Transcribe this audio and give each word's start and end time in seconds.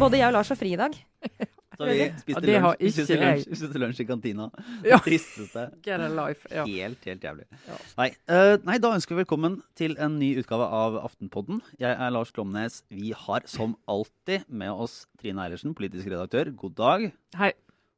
både 0.00 0.20
jeg 0.20 0.28
og 0.30 0.36
Lars 0.38 0.52
har 0.52 0.58
fri 0.60 0.74
i 0.74 0.80
dag. 0.80 0.96
Så 1.80 1.86
vi 1.88 2.06
spiste, 2.20 2.50
Ja, 2.50 2.60
lunsj, 2.60 2.80
vi 2.82 2.90
spiste, 2.92 3.16
lunsj, 3.16 3.44
spiste 3.56 3.80
lunsj 3.80 4.00
i 4.02 4.06
kantina. 4.08 4.50
Ja. 4.90 4.98
Det 4.98 5.06
tristeste. 5.06 5.62
Get 5.86 6.02
a 6.04 6.10
life. 6.12 6.48
Ja. 6.52 6.66
Helt, 6.68 7.06
helt 7.08 7.24
jævlig. 7.24 7.46
Ja. 7.68 7.78
Nei, 8.02 8.08
uh, 8.28 8.56
nei, 8.68 8.76
da 8.84 8.90
ønsker 8.98 9.16
vi 9.16 9.22
velkommen 9.22 9.60
til 9.80 9.96
en 10.02 10.18
ny 10.20 10.34
utgave 10.42 10.66
av 10.76 10.98
Aftenpodden. 11.00 11.62
Jeg 11.80 11.94
er 11.94 12.12
Lars 12.12 12.34
Klomnes. 12.36 12.82
Vi 12.92 13.14
har 13.16 13.48
som 13.48 13.78
alltid 13.88 14.44
med 14.48 14.74
oss 14.74 15.06
Trine 15.22 15.46
Eilertsen, 15.46 15.72
politisk 15.78 16.10
redaktør. 16.12 16.52
God 16.52 16.76
dag. 16.80 17.06
Hei. 17.40 17.54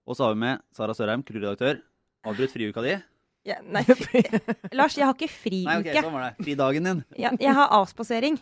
Og 0.06 0.18
så 0.18 0.28
har 0.28 0.36
vi 0.36 0.44
med 0.44 0.62
Sara 0.76 0.94
Sørheim, 0.94 1.26
kulturredaktør. 1.26 1.82
Avbrutt 2.22 2.54
friuka 2.54 2.86
di. 2.86 2.94
Ja, 3.50 3.56
nei, 3.66 3.82
Lars, 4.70 4.94
jeg 4.94 5.08
har 5.08 5.16
ikke 5.16 5.26
friuke. 5.26 5.66
Nei, 5.66 5.80
ok, 5.82 5.96
sånn 5.98 6.14
var 6.14 6.28
det. 6.28 6.44
Fridagen 6.46 6.86
din. 6.86 7.00
jeg, 7.18 7.38
jeg 7.42 7.54
har 7.58 7.72
avspasering. 7.80 8.38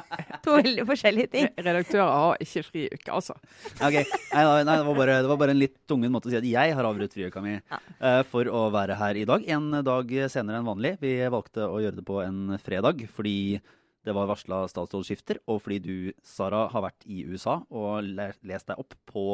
To 0.44 0.54
veldig 0.56 0.84
forskjellige 0.88 1.30
ting. 1.32 1.48
Redaktører 1.56 2.08
har 2.10 2.36
ikke 2.40 2.62
fri 2.64 2.84
uke, 2.92 3.10
altså. 3.12 3.34
Ok, 3.86 3.96
nei, 3.98 4.44
nei, 4.64 4.76
det, 4.76 4.86
var 4.86 4.96
bare, 4.96 5.16
det 5.24 5.28
var 5.32 5.40
bare 5.42 5.54
en 5.56 5.60
litt 5.60 5.76
tungen 5.90 6.12
måte 6.14 6.30
å 6.30 6.32
si 6.32 6.38
at 6.40 6.46
jeg 6.48 6.74
har 6.78 6.88
avbrutt 6.88 7.12
friuka 7.16 7.42
mi 7.44 7.56
Ja. 7.58 7.78
uh, 8.00 8.22
for 8.30 8.44
å 8.48 8.64
være 8.72 8.96
her 9.00 9.20
i 9.20 9.26
dag. 9.28 9.44
En 9.52 9.70
dag 9.84 10.14
senere 10.32 10.60
enn 10.62 10.68
vanlig. 10.70 10.96
Vi 11.02 11.12
valgte 11.32 11.66
å 11.68 11.80
gjøre 11.82 12.00
det 12.00 12.06
på 12.08 12.20
en 12.24 12.56
fredag 12.62 13.04
fordi 13.12 13.60
det 14.06 14.14
var 14.16 14.30
varsla 14.30 14.62
statsrådsskifter, 14.72 15.42
og 15.52 15.58
fordi 15.60 15.78
du, 15.84 15.96
Sara, 16.24 16.62
har 16.72 16.86
vært 16.86 17.04
i 17.04 17.20
USA 17.28 17.58
og 17.68 18.00
lest 18.08 18.70
deg 18.70 18.78
opp 18.80 18.94
på 19.10 19.24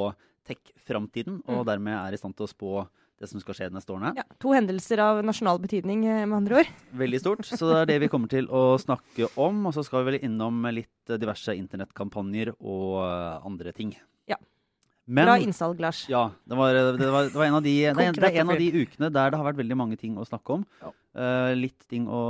tech-framtiden, 0.47 1.41
og 1.47 1.61
Mm. 1.63 1.67
dermed 1.67 1.95
er 2.09 2.15
i 2.15 2.19
stand 2.19 2.37
til 2.37 2.47
å 2.47 2.51
spå 2.51 2.89
det 3.21 3.29
som 3.31 3.41
skal 3.41 3.57
skje 3.57 3.69
de 3.71 3.79
neste 3.79 3.93
årene. 3.95 4.13
Ja, 4.19 4.25
to 4.43 4.53
hendelser 4.53 5.01
av 5.03 5.23
nasjonal 5.25 5.61
betydning, 5.63 6.05
eh, 6.05 6.25
med 6.27 6.37
andre 6.43 6.61
ord. 6.61 6.73
Veldig 7.05 7.21
stort. 7.23 7.47
Så 7.49 7.71
det 7.71 7.79
er 7.79 7.93
det 7.95 8.01
vi 8.05 8.11
kommer 8.13 8.31
til 8.33 8.49
å 8.53 8.77
snakke 8.81 9.31
om. 9.41 9.65
Og 9.69 9.77
så 9.77 9.85
skal 9.87 10.03
vi 10.03 10.13
vel 10.13 10.27
innom 10.27 10.61
litt 10.75 11.17
diverse 11.23 11.55
internettkampanjer 11.57 12.53
og 12.59 13.01
eh, 13.07 13.47
andre 13.49 13.73
ting. 13.77 13.95
Ja. 14.29 14.39
Men, 15.07 15.29
Bra 15.29 15.37
innsalg, 15.41 15.81
Lars. 15.81 16.05
Ja. 16.13 16.27
Det 16.45 16.59
var, 16.59 16.77
det 16.77 17.11
var, 17.15 17.31
det 17.31 17.39
var 17.39 17.49
en, 17.49 17.59
av 17.61 17.65
de, 17.65 17.75
det 17.87 18.07
er, 18.09 18.17
det 18.17 18.31
er 18.31 18.41
en 18.43 18.53
av 18.53 18.61
de 18.61 18.71
ukene 18.75 19.11
der 19.15 19.33
det 19.33 19.41
har 19.41 19.49
vært 19.49 19.61
veldig 19.63 19.79
mange 19.79 19.99
ting 20.01 20.19
å 20.19 20.27
snakke 20.29 20.59
om. 20.59 20.67
Ja. 20.83 20.93
Uh, 21.17 21.53
litt 21.57 21.87
ting 21.89 22.11
å, 22.13 22.23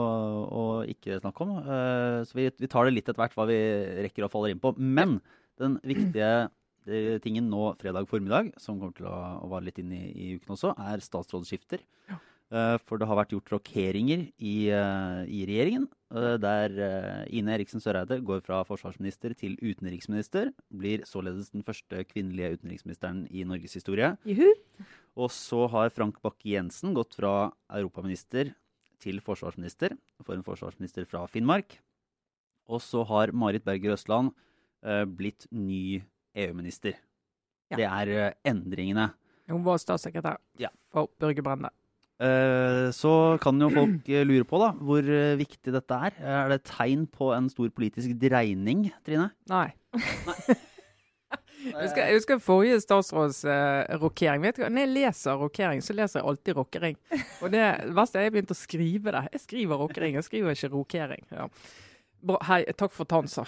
å 0.46 0.64
ikke 0.86 1.16
snakke 1.18 1.42
om. 1.42 1.56
Uh, 1.66 2.20
så 2.28 2.38
vi, 2.38 2.50
vi 2.60 2.70
tar 2.70 2.86
det 2.86 2.94
litt 2.94 3.08
etter 3.08 3.18
hvert 3.18 3.34
hva 3.34 3.48
vi 3.48 3.58
rekker 4.04 4.28
og 4.28 4.30
faller 4.30 4.54
inn 4.54 4.62
på. 4.62 4.76
Men 4.78 5.16
den 5.58 5.80
viktige 5.88 6.28
tingen 7.24 7.50
nå 7.50 7.72
fredag 7.80 8.08
formiddag, 8.10 8.52
som 8.62 8.78
kommer 8.80 8.96
til 8.96 9.08
å, 9.10 9.18
å 9.42 9.50
vare 9.50 9.68
litt 9.68 9.80
inn 9.82 9.92
i, 9.96 10.04
i 10.12 10.30
uken 10.38 10.54
også, 10.56 10.72
er 10.92 11.04
statsrådsskifter. 11.04 11.84
Eh, 12.54 12.76
for 12.86 13.02
det 13.02 13.08
har 13.10 13.18
vært 13.18 13.34
gjort 13.34 13.56
rokeringer 13.56 14.28
i, 14.38 14.56
uh, 14.70 15.22
i 15.26 15.44
regjeringen, 15.48 15.88
Uh, 16.06 16.36
der 16.38 16.70
eh, 16.78 17.24
Ine 17.34 17.56
Eriksen 17.56 17.82
Søreide 17.82 18.20
går 18.22 18.44
fra 18.46 18.60
forsvarsminister 18.62 19.32
til 19.34 19.56
utenriksminister. 19.58 20.52
Blir 20.70 21.02
således 21.02 21.50
den 21.50 21.64
første 21.66 22.04
kvinnelige 22.06 22.60
utenriksministeren 22.60 23.24
i 23.26 23.42
Norges 23.42 23.74
historie. 23.74 24.12
Juhu. 24.22 24.52
Og 25.18 25.32
så 25.34 25.64
har 25.72 25.90
Frank 25.90 26.20
Bakke-Jensen 26.22 26.94
gått 26.94 27.18
fra 27.18 27.50
europaminister 27.74 28.52
til 29.02 29.18
forsvarsminister. 29.18 29.96
For 30.22 30.38
en 30.38 30.46
forsvarsminister 30.46 31.08
fra 31.10 31.24
Finnmark. 31.26 31.80
Og 32.70 32.78
så 32.86 33.02
har 33.10 33.34
Marit 33.34 33.66
Berger 33.66 33.96
Østland 33.96 34.30
eh, 34.86 35.02
blitt 35.10 35.48
ny 35.50 36.04
EU-minister. 36.36 36.98
Ja. 37.72 37.78
Det 37.80 37.86
er 37.88 38.12
eh, 38.14 38.36
endringene. 38.46 39.10
Hun 39.50 39.64
var 39.66 39.80
statssekretær 39.82 40.38
Ja. 40.62 40.70
for 40.92 41.10
Børge 41.20 41.42
Brende. 41.42 41.70
Eh, 42.22 42.88
så 42.96 43.36
kan 43.42 43.60
jo 43.60 43.68
folk 43.72 44.08
eh, 44.08 44.24
lure 44.26 44.46
på 44.48 44.60
da, 44.62 44.70
hvor 44.78 45.02
viktig 45.40 45.74
dette 45.74 45.98
er. 46.08 46.16
Er 46.20 46.54
det 46.54 46.62
tegn 46.70 47.06
på 47.10 47.32
en 47.36 47.50
stor 47.52 47.68
politisk 47.74 48.14
dreining, 48.22 48.88
Trine? 49.06 49.30
Nei. 49.50 49.68
Jeg 51.66 51.74
husker, 51.82 52.04
jeg 52.04 52.14
husker 52.14 52.38
forrige 52.42 52.80
statsråds 52.82 53.40
uh, 53.48 53.96
rokering. 53.98 54.42
Vet 54.44 54.60
du? 54.60 54.66
Når 54.70 54.84
jeg 54.84 54.90
leser 54.92 55.40
rokering, 55.40 55.80
så 55.82 55.96
leser 55.96 56.20
jeg 56.20 56.28
alltid 56.30 56.58
rokering. 56.60 56.98
Og 57.42 57.50
det 57.50 57.64
verste 57.96 58.20
er 58.20 58.28
jeg 58.28 58.34
begynte 58.36 58.54
å 58.54 58.60
skrive 58.60 59.14
det. 59.16 59.22
Jeg 59.34 59.42
skriver 59.42 59.80
rokering, 59.82 60.18
jeg 60.20 60.28
skriver 60.28 60.54
ikke 60.54 60.70
rokering. 60.76 61.24
Ja. 61.32 61.48
Bra, 62.26 62.38
hei, 62.48 62.60
takk 62.74 62.94
for 62.94 63.06
tansa. 63.08 63.44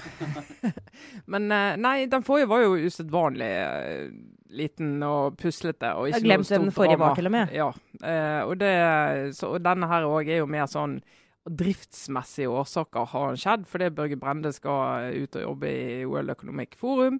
Men 1.33 1.51
eh, 1.51 1.77
nei, 1.81 1.97
den 2.11 2.25
forrige 2.27 2.51
var 2.51 2.63
jo 2.63 2.77
usedvanlig 2.79 3.49
eh, 3.49 4.11
liten 4.55 4.99
og 5.03 5.39
puslete. 5.41 5.95
Og 5.99 6.13
ikke 6.13 6.27
glemt 6.29 6.51
hvem 6.51 6.69
den 6.69 6.75
forrige 6.77 6.99
drama. 6.99 7.09
var, 7.09 7.19
til 7.19 7.31
og 7.31 7.35
med. 7.35 7.55
Ja, 7.57 7.71
eh, 8.03 8.43
og, 8.45 8.55
det, 8.61 8.75
så, 9.39 9.55
og 9.57 9.65
denne 9.65 9.89
her 9.91 10.07
òg 10.07 10.31
er 10.31 10.43
jo 10.43 10.51
mer 10.51 10.69
sånn 10.71 11.01
driftsmessige 11.49 12.53
årsaker 12.53 13.09
har 13.09 13.37
skjedd, 13.41 13.67
fordi 13.71 13.91
Børge 13.97 14.19
Brende 14.21 14.53
skal 14.53 15.15
ut 15.17 15.39
og 15.39 15.47
jobbe 15.47 15.71
i 15.73 16.01
OL 16.07 16.35
Economic 16.35 16.77
Forum. 16.79 17.19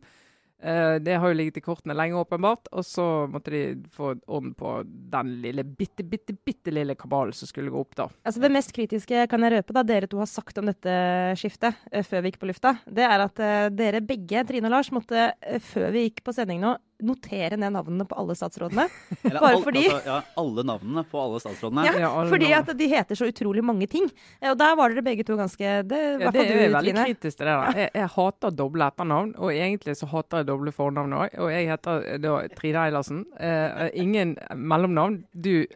Eh, 0.63 0.95
det 0.95 1.15
har 1.15 1.31
jo 1.31 1.37
ligget 1.39 1.61
i 1.61 1.63
kortene 1.63 1.95
lenge, 1.95 2.19
åpenbart. 2.19 2.71
Og 2.73 2.85
så 2.87 3.05
måtte 3.31 3.53
de 3.55 3.63
få 3.95 4.15
orden 4.27 4.55
på 4.59 4.75
den 4.85 5.37
lille, 5.43 5.65
bitte, 5.65 6.05
bitte, 6.05 6.35
bitte 6.35 6.75
lille 6.75 6.97
kabalen 6.99 7.37
som 7.37 7.51
skulle 7.51 7.73
gå 7.73 7.81
opp, 7.81 7.95
da. 7.99 8.09
Altså 8.27 8.43
Det 8.43 8.53
mest 8.53 8.75
kritiske 8.75 9.27
kan 9.31 9.47
jeg 9.47 9.55
røpe 9.59 9.77
da 9.77 9.85
dere 9.87 10.11
to 10.11 10.21
har 10.23 10.31
sagt 10.31 10.59
om 10.59 10.69
dette 10.69 10.95
skiftet 11.39 11.79
uh, 11.93 12.03
før 12.07 12.25
vi 12.25 12.33
gikk 12.33 12.43
på 12.43 12.51
lufta, 12.51 12.75
det 12.87 13.07
er 13.07 13.25
at 13.25 13.43
uh, 13.43 13.69
dere 13.75 14.03
begge, 14.05 14.43
Trine 14.49 14.71
og 14.71 14.75
Lars, 14.75 14.91
måtte 14.95 15.31
før 15.71 15.93
vi 15.95 16.09
gikk 16.09 16.25
på 16.27 16.35
sending 16.35 16.63
nå, 16.65 16.75
notere 17.01 17.57
ned 17.57 17.73
navnene 17.77 18.05
på 18.09 18.17
alle 18.19 18.35
statsrådene. 18.35 18.89
Eller 19.25 19.41
Bare 19.41 19.55
all- 19.57 19.63
fordi- 19.63 19.85
altså, 19.89 20.05
ja, 20.07 20.17
alle 20.43 20.65
navnene 20.67 21.05
på 21.11 21.21
alle 21.23 21.39
statsrådene. 21.45 21.85
Ja, 21.87 21.93
Ja, 21.99 22.09
alle 22.11 22.31
Fordi 22.33 22.49
navn. 22.51 22.69
at 22.73 22.79
de 22.79 22.89
heter 22.91 23.15
så 23.21 23.29
utrolig 23.31 23.63
mange 23.63 23.87
ting. 23.89 24.09
Eh, 24.43 24.51
Og 24.51 24.59
der 24.59 24.75
var 24.77 24.89
dere 24.91 25.03
begge 25.07 25.25
to 25.25 25.37
ganske 25.37 25.59
det, 25.87 26.01
Ja, 26.21 26.31
det 26.35 26.41
er 26.43 26.49
jo 26.49 26.59
du, 26.59 26.75
veldig 26.75 26.95
Trine. 26.95 27.05
kritisk 27.07 27.37
til 27.39 27.47
det 27.47 27.55
der. 27.55 27.73
Jeg, 27.79 27.91
jeg 27.95 28.09
hater 28.17 28.51
doble 28.51 28.89
etternavn, 28.91 29.35
og 29.39 29.51
egentlig 29.55 29.95
så 29.97 30.09
hater 30.11 30.39
jeg 30.43 30.47
doble 30.51 30.73
fornavn 30.73 31.13
òg. 31.23 31.39
Og 31.39 31.51
jeg 31.55 31.69
heter 31.71 32.03
eh, 32.15 32.19
da 32.19 32.35
Trine 32.59 32.85
Eilertsen. 32.89 33.25
Eh, 33.39 33.91
ingen 33.95 34.37
mellomnavn. 34.57 35.23
Du 35.33 35.67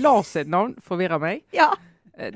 Lars 0.00 0.26
sitt 0.34 0.48
navn 0.48 0.74
forvirrer 0.84 1.20
meg. 1.22 1.42
Ja. 1.56 1.70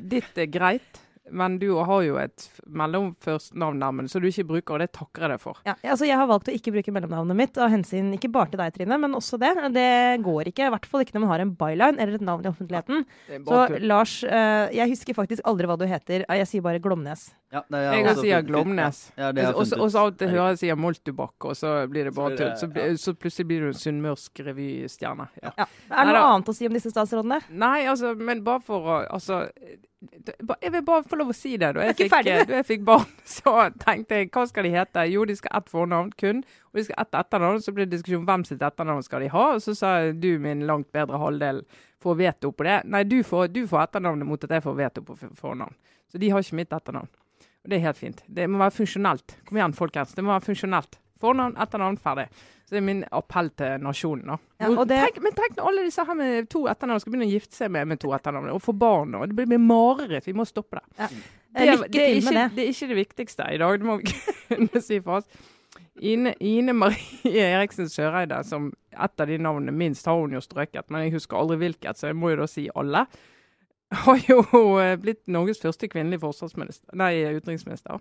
Ditt 0.00 0.36
er 0.40 0.46
greit, 0.48 1.00
men 1.30 1.58
du 1.58 1.70
har 1.78 2.02
jo 2.04 2.16
et 2.20 2.48
mellomførstnavn 2.68 3.78
nærmest, 3.80 4.12
så 4.14 4.20
du 4.20 4.26
ikke 4.28 4.44
bruker, 4.48 4.74
og 4.76 4.82
det 4.84 4.90
takker 4.96 5.24
jeg 5.24 5.32
deg 5.34 5.40
for. 5.42 5.60
Ja, 5.66 5.74
altså 5.82 6.06
Jeg 6.08 6.18
har 6.20 6.28
valgt 6.30 6.50
å 6.50 6.54
ikke 6.54 6.72
bruke 6.74 6.92
mellomnavnet 6.94 7.38
mitt 7.38 7.58
av 7.58 7.70
hensyn 7.72 8.12
ikke 8.16 8.30
bare 8.34 8.50
til 8.52 8.60
deg, 8.60 8.74
Trine, 8.76 8.98
men 9.00 9.16
også 9.16 9.38
det. 9.40 9.52
Det 9.74 9.86
går 10.24 10.50
ikke. 10.52 10.68
I 10.68 10.72
hvert 10.74 10.86
fall 10.90 11.04
ikke 11.04 11.16
når 11.16 11.24
man 11.24 11.32
har 11.34 11.44
en 11.44 11.54
byline 11.60 11.98
eller 12.02 12.18
et 12.18 12.26
navn 12.28 12.44
i 12.44 12.50
offentligheten. 12.52 13.04
Er 13.30 13.44
Så. 13.44 13.80
Lars, 13.84 14.16
eh, 14.24 14.68
jeg 14.76 14.92
husker 14.92 15.14
faktisk 15.16 15.42
aldri 15.48 15.66
hva 15.70 15.78
du 15.80 15.86
heter. 15.88 16.24
Eh, 16.28 16.36
Jeg 16.44 16.46
sier 16.50 16.62
bare 16.62 16.80
Glomnes. 16.82 17.32
Ja, 17.54 17.60
det 17.70 17.78
er 17.78 17.92
Jeg 17.94 18.04
kan 18.04 18.16
funnet. 18.18 18.46
Glomnes. 18.48 19.00
Ja, 19.14 19.30
jeg 19.30 19.54
Og 19.54 19.66
så 19.70 20.00
av 20.00 20.08
og 20.10 20.18
til 20.18 20.30
hører 20.32 20.54
jeg 20.54 20.60
sier 20.64 20.78
Moltubakk, 20.80 21.46
og 21.46 21.54
så 21.56 21.74
blir 21.90 22.08
det 22.08 22.14
bare 22.16 22.32
blir 22.32 22.40
tull. 22.40 22.52
Så, 22.58 22.68
ja. 22.74 22.96
så 22.98 23.14
plutselig 23.14 23.46
blir 23.46 23.62
du 23.62 23.70
en 23.70 23.78
sunnmørsk 23.78 24.42
revystjerne. 24.48 25.28
Ja. 25.42 25.52
Ja. 25.60 25.66
Er 25.90 26.00
det 26.00 26.10
noe 26.10 26.18
nei, 26.18 26.24
annet 26.32 26.50
å 26.50 26.54
si 26.56 26.66
om 26.66 26.74
disse 26.74 26.90
statsrådene? 26.90 27.38
Nei, 27.54 27.84
altså, 27.90 28.14
men 28.18 28.42
bare 28.46 28.64
for 28.64 28.90
å 28.90 28.98
altså, 29.06 29.44
Jeg 29.54 30.72
vil 30.74 30.82
bare 30.84 31.06
få 31.06 31.20
lov 31.20 31.30
å 31.30 31.36
si 31.36 31.54
det. 31.54 31.70
Da 31.76 31.86
jeg, 31.86 31.94
Jeg 32.02 32.10
fikk, 32.10 32.32
eh, 32.32 32.42
da 32.50 32.58
jeg 32.58 32.68
fikk 32.72 32.84
barn, 32.90 33.06
så 33.36 33.54
tenkte 33.86 34.18
jeg 34.18 34.32
hva 34.34 34.46
skal 34.50 34.66
de 34.66 34.74
hete? 34.74 35.06
Jo, 35.14 35.24
de 35.30 35.38
skal 35.38 35.54
ha 35.54 35.62
ett 35.62 35.72
fornavn 35.72 36.12
kun, 36.18 36.42
og 36.72 36.80
de 36.80 36.88
skal 36.88 36.98
ha 36.98 37.06
ett 37.06 37.18
etternavn. 37.22 37.62
Så 37.62 37.76
ble 37.76 37.86
det 37.86 38.00
diskusjon 38.00 38.26
hvem 38.26 38.48
sitt 38.50 38.66
etternavn 38.66 39.06
skal 39.06 39.22
de 39.22 39.30
ha. 39.30 39.48
Og 39.54 39.62
så 39.62 39.78
sa 39.78 39.96
du, 40.10 40.32
min 40.42 40.66
langt 40.66 40.90
bedre 40.92 41.22
halvdel, 41.22 41.62
får 42.02 42.18
veto 42.18 42.50
på 42.50 42.66
det. 42.66 42.82
Nei, 42.90 43.06
du 43.06 43.20
får, 43.24 43.46
du 43.54 43.62
får 43.70 43.86
etternavnet 43.86 44.28
mot 44.28 44.42
at 44.42 44.58
jeg 44.58 44.66
får 44.66 44.80
veto 44.82 45.06
på 45.06 45.16
fornavn. 45.38 45.78
Så 46.10 46.18
de 46.18 46.28
har 46.34 46.42
ikke 46.42 46.58
mitt 46.58 46.74
etternavn. 46.74 47.08
Og 47.64 47.70
det 47.72 47.78
er 47.78 47.86
helt 47.86 47.96
fint. 48.00 48.22
Det 48.28 48.48
må 48.50 48.58
være 48.60 48.74
funksjonelt. 48.76 49.36
Kom 49.48 49.56
igjen, 49.58 49.72
folkens. 49.76 50.14
Det 50.14 50.24
må 50.24 50.34
være 50.34 50.44
funksjonelt. 50.50 50.98
Fornavn, 51.20 51.54
etternavn, 51.56 51.96
ferdig. 52.02 52.26
Så 52.64 52.74
det 52.74 52.80
er 52.80 52.84
min 52.84 53.04
appell 53.12 53.48
til 53.56 53.78
nasjonen. 53.80 54.26
da. 54.26 54.36
Ja, 54.60 54.84
det- 54.84 54.98
tenk, 55.04 55.22
men 55.22 55.32
tenk 55.32 55.56
når 55.56 55.68
alle 55.68 55.84
disse 55.84 56.04
her 56.04 56.14
med 56.14 56.48
to 56.50 56.64
etternavn 56.68 57.00
skal 57.00 57.12
begynne 57.12 57.28
å 57.30 57.32
gifte 57.32 57.54
seg 57.56 57.70
med, 57.70 57.88
med 57.88 58.00
to 58.00 58.08
etternavn, 58.12 58.50
og 58.52 58.60
få 58.62 58.72
barn. 58.76 59.14
og 59.14 59.28
Det 59.28 59.36
blir 59.48 59.58
mareritt. 59.58 60.26
Vi 60.26 60.32
må 60.36 60.44
stoppe 60.46 60.80
det. 60.80 60.84
Ja. 60.98 61.08
Det, 61.08 61.22
Eh, 61.56 61.60
det, 61.86 62.00
er 62.02 62.14
ikke, 62.18 62.30
det. 62.34 62.56
det 62.56 62.62
er 62.64 62.70
ikke 62.72 62.88
det 62.88 62.96
viktigste 62.96 63.44
i 63.54 63.58
dag, 63.58 63.78
det 63.78 63.86
må 63.86 63.96
vi 64.00 64.10
kunne 64.48 64.80
si 64.82 64.98
for 65.00 65.20
oss. 65.20 65.24
Ine, 66.02 66.34
Ine 66.40 66.72
Marie 66.74 67.44
Eriksen 67.46 67.86
Søreide, 67.86 68.40
som 68.44 68.72
et 68.92 69.20
av 69.20 69.26
de 69.28 69.38
navnene 69.38 69.70
minst 69.72 70.04
har 70.10 70.18
hun 70.18 70.32
jo 70.34 70.40
strøket, 70.42 70.90
men 70.90 71.04
jeg 71.04 71.12
husker 71.14 71.36
aldri 71.38 71.56
hvilket, 71.60 71.94
så 71.96 72.08
jeg 72.10 72.16
må 72.18 72.32
jo 72.32 72.40
da 72.42 72.46
si 72.50 72.68
alle, 72.74 73.04
har 73.94 74.20
jo 74.28 74.40
eh, 74.82 74.96
blitt 75.00 75.26
Norges 75.30 75.62
første 75.62 75.88
kvinnelige 75.90 76.22
forsvarsminister, 76.24 76.94
nei, 76.98 77.12
utenriksminister. 77.36 78.00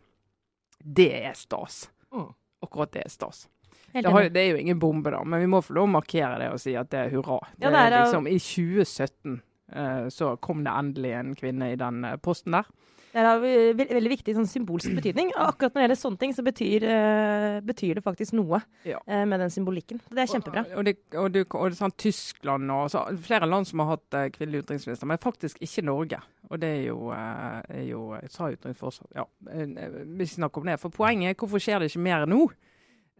Det 0.83 1.11
er 1.23 1.33
stas. 1.37 1.87
Mm. 2.13 2.31
Akkurat 2.63 2.93
det 2.93 3.05
er 3.05 3.11
stas. 3.11 3.47
Det, 3.93 4.09
har, 4.09 4.29
det 4.33 4.41
er 4.41 4.55
jo 4.55 4.57
ingen 4.57 4.79
bombe, 4.79 5.11
da, 5.13 5.21
men 5.23 5.43
vi 5.43 5.47
må 5.47 5.61
få 5.61 5.75
lov 5.77 5.85
å 5.85 5.93
markere 5.99 6.39
det 6.41 6.49
og 6.53 6.61
si 6.61 6.73
at 6.79 6.89
det 6.89 7.01
er 7.05 7.11
hurra. 7.13 7.37
Ja, 7.59 7.69
Det 7.69 7.73
det 7.75 7.81
er 7.83 7.95
liksom, 7.99 8.27
I 8.27 8.39
2017 8.41 9.35
uh, 9.75 10.07
så 10.09 10.31
kom 10.41 10.63
det 10.65 10.73
endelig 10.73 11.11
en 11.19 11.35
kvinne 11.37 11.69
i 11.73 11.77
den 11.77 12.01
eh, 12.09 12.17
posten 12.17 12.57
der. 12.57 12.71
Det 13.13 13.21
eh, 13.21 13.77
veldig 13.77 14.11
viktig 14.15 14.33
sånn 14.33 14.47
symbolsk 14.49 14.95
betydning. 14.97 15.29
Og 15.35 15.51
akkurat 15.51 15.75
når 15.75 15.79
det 15.79 15.85
gjelder 15.85 15.99
sånne 15.99 16.21
ting, 16.23 16.33
så 16.33 16.45
betyr, 16.45 16.85
uh, 16.89 17.57
betyr 17.65 17.99
det 17.99 18.05
faktisk 18.05 18.33
noe 18.33 18.63
Ja. 18.89 18.97
uh, 19.05 19.23
med 19.29 19.39
den 19.39 19.53
symbolikken. 19.53 20.01
Det 20.09 20.23
er 20.23 20.31
kjempebra. 20.31 20.65
Og, 20.71 20.79
og, 20.81 20.85
det, 20.87 20.95
og, 21.13 21.29
det, 21.35 21.45
og 21.53 21.69
det 21.69 21.77
sånn 21.77 21.93
Tyskland 21.93 22.73
og 22.73 22.89
så, 22.89 23.05
flere 23.21 23.49
land 23.49 23.69
som 23.69 23.83
har 23.83 23.93
hatt 23.93 24.17
uh, 24.17 24.25
kvinnelig 24.33 24.65
utenriksminister, 24.65 25.09
men 25.09 25.21
faktisk 25.21 25.61
ikke 25.61 25.85
Norge. 25.85 26.19
Og 26.49 26.59
det 26.61 26.73
er 26.79 26.83
jo, 26.89 26.99
er 27.13 27.85
jo 27.85 28.03
sa 28.33 28.49
utenriksforsvar, 28.49 29.13
ja, 29.15 29.25
Vi 29.43 30.27
snakker 30.27 30.61
om 30.61 30.73
det. 30.73 30.81
For 30.81 30.93
poenget 30.93 31.31
er 31.31 31.39
hvorfor 31.39 31.61
skjer 31.61 31.81
det 31.81 31.93
ikke 31.93 32.07
mer 32.09 32.25
nå? 32.29 32.47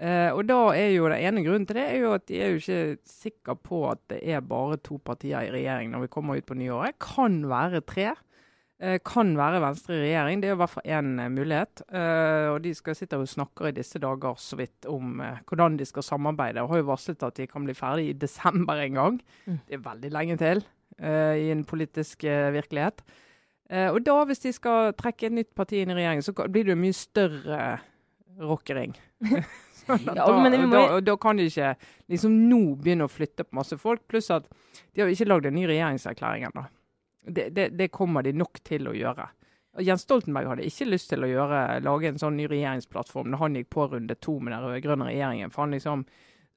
Uh, 0.02 0.34
og 0.34 0.48
da 0.50 0.58
er 0.74 0.90
jo 0.96 1.06
Den 1.06 1.22
ene 1.22 1.44
grunnen 1.46 1.68
til 1.70 1.78
det 1.78 1.84
er 1.86 2.00
jo 2.02 2.14
at 2.16 2.24
de 2.26 2.40
er 2.42 2.56
jo 2.56 2.62
ikke 2.64 2.78
sikre 3.06 3.54
på 3.62 3.84
at 3.92 4.02
det 4.10 4.24
er 4.26 4.42
bare 4.42 4.80
to 4.82 4.98
partier 4.98 5.46
i 5.46 5.52
regjering 5.54 5.94
når 5.94 6.08
vi 6.08 6.14
kommer 6.16 6.40
ut 6.40 6.48
på 6.50 6.58
nyåret. 6.58 6.98
Kan 6.98 7.44
være 7.50 7.84
tre. 7.86 8.16
Eh, 8.84 8.98
kan 9.06 9.30
være 9.38 9.62
Venstre 9.64 9.96
i 9.96 10.02
regjering. 10.02 10.42
Det 10.44 10.50
er 10.50 10.58
i 10.58 10.60
hvert 10.60 10.72
fall 10.74 10.90
én 10.92 11.12
eh, 11.24 11.32
mulighet. 11.32 11.84
Eh, 11.88 12.50
og 12.52 12.58
De 12.66 12.74
skal 12.76 12.98
sitte 12.98 13.20
og 13.20 13.30
snakke 13.32 13.70
i 13.70 13.76
disse 13.78 14.02
dager 14.02 14.36
så 14.42 14.60
vidt 14.60 14.88
om 14.92 15.22
hvordan 15.48 15.78
de 15.80 15.88
skal 15.88 16.04
samarbeide. 16.04 16.62
og 16.62 16.74
har 16.74 16.82
jo 16.82 16.90
varslet 16.92 17.24
at 17.24 17.38
de 17.40 17.48
kan 17.48 17.64
bli 17.64 17.74
ferdig 17.78 18.10
i 18.10 18.18
desember 18.26 18.82
en 18.84 19.00
gang. 19.00 19.22
Mm. 19.46 19.60
Det 19.70 19.78
er 19.78 19.88
veldig 19.88 20.12
lenge 20.12 20.38
til 20.38 20.66
uh, 21.00 21.36
i 21.40 21.48
en 21.52 21.64
politisk 21.64 22.26
uh, 22.28 22.52
virkelighet. 22.52 23.02
Uh, 23.72 23.94
og 23.94 24.04
da, 24.06 24.18
hvis 24.28 24.44
de 24.44 24.52
skal 24.52 24.94
trekke 25.00 25.30
et 25.30 25.38
nytt 25.40 25.56
parti 25.56 25.80
inn 25.80 25.94
i 25.94 25.98
regjering, 25.98 26.22
så 26.22 26.36
blir 26.36 26.68
det 26.68 26.76
jo 26.76 26.82
mye 26.84 26.94
større 26.94 27.62
rockering. 28.42 28.98
da, 29.88 30.14
Ja, 30.20 30.28
må 30.28 30.52
da, 30.76 31.00
da 31.00 31.16
kan 31.16 31.40
de 31.40 31.48
ikke 31.48 31.74
liksom 32.12 32.36
nå 32.50 32.76
begynne 32.84 33.08
å 33.08 33.12
flytte 33.12 33.48
på 33.48 33.56
masse 33.56 33.80
folk. 33.80 34.04
Pluss 34.12 34.32
at 34.34 34.52
de 34.92 35.06
har 35.06 35.12
ikke 35.12 35.32
lagd 35.32 35.48
en 35.48 35.56
ny 35.56 35.68
regjeringserklæring 35.72 36.50
ennå. 36.52 36.68
Det, 37.26 37.50
det, 37.56 37.70
det 37.78 37.88
kommer 37.94 38.24
de 38.24 38.34
nok 38.36 38.60
til 38.64 38.90
å 38.90 38.96
gjøre. 38.98 39.30
Og 39.74 39.88
Jens 39.88 40.04
Stoltenberg 40.06 40.52
hadde 40.52 40.68
ikke 40.68 40.90
lyst 40.90 41.10
til 41.10 41.26
å 41.26 41.30
gjøre, 41.30 41.64
lage 41.82 42.12
en 42.12 42.20
sånn 42.22 42.36
ny 42.38 42.46
regjeringsplattform 42.52 43.32
når 43.34 43.42
han 43.42 43.58
gikk 43.58 43.72
på 43.74 43.88
runde 43.90 44.18
to 44.22 44.38
med 44.40 44.54
den 44.54 44.68
rød-grønne 44.68 45.10
regjeringen. 45.10 45.54
For 45.54 45.66
han 45.66 45.74
liksom 45.78 46.06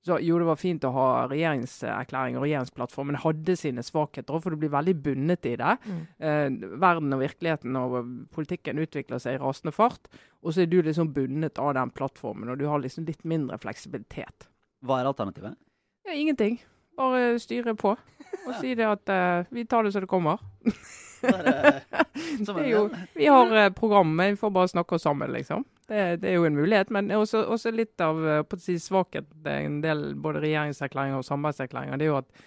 så 0.07 0.21
Jo, 0.23 0.37
det 0.39 0.47
var 0.47 0.59
fint 0.61 0.85
å 0.87 0.93
ha 0.95 1.07
regjeringserklæring 1.27 2.37
og 2.39 2.45
regjeringsplattform, 2.45 3.09
men 3.11 3.19
hadde 3.25 3.57
sine 3.59 3.83
svakheter. 3.83 4.39
For 4.39 4.55
du 4.55 4.61
blir 4.63 4.71
veldig 4.71 4.95
bundet 5.03 5.49
i 5.51 5.57
det. 5.59 5.73
Mm. 5.83 6.05
Eh, 6.29 6.77
verden 6.79 7.17
og 7.17 7.25
virkeligheten 7.25 7.79
og 7.81 7.97
politikken 8.37 8.79
utvikler 8.85 9.19
seg 9.23 9.35
i 9.35 9.41
rasende 9.43 9.75
fart. 9.75 10.07
Og 10.47 10.55
så 10.55 10.63
er 10.63 10.71
du 10.71 10.79
liksom 10.79 11.11
bundet 11.17 11.59
av 11.59 11.75
den 11.75 11.91
plattformen, 11.91 12.53
og 12.53 12.61
du 12.61 12.69
har 12.71 12.85
liksom 12.85 13.09
litt 13.09 13.27
mindre 13.27 13.59
fleksibilitet. 13.59 14.47
Hva 14.87 15.01
er 15.01 15.11
alternativet? 15.11 15.59
Ja, 16.07 16.15
ingenting. 16.15 16.61
Bare 16.97 17.39
styre 17.43 17.77
på 17.77 17.97
og 18.47 18.55
si 18.61 18.75
det 18.79 18.87
at 18.87 19.11
uh, 19.11 19.49
vi 19.55 19.65
tar 19.67 19.85
det 19.85 19.93
som 19.93 20.05
det 20.05 20.11
kommer. 20.11 20.43
Det 21.21 21.33
er 22.59 22.69
jo, 22.69 22.83
vi 23.15 23.27
har 23.27 23.47
programmet, 23.49 23.75
program, 23.77 24.17
vi 24.21 24.37
får 24.37 24.53
bare 24.55 24.69
snakke 24.69 24.95
oss 24.95 25.03
sammen, 25.03 25.33
liksom. 25.33 25.65
Det, 25.89 26.21
det 26.23 26.31
er 26.31 26.39
jo 26.39 26.47
en 26.47 26.57
mulighet. 26.57 26.91
Men 26.95 27.11
også, 27.11 27.45
også 27.45 27.73
litt 27.75 28.01
av 28.03 28.21
eh, 28.27 28.43
på 28.47 28.59
å 28.59 28.63
si, 28.63 28.77
svakhet 28.83 29.31
en 29.51 29.81
del 29.83 30.09
både 30.19 30.43
regjeringserklæringer 30.45 31.21
og 31.21 31.27
samarbeidserklæringer, 31.27 31.99
det 31.99 32.09
er 32.09 32.13
jo 32.13 32.19
at 32.21 32.45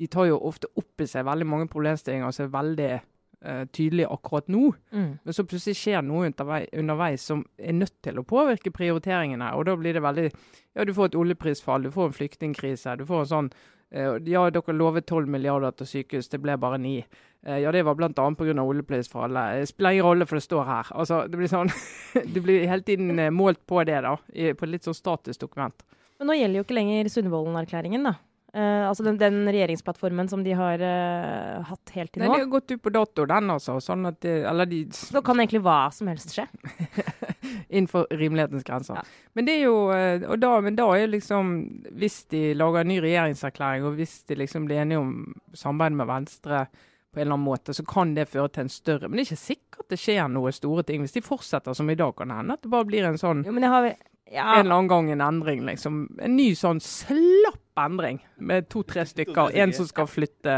de 0.00 0.08
tar 0.10 0.28
jo 0.28 0.40
ofte 0.48 0.70
opp 0.80 1.04
i 1.04 1.08
seg 1.08 1.26
veldig 1.28 1.46
mange 1.48 1.68
problemstillinger 1.72 2.32
som 2.34 2.46
er 2.46 2.54
veldig 2.54 2.92
uh, 2.96 3.64
tydelige 3.72 4.08
akkurat 4.10 4.48
nå. 4.50 4.72
Mm. 4.90 5.10
Men 5.22 5.36
så 5.36 5.44
plutselig 5.46 5.78
skjer 5.78 6.02
noe 6.06 6.30
underveis, 6.30 6.70
underveis 6.78 7.26
som 7.28 7.44
er 7.58 7.76
nødt 7.76 7.98
til 8.04 8.18
å 8.18 8.26
påvirke 8.26 8.72
prioriteringene. 8.74 9.52
Og 9.56 9.68
da 9.68 9.76
blir 9.78 9.96
det 9.96 10.04
veldig 10.04 10.30
Ja, 10.72 10.86
du 10.88 10.94
får 10.96 11.12
et 11.12 11.20
oljeprisfall, 11.20 11.84
du 11.84 11.92
får 11.92 12.08
en 12.08 12.16
flyktningkrise. 12.16 12.96
Du 12.96 13.04
får 13.06 13.24
en 13.24 13.32
sånn 13.34 13.52
eh, 13.52 13.72
Ja, 13.92 14.44
dere 14.50 14.72
lovet 14.72 15.06
12 15.06 15.28
milliarder 15.28 15.74
til 15.76 15.86
sykehus, 15.90 16.30
det 16.32 16.40
ble 16.40 16.56
bare 16.56 16.78
9. 16.80 16.94
Eh, 17.44 17.58
Ja, 17.60 17.72
det 17.74 17.82
var 17.84 17.94
bl.a. 17.98 18.08
pga. 18.14 18.54
oljeprisfallet. 18.62 19.60
Det 19.60 19.68
spiller 19.68 19.90
ingen 19.98 20.06
rolle, 20.06 20.26
for 20.26 20.36
det 20.40 20.46
står 20.46 20.64
her. 20.64 20.92
Altså, 20.96 21.26
det 21.28 21.36
blir 21.36 21.50
sånn 21.50 21.70
Du 22.34 22.40
blir 22.40 22.66
hele 22.66 22.82
tiden 22.82 23.18
eh, 23.18 23.30
målt 23.30 23.60
på 23.66 23.84
det, 23.84 24.00
da. 24.00 24.16
På 24.56 24.64
et 24.64 24.72
litt 24.72 24.84
sånn 24.88 24.96
statusdokument. 24.96 25.82
Men 26.18 26.30
nå 26.30 26.36
gjelder 26.38 26.60
jo 26.60 26.64
ikke 26.64 26.78
lenger 26.78 27.08
Sundvolden-erklæringen, 27.10 28.04
da. 28.08 28.14
Eh, 28.52 28.88
altså 28.88 29.04
den, 29.06 29.16
den 29.16 29.46
regjeringsplattformen 29.48 30.28
som 30.28 30.42
de 30.44 30.52
har 30.52 30.82
uh, 30.84 31.62
hatt 31.64 31.92
helt 31.94 32.12
til 32.12 32.20
nå. 32.20 32.26
Nei, 32.28 32.36
de 32.36 32.44
har 32.44 32.50
gått 32.52 32.74
ut 32.74 32.82
på 32.84 32.90
dato, 32.92 33.24
den, 33.24 33.48
altså. 33.54 33.78
Sånn 33.80 34.04
at 34.10 34.18
de, 34.20 34.34
Eller 34.44 34.68
de 34.68 34.82
Så 34.92 35.22
kan 35.24 35.40
egentlig 35.40 35.62
hva 35.64 35.86
som 35.94 36.10
helst 36.12 36.34
skje. 36.36 36.44
Innenfor 37.72 38.10
rimelighetens 38.12 38.66
grenser. 38.68 39.00
Ja. 39.00 39.30
Men 39.32 39.48
det 39.48 39.54
er 39.56 39.64
jo, 39.70 39.78
eh, 39.96 40.26
og 40.28 40.36
da, 40.44 40.52
men 40.60 40.76
da 40.76 40.90
er 40.92 41.08
liksom 41.08 41.54
Hvis 41.96 42.26
de 42.34 42.50
lager 42.58 42.82
en 42.82 42.92
ny 42.92 43.00
regjeringserklæring, 43.00 43.88
og 43.88 43.96
hvis 43.96 44.18
de 44.28 44.36
liksom 44.42 44.68
blir 44.68 44.84
enige 44.84 45.00
om 45.00 45.16
samarbeid 45.56 45.96
med 46.02 46.12
Venstre 46.12 46.66
på 46.68 47.20
en 47.20 47.24
eller 47.24 47.38
annen 47.38 47.48
måte, 47.48 47.72
så 47.76 47.84
kan 47.88 48.12
det 48.16 48.28
føre 48.28 48.52
til 48.52 48.66
en 48.66 48.72
større 48.72 49.08
Men 49.08 49.16
det 49.16 49.24
er 49.24 49.32
ikke 49.32 49.46
sikkert 49.46 49.88
det 49.92 50.00
skjer 50.00 50.28
noe 50.28 50.52
store 50.52 50.84
ting. 50.84 51.00
Hvis 51.00 51.16
de 51.16 51.24
fortsetter 51.24 51.72
som 51.76 51.88
i 51.88 51.96
dag, 51.96 52.12
kan 52.20 52.28
det 52.28 52.36
hende 52.42 52.60
at 52.60 52.68
det 52.68 52.76
bare 52.76 52.88
blir 52.92 53.08
en 53.08 53.20
sånn 53.20 53.46
Jo, 53.48 53.56
men 53.56 53.64
jeg 53.64 53.72
har 53.78 53.92
ja, 54.32 54.44
en 54.58 54.66
eller 54.66 54.76
annen 54.76 54.92
gang 54.92 55.10
en 55.12 55.24
endring, 55.24 55.64
liksom. 55.64 56.04
En 56.20 56.36
ny 56.36 56.52
sånn 56.56 56.84
slapp 56.84 57.61
endring 57.78 58.20
med 58.38 58.68
to-tre 58.72 59.04
stykker. 59.12 59.54
En 59.54 59.72
som 59.76 59.86
skal 59.88 60.06
flytte 60.10 60.56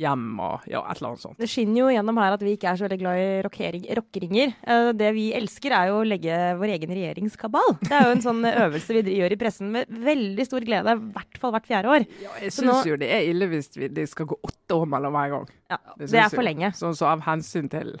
hjem 0.00 0.38
og 0.40 0.62
ja, 0.72 0.80
et 0.88 0.96
eller 1.02 1.10
annet 1.12 1.20
sånt. 1.20 1.36
Det 1.38 1.46
skinner 1.52 1.82
jo 1.82 1.88
gjennom 1.92 2.16
her 2.16 2.32
at 2.32 2.40
vi 2.42 2.54
ikke 2.56 2.70
er 2.70 2.78
så 2.80 2.86
veldig 2.86 2.96
glad 3.02 3.18
i 3.20 3.26
rockeringer. 3.44 4.54
Eh, 4.64 4.86
Det 4.96 5.10
vi 5.14 5.26
elsker, 5.36 5.74
er 5.76 5.90
jo 5.90 5.98
å 6.00 6.06
legge 6.08 6.38
vår 6.58 6.72
egen 6.78 6.94
regjeringskabal. 6.96 7.74
Det 7.84 7.92
er 7.98 8.06
jo 8.08 8.14
en 8.16 8.24
sånn 8.24 8.40
øvelse 8.64 8.96
vi 8.96 9.18
gjør 9.18 9.34
i 9.36 9.38
pressen 9.42 9.68
med 9.74 9.92
veldig 9.92 10.46
stor 10.48 10.64
glede, 10.64 10.96
i 10.96 11.12
hvert 11.12 11.38
fall 11.42 11.52
hvert 11.52 11.68
fjerde 11.68 11.92
år. 11.92 12.06
Ja, 12.24 12.32
jeg 12.40 12.54
Så 12.56 12.64
syns 12.64 12.88
jo 12.88 12.96
det 13.04 13.10
er 13.12 13.28
ille 13.28 13.50
hvis 13.52 13.68
vi, 13.76 13.90
det 13.92 14.08
skal 14.10 14.30
gå 14.32 14.40
åtte 14.48 14.80
år 14.80 14.88
mellom 14.96 15.12
hver 15.20 15.34
gang. 15.36 15.46
Ja, 15.76 15.78
Det 16.00 16.08
det 16.10 16.24
er 16.24 16.32
for 16.32 16.48
lenge. 16.48 16.72
Sånn 16.80 16.96
så 16.96 17.12
av 17.12 17.26
hensyn 17.28 17.68
til 17.70 17.98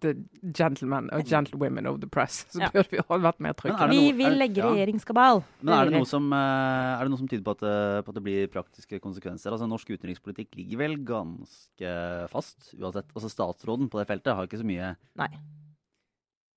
the 0.00 0.14
gentlemen 0.56 1.10
og 1.14 1.24
gentlewomen 1.28 1.86
of 1.86 2.00
the 2.00 2.08
press, 2.08 2.46
så 2.50 2.60
Ja. 2.62 2.70
burde 2.72 2.90
vi 2.90 2.98
ha 2.98 3.18
vært 3.18 3.40
mer 3.40 3.54
er 3.54 3.58
trygge. 3.60 3.88
Vi 3.90 4.12
vil 4.12 4.38
legge 4.38 4.62
ja. 4.62 4.70
regjeringskabal. 4.70 5.42
Men 5.62 5.74
er 5.74 5.84
det, 5.90 5.94
noe 5.98 6.08
som, 6.08 6.32
eh, 6.32 6.96
er 6.96 7.02
det 7.04 7.10
noe 7.10 7.18
som 7.18 7.28
tyder 7.28 7.44
på 7.44 7.56
at, 7.56 7.60
det, 7.60 8.04
på 8.04 8.08
at 8.08 8.14
det 8.14 8.24
blir 8.24 8.48
praktiske 8.48 9.00
konsekvenser? 9.00 9.52
Altså 9.52 9.68
Norsk 9.68 9.90
utenrikspolitikk 9.90 10.56
ligger 10.56 10.78
vel 10.78 10.98
ganske 11.04 11.94
fast 12.30 12.74
uansett. 12.78 13.08
Altså 13.14 13.30
Statsråden 13.30 13.90
på 13.90 13.98
det 13.98 14.08
feltet 14.08 14.34
har 14.34 14.46
ikke 14.46 14.60
så 14.60 14.66
mye 14.66 14.94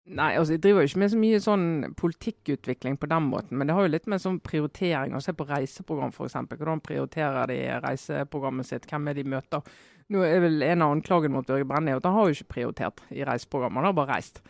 Nei, 0.03 0.33
altså 0.35 0.57
jeg 0.57 0.61
driver 0.65 0.83
jo 0.83 0.89
ikke 0.89 0.99
med 0.99 1.11
så 1.13 1.19
mye 1.19 1.37
sånn 1.39 1.67
politikkutvikling 1.95 2.97
på 2.99 3.07
den 3.07 3.29
måten, 3.29 3.55
men 3.55 3.69
det 3.69 3.75
har 3.77 3.85
jo 3.85 3.91
litt 3.93 4.09
med 4.11 4.19
sånn 4.19 4.41
prioritering. 4.43 5.15
Å 5.15 5.21
se 5.23 5.31
på 5.31 5.45
reiseprogram 5.47 6.11
f.eks. 6.11 6.35
Hvordan 6.51 6.81
prioriterer 6.83 7.47
de 7.47 7.59
reiseprogrammet 7.85 8.67
sitt? 8.67 8.87
Hvem 8.89 9.07
er 9.07 9.15
de 9.15 9.23
møter? 9.31 9.63
Nå 10.11 10.23
er 10.27 10.41
vel 10.43 10.61
En 10.67 10.81
av 10.83 10.91
anklagene 10.95 11.37
mot 11.37 11.47
Børge 11.47 11.67
Brende 11.69 11.93
er 11.93 12.01
at 12.01 12.07
han 12.07 12.17
har 12.17 12.27
jo 12.27 12.35
ikke 12.35 12.51
prioritert 12.57 13.03
i 13.13 13.23
reiseprogrammet, 13.23 13.79
han 13.79 13.87
har 13.91 13.93
bare 13.97 14.15
reist. 14.17 14.41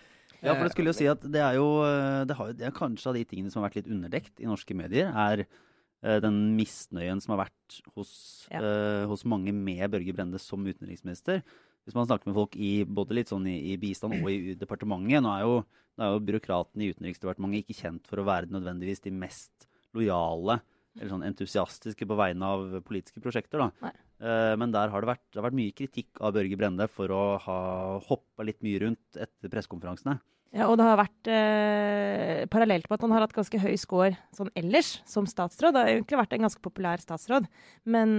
Ja, 0.43 0.55
for 0.57 0.65
det 0.65 0.73
skulle 0.73 0.91
jo 0.91 0.97
si 0.97 1.05
at 1.07 1.21
det 1.23 1.39
er 1.39 1.55
jo 1.55 1.67
eh, 1.87 2.23
det, 2.27 2.35
har, 2.35 2.49
det 2.57 2.65
er 2.67 2.73
kanskje 2.75 3.11
av 3.11 3.15
de 3.15 3.23
tingene 3.29 3.51
som 3.53 3.61
har 3.61 3.69
vært 3.69 3.77
litt 3.83 3.91
underdekt 3.95 4.41
i 4.43 4.49
norske 4.49 4.75
medier, 4.75 5.07
er 5.13 5.45
eh, 5.45 6.17
den 6.23 6.41
misnøyen 6.57 7.21
som 7.23 7.35
har 7.35 7.45
vært 7.45 7.77
hos, 7.95 8.11
Ja. 8.51 8.59
uh, 8.59 9.05
hos 9.07 9.23
mange 9.23 9.53
med 9.55 9.85
Børge 9.93 10.15
Brende 10.17 10.41
som 10.41 10.65
utenriksminister. 10.67 11.39
Hvis 11.85 11.95
man 11.95 12.07
snakker 12.07 12.27
med 12.27 12.35
folk 12.35 12.57
i 12.59 12.83
både 12.83 13.15
litt 13.15 13.31
sånn 13.31 13.47
i, 13.47 13.57
i 13.71 13.77
bistand 13.79 14.19
og 14.19 14.29
i 14.31 14.53
departementet 14.55 15.23
Nå 15.23 15.31
er 15.31 15.41
jo, 15.43 15.55
nå 15.99 16.03
er 16.05 16.13
jo 16.13 16.21
byråkratene 16.27 16.85
i 16.85 16.91
Utenriksdepartementet 16.95 17.63
ikke 17.63 17.79
kjent 17.81 18.07
for 18.07 18.19
å 18.21 18.27
være 18.27 18.51
nødvendigvis 18.51 19.03
de 19.03 19.11
mest 19.15 19.67
lojale 19.95 20.61
eller 20.95 21.09
sånn 21.11 21.25
entusiastiske 21.27 22.05
på 22.07 22.15
vegne 22.19 22.45
av 22.45 22.77
politiske 22.85 23.19
prosjekter. 23.23 23.63
da. 23.63 23.71
Nei. 23.87 23.91
Eh, 24.21 24.53
men 24.59 24.73
der 24.75 24.91
har 24.93 25.03
det, 25.03 25.09
vært, 25.13 25.23
det 25.31 25.39
har 25.39 25.47
vært 25.47 25.57
mye 25.57 25.75
kritikk 25.75 26.21
av 26.21 26.35
Børge 26.37 26.59
Brende 26.59 26.87
for 26.91 27.11
å 27.13 27.23
ha 27.45 27.57
hoppa 28.05 28.45
litt 28.45 28.61
mye 28.65 28.83
rundt 28.85 29.19
etter 29.19 29.51
pressekonferansene. 29.51 30.19
Ja, 30.53 30.67
og 30.69 30.75
det 30.77 30.85
har 30.85 30.99
vært 30.99 31.29
eh, 31.33 32.43
parallelt 32.53 32.85
med 32.85 32.99
at 32.99 33.03
han 33.07 33.13
har 33.15 33.23
hatt 33.25 33.33
ganske 33.33 33.57
høy 33.57 33.73
score 33.81 34.11
sånn 34.37 34.51
ellers 34.59 34.99
som 35.09 35.25
statsråd. 35.25 35.73
Det 35.73 35.81
har 35.81 35.89
egentlig 35.89 36.19
vært 36.19 36.35
en 36.37 36.45
ganske 36.45 36.61
populær 36.61 37.01
statsråd. 37.01 37.47
Men 37.89 38.11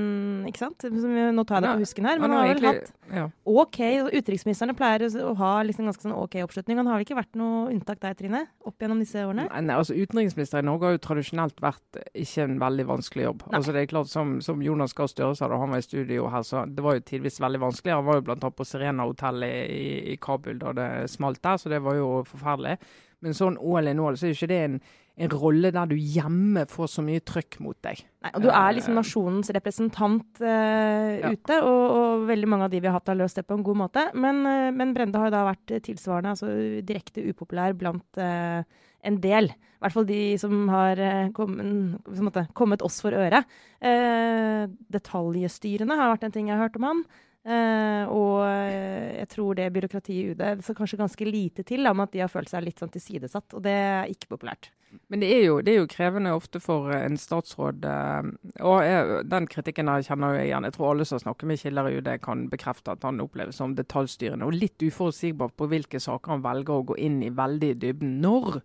ikke 0.51 0.65
sant? 0.65 0.83
Nå 0.91 1.45
tar 1.47 1.61
jeg 1.61 1.67
det 1.67 1.75
på 1.77 1.85
husken 1.85 2.09
her. 2.11 2.19
Men 2.19 2.35
han 2.35 2.41
har 2.41 2.51
vel 2.51 2.67
hatt 2.67 2.91
ja. 3.15 3.29
OK 3.47 3.79
Utenriksministrene 4.11 4.75
pleier 4.75 5.07
å 5.23 5.31
ha 5.39 5.53
liksom 5.63 5.87
ganske 5.87 6.03
sånn 6.03 6.17
OK 6.17 6.35
oppslutning. 6.43 6.81
Han 6.81 6.91
har 6.91 6.99
vel 6.99 7.07
ikke 7.07 7.21
vært 7.21 7.39
noe 7.39 7.69
unntak 7.71 8.03
der, 8.03 8.17
Trine? 8.19 8.43
Opp 8.67 8.83
gjennom 8.83 9.05
disse 9.05 9.23
årene? 9.23 9.47
Nei, 9.53 9.63
nei, 9.69 9.79
altså 9.79 9.95
Utenriksminister 9.95 10.65
i 10.65 10.67
Norge 10.67 10.91
har 10.91 10.99
jo 10.99 11.05
tradisjonelt 11.07 11.63
vært 11.63 12.03
ikke 12.19 12.49
en 12.49 12.59
veldig 12.65 12.89
vanskelig 12.91 13.29
jobb. 13.29 13.47
Nei. 13.47 13.61
Altså 13.61 13.77
det 13.77 13.85
er 13.85 13.91
klart 13.95 14.11
Som, 14.11 14.35
som 14.43 14.63
Jonas 14.65 14.97
Gahr 14.99 15.13
Støre 15.13 15.39
sa 15.39 15.47
da 15.53 15.63
han 15.63 15.71
var 15.71 15.85
i 15.85 15.87
studio 15.87 16.27
her, 16.35 16.43
så 16.43 16.67
det 16.67 16.83
var 16.83 16.99
jo 16.99 17.07
tidvis 17.07 17.39
veldig 17.47 17.63
vanskelig. 17.69 17.95
Han 17.95 18.11
var 18.11 18.19
jo 18.19 18.27
blant 18.27 18.43
annet 18.43 18.59
på 18.59 18.67
Serena 18.67 19.07
hotell 19.07 19.47
i, 19.47 19.55
i, 19.71 19.87
i 20.17 20.19
Kabul 20.19 20.59
da 20.59 20.75
det 20.75 20.91
smalt 21.15 21.45
der, 21.47 21.63
så 21.63 21.71
det 21.71 21.79
var 21.85 21.95
jo 22.01 22.24
forferdelig. 22.29 22.77
Men 23.25 23.37
sånn 23.37 23.57
all 23.57 23.89
in 23.89 24.03
all 24.05 24.19
så 24.21 24.27
er 24.29 24.35
jo 24.35 24.39
ikke 24.39 24.51
det 24.51 24.61
en, 24.67 24.79
en 25.25 25.33
rolle 25.33 25.71
der 25.73 25.89
du 25.89 25.95
hjemme 25.97 26.67
får 26.69 26.91
så 26.93 27.05
mye 27.07 27.23
trøkk 27.25 27.61
mot 27.65 27.79
deg. 27.87 28.03
Nei, 28.25 28.33
og 28.35 28.45
du 28.45 28.51
er 28.51 28.77
liksom 28.77 28.99
nasjonens 28.99 29.53
representant 29.57 30.43
uh, 30.45 31.13
Ja. 31.23 31.31
ute, 31.33 31.61
og, 31.65 31.85
og 31.99 32.27
veldig 32.29 32.51
mange 32.51 32.69
av 32.69 32.75
de 32.75 32.83
vi 32.83 32.91
har 32.91 32.99
hatt, 32.99 33.13
har 33.13 33.21
løst 33.21 33.41
det 33.41 33.47
på 33.49 33.57
en 33.57 33.65
god 33.65 33.81
måte. 33.87 34.09
Men, 34.15 34.43
uh, 34.45 34.71
men 34.77 34.93
Brende 34.97 35.21
har 35.23 35.31
jo 35.31 35.37
da 35.37 35.45
vært 35.49 35.77
tilsvarende, 35.87 36.35
altså 36.35 36.51
direkte 36.85 37.25
upopulær 37.31 37.77
blant 37.79 38.21
uh, 38.21 38.61
en 39.05 39.21
del. 39.23 39.53
I 39.53 39.85
hvert 39.85 39.97
fall 39.99 40.07
de 40.09 40.21
som 40.41 40.69
har 40.73 41.01
eh, 41.03 41.27
kommet, 41.37 42.39
kommet 42.57 42.85
oss 42.87 43.03
for 43.05 43.13
øre. 43.13 43.43
Eh, 43.85 44.65
detaljstyrene 44.97 45.99
har 45.99 46.15
vært 46.15 46.25
en 46.25 46.33
ting 46.33 46.49
jeg 46.49 46.57
har 46.57 46.65
hørt 46.65 46.79
om 46.81 46.87
han. 46.89 47.03
Eh, 47.45 48.05
og 48.09 48.39
eh, 48.47 49.19
jeg 49.19 49.29
tror 49.35 49.59
det 49.59 49.67
byråkratiet 49.75 50.17
i 50.17 50.31
UD 50.33 50.63
skal 50.65 50.79
kanskje 50.79 50.97
ganske 51.03 51.27
lite 51.29 51.65
til 51.69 51.85
om 51.91 52.01
at 52.01 52.15
de 52.15 52.23
har 52.25 52.33
følt 52.33 52.49
seg 52.49 52.65
litt 52.65 52.81
sånn 52.81 52.93
tilsidesatt. 52.95 53.53
Og 53.59 53.61
det 53.67 53.75
er 53.75 54.09
ikke 54.13 54.31
populært. 54.33 54.71
Men 55.11 55.25
det 55.25 55.29
er, 55.35 55.41
jo, 55.49 55.57
det 55.59 55.73
er 55.73 55.81
jo 55.81 55.89
krevende 55.91 56.31
ofte 56.39 56.61
for 56.63 56.89
eh, 56.95 57.03
en 57.05 57.19
statsråd. 57.21 57.85
eh, 57.85 58.29
Og 58.65 58.77
jeg, 58.87 59.19
den 59.29 59.49
kritikken 59.51 59.91
her 59.91 60.05
kjenner 60.07 60.39
jeg 60.39 60.49
igjen. 60.49 60.69
Jeg 60.71 60.77
tror 60.77 60.93
alle 60.93 61.07
som 61.11 61.21
snakker 61.21 61.51
med 61.51 61.61
kilder 61.61 61.91
i 61.91 61.99
UD 61.99 62.09
kan 62.25 62.47
bekrefte 62.53 62.95
at 62.95 63.05
han 63.05 63.21
oppleves 63.25 63.59
som 63.61 63.75
detaljstyrende 63.77 64.47
og 64.49 64.55
litt 64.57 64.81
uforutsigbar 64.87 65.53
på 65.59 65.69
hvilke 65.73 66.01
saker 66.01 66.37
han 66.37 66.47
velger 66.47 66.79
å 66.79 66.87
gå 66.95 66.99
inn 67.09 67.21
i 67.27 67.33
veldig 67.35 67.73
i 67.75 67.79
dybden 67.85 68.17
når. 68.25 68.61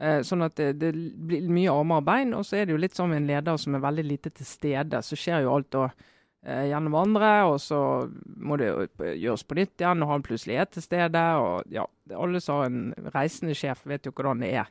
Eh, 0.00 0.18
sånn 0.26 0.42
at 0.48 0.56
det, 0.58 0.72
det 0.82 0.90
blir 0.96 1.46
mye 1.52 1.70
armer 1.76 2.02
og 2.02 2.08
bein. 2.10 2.34
Og 2.34 2.42
så 2.48 2.58
er 2.58 2.66
det 2.66 2.74
jo 2.74 2.82
litt 2.82 2.96
som 2.98 3.12
en 3.14 3.28
leder 3.30 3.60
som 3.60 3.76
er 3.78 3.86
veldig 3.86 4.08
lite 4.10 4.34
til 4.34 4.48
stede. 4.48 5.04
Så 5.04 5.14
skjer 5.20 5.44
jo 5.46 5.54
alt 5.60 5.70
da 5.76 5.86
gjennom 6.46 6.94
andre, 6.94 7.30
og 7.50 7.56
så 7.58 7.78
må 8.38 8.54
det 8.60 8.68
gjøres 9.18 9.42
på 9.48 9.56
nytt 9.58 9.82
igjen 9.82 10.04
og 10.04 10.12
han 10.12 10.24
plutselig 10.26 10.60
er 10.62 10.68
til 10.70 10.84
stede. 10.84 11.22
og 11.42 11.72
ja, 11.74 11.86
Alle 12.14 12.40
som 12.42 12.60
har 12.60 12.70
en 12.70 13.10
reisende 13.14 13.56
sjef, 13.58 13.82
vet 13.88 14.06
jo 14.06 14.14
hvordan 14.14 14.44
det 14.44 14.52
er 14.52 14.68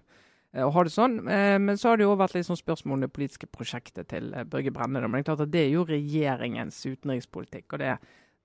eh, 0.53 0.63
å 0.63 0.71
ha 0.71 0.83
det 0.87 0.93
sånn. 0.95 1.17
Eh, 1.27 1.57
Men 1.59 1.75
så 1.77 1.91
har 1.91 1.99
det 1.99 2.07
jo 2.07 2.15
vært 2.15 2.37
litt 2.37 2.47
sånn 2.47 2.61
spørsmål 2.61 2.99
om 2.99 3.07
det 3.07 3.13
politiske 3.15 3.49
prosjektet 3.51 4.07
til 4.13 4.31
eh, 4.33 4.47
Børge 4.47 4.71
Brende. 4.71 5.03
Men 5.03 5.19
det 5.19 5.25
er 5.25 5.31
klart 5.33 5.47
at 5.47 5.51
det 5.51 5.65
er 5.65 5.73
jo 5.73 5.87
regjeringens 5.89 6.79
utenrikspolitikk. 6.85 7.73
og 7.73 7.83
det, 7.83 7.97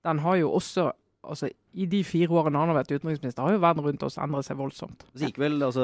Den 0.03 0.25
har 0.25 0.41
jo 0.41 0.51
også 0.57 0.91
altså 1.21 1.51
I 1.77 1.85
de 1.85 1.99
fire 2.03 2.33
årene 2.33 2.57
han 2.57 2.71
har 2.71 2.79
vært 2.79 2.95
utenriksminister, 2.95 3.45
har 3.45 3.53
jo 3.53 3.61
verden 3.61 3.85
rundt 3.85 4.03
oss 4.03 4.17
endret 4.17 4.47
seg 4.47 4.57
voldsomt. 4.57 5.05
Så 5.13 5.27
gikk 5.29 5.37
vel, 5.37 5.59
altså, 5.61 5.83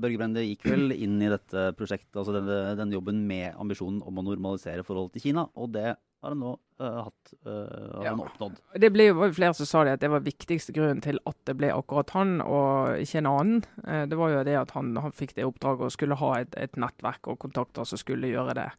Børge 0.00 0.16
Brende 0.16 0.44
gikk 0.46 0.64
vel 0.64 0.94
inn 0.96 1.18
i 1.22 1.28
dette 1.28 1.68
prosjektet, 1.76 2.16
altså 2.16 2.32
denne, 2.38 2.56
denne 2.78 2.96
jobben 2.96 3.20
med 3.28 3.52
ambisjonen 3.60 4.00
om 4.08 4.18
å 4.18 4.24
normalisere 4.24 4.86
forholdet 4.86 5.18
til 5.18 5.28
Kina, 5.28 5.44
og 5.54 5.74
det 5.76 5.92
har 6.22 6.32
han 6.34 6.40
nå 6.42 6.52
uh, 6.82 6.98
hatt, 7.04 7.32
uh, 7.46 7.52
har 7.52 8.04
Ja. 8.04 8.10
han 8.10 8.20
oppnådd. 8.24 8.56
Det 8.74 8.90
ble 8.90 9.08
jo 9.08 9.14
var 9.20 9.32
flere 9.36 9.54
som 9.54 9.66
sa 9.70 9.84
det 9.86 9.92
at 9.98 10.00
det 10.02 10.10
var 10.10 10.24
viktigste 10.26 10.72
grunnen 10.74 11.00
til 11.04 11.20
at 11.30 11.36
det 11.46 11.54
ble 11.60 11.70
akkurat 11.70 12.10
han, 12.16 12.40
og 12.42 12.98
ikke 12.98 13.18
en 13.22 13.30
annen. 13.30 13.64
Uh, 13.86 14.04
Det 14.10 14.18
var 14.18 14.30
jo 14.34 14.44
det 14.44 14.56
at 14.58 14.70
han, 14.74 14.96
han 14.96 15.12
fikk 15.14 15.34
det 15.36 15.46
oppdraget 15.46 15.86
og 15.86 15.92
skulle 15.94 16.18
ha 16.18 16.32
et, 16.40 16.54
et 16.58 16.76
nettverk 16.76 17.28
og 17.30 17.38
kontakter 17.38 17.86
som 17.86 17.98
skulle 17.98 18.30
gjøre 18.32 18.54
det. 18.58 18.70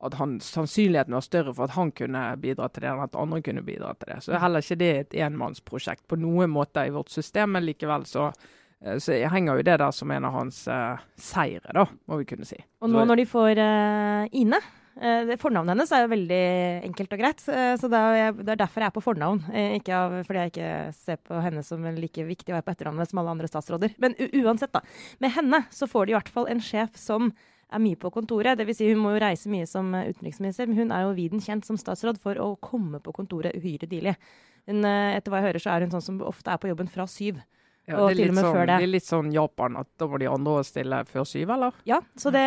At 0.00 0.14
han, 0.14 0.36
sannsynligheten 0.40 1.12
var 1.12 1.24
større 1.26 1.52
for 1.52 1.64
at 1.66 1.74
han 1.74 1.90
kunne 1.90 2.20
bidra 2.38 2.68
til 2.70 2.84
det, 2.84 2.90
enn 2.92 3.02
at 3.02 3.16
andre 3.18 3.42
kunne 3.42 3.64
bidra 3.66 3.96
til 3.98 4.12
det. 4.12 4.20
Så 4.22 4.32
er 4.32 4.44
heller 4.44 4.62
ikke 4.62 4.78
det 4.78 4.90
et 4.96 5.16
enmannsprosjekt 5.26 6.04
på 6.06 6.16
noen 6.22 6.52
måter 6.54 6.86
i 6.86 6.92
vårt 6.94 7.10
system, 7.10 7.50
men 7.56 7.66
likevel 7.66 8.06
så, 8.06 8.28
så 8.78 9.16
jeg 9.16 9.32
henger 9.34 9.58
jo 9.58 9.64
det 9.66 9.74
der 9.82 9.90
som 9.90 10.10
en 10.14 10.24
av 10.24 10.36
hans 10.38 10.60
uh, 10.70 11.02
seire, 11.18 11.74
da, 11.74 11.88
må 12.06 12.20
vi 12.22 12.28
kunne 12.30 12.46
si. 12.46 12.60
Og 12.78 12.92
nå 12.94 13.02
når 13.10 13.24
de 13.24 13.26
får 13.26 13.58
uh, 13.58 14.28
Ine 14.38 14.62
Fornavnet 14.98 15.76
hennes 15.76 15.92
er 15.94 16.02
jo 16.02 16.10
veldig 16.10 16.40
enkelt 16.88 17.12
og 17.14 17.20
greit. 17.20 17.42
eh, 17.48 17.74
så 17.78 17.90
det 17.90 17.98
er, 17.98 18.32
er 18.34 18.58
derfor 18.58 18.82
jeg 18.82 18.90
er 18.90 18.96
på 18.96 19.04
fornavn. 19.04 19.44
eh, 19.52 19.76
ikke 19.78 20.24
fordi 20.26 20.40
jeg 20.40 20.52
ikke 20.52 20.72
ser 20.96 21.20
på 21.22 21.42
henne 21.44 21.62
som 21.62 21.84
like 21.94 22.24
viktig 22.26 22.50
å 22.50 22.56
være 22.58 22.66
på 22.66 22.74
etternavnet 22.74 23.10
som 23.10 23.20
alle 23.22 23.36
andre 23.36 23.50
statsråder. 23.50 23.94
Men 24.02 24.16
uansett, 24.18 24.72
da. 24.74 24.82
Med 25.22 25.34
henne 25.36 25.62
så 25.70 25.86
får 25.86 26.06
de 26.06 26.16
i 26.16 26.18
hvert 26.18 26.32
fall 26.34 26.50
en 26.50 26.60
sjef 26.60 26.98
som 26.98 27.30
er 27.70 27.82
mye 27.84 27.98
på 28.00 28.10
kontoret. 28.10 28.58
Vil 28.64 28.74
si, 28.76 28.88
hun 28.90 29.02
må 29.02 29.14
jo 29.14 29.22
reise 29.22 29.50
mye 29.52 29.68
som 29.68 29.94
eh, 29.94 30.08
utenriksminister, 30.10 30.66
men 30.66 30.80
hun 30.82 30.94
er 30.94 31.06
jo 31.06 31.16
viden 31.18 31.42
kjent 31.44 31.68
som 31.68 31.78
statsråd 31.78 32.20
for 32.22 32.40
å 32.40 32.56
komme 32.60 33.00
på 33.04 33.14
kontoret 33.16 33.56
uhyre 33.56 33.86
tidlig. 33.86 34.16
Eh, 34.68 35.12
etter 35.14 35.30
hva 35.30 35.40
jeg 35.40 35.50
hører, 35.50 35.62
så 35.62 35.72
er 35.74 35.86
hun 35.86 35.94
sånn 35.94 36.06
som 36.10 36.20
ofte 36.26 36.52
er 36.52 36.60
på 36.60 36.70
jobben 36.72 36.90
fra 36.92 37.06
syv. 37.08 37.38
Ja, 37.88 38.02
Og 38.02 38.10
det, 38.10 38.18
til 38.18 38.32
og 38.32 38.36
med 38.36 38.44
sånn, 38.44 38.54
før 38.54 38.66
det. 38.68 38.74
det 38.76 38.86
er 38.86 38.92
litt 38.92 39.06
sånn 39.06 39.30
Japan, 39.32 39.78
at 39.80 39.88
da 40.00 40.08
må 40.10 40.18
de 40.20 40.28
andre 40.28 40.56
stille 40.66 41.00
før 41.08 41.24
syv, 41.28 41.52
eller? 41.54 41.78
Ja, 41.88 42.00
så 42.20 42.32
det, 42.34 42.44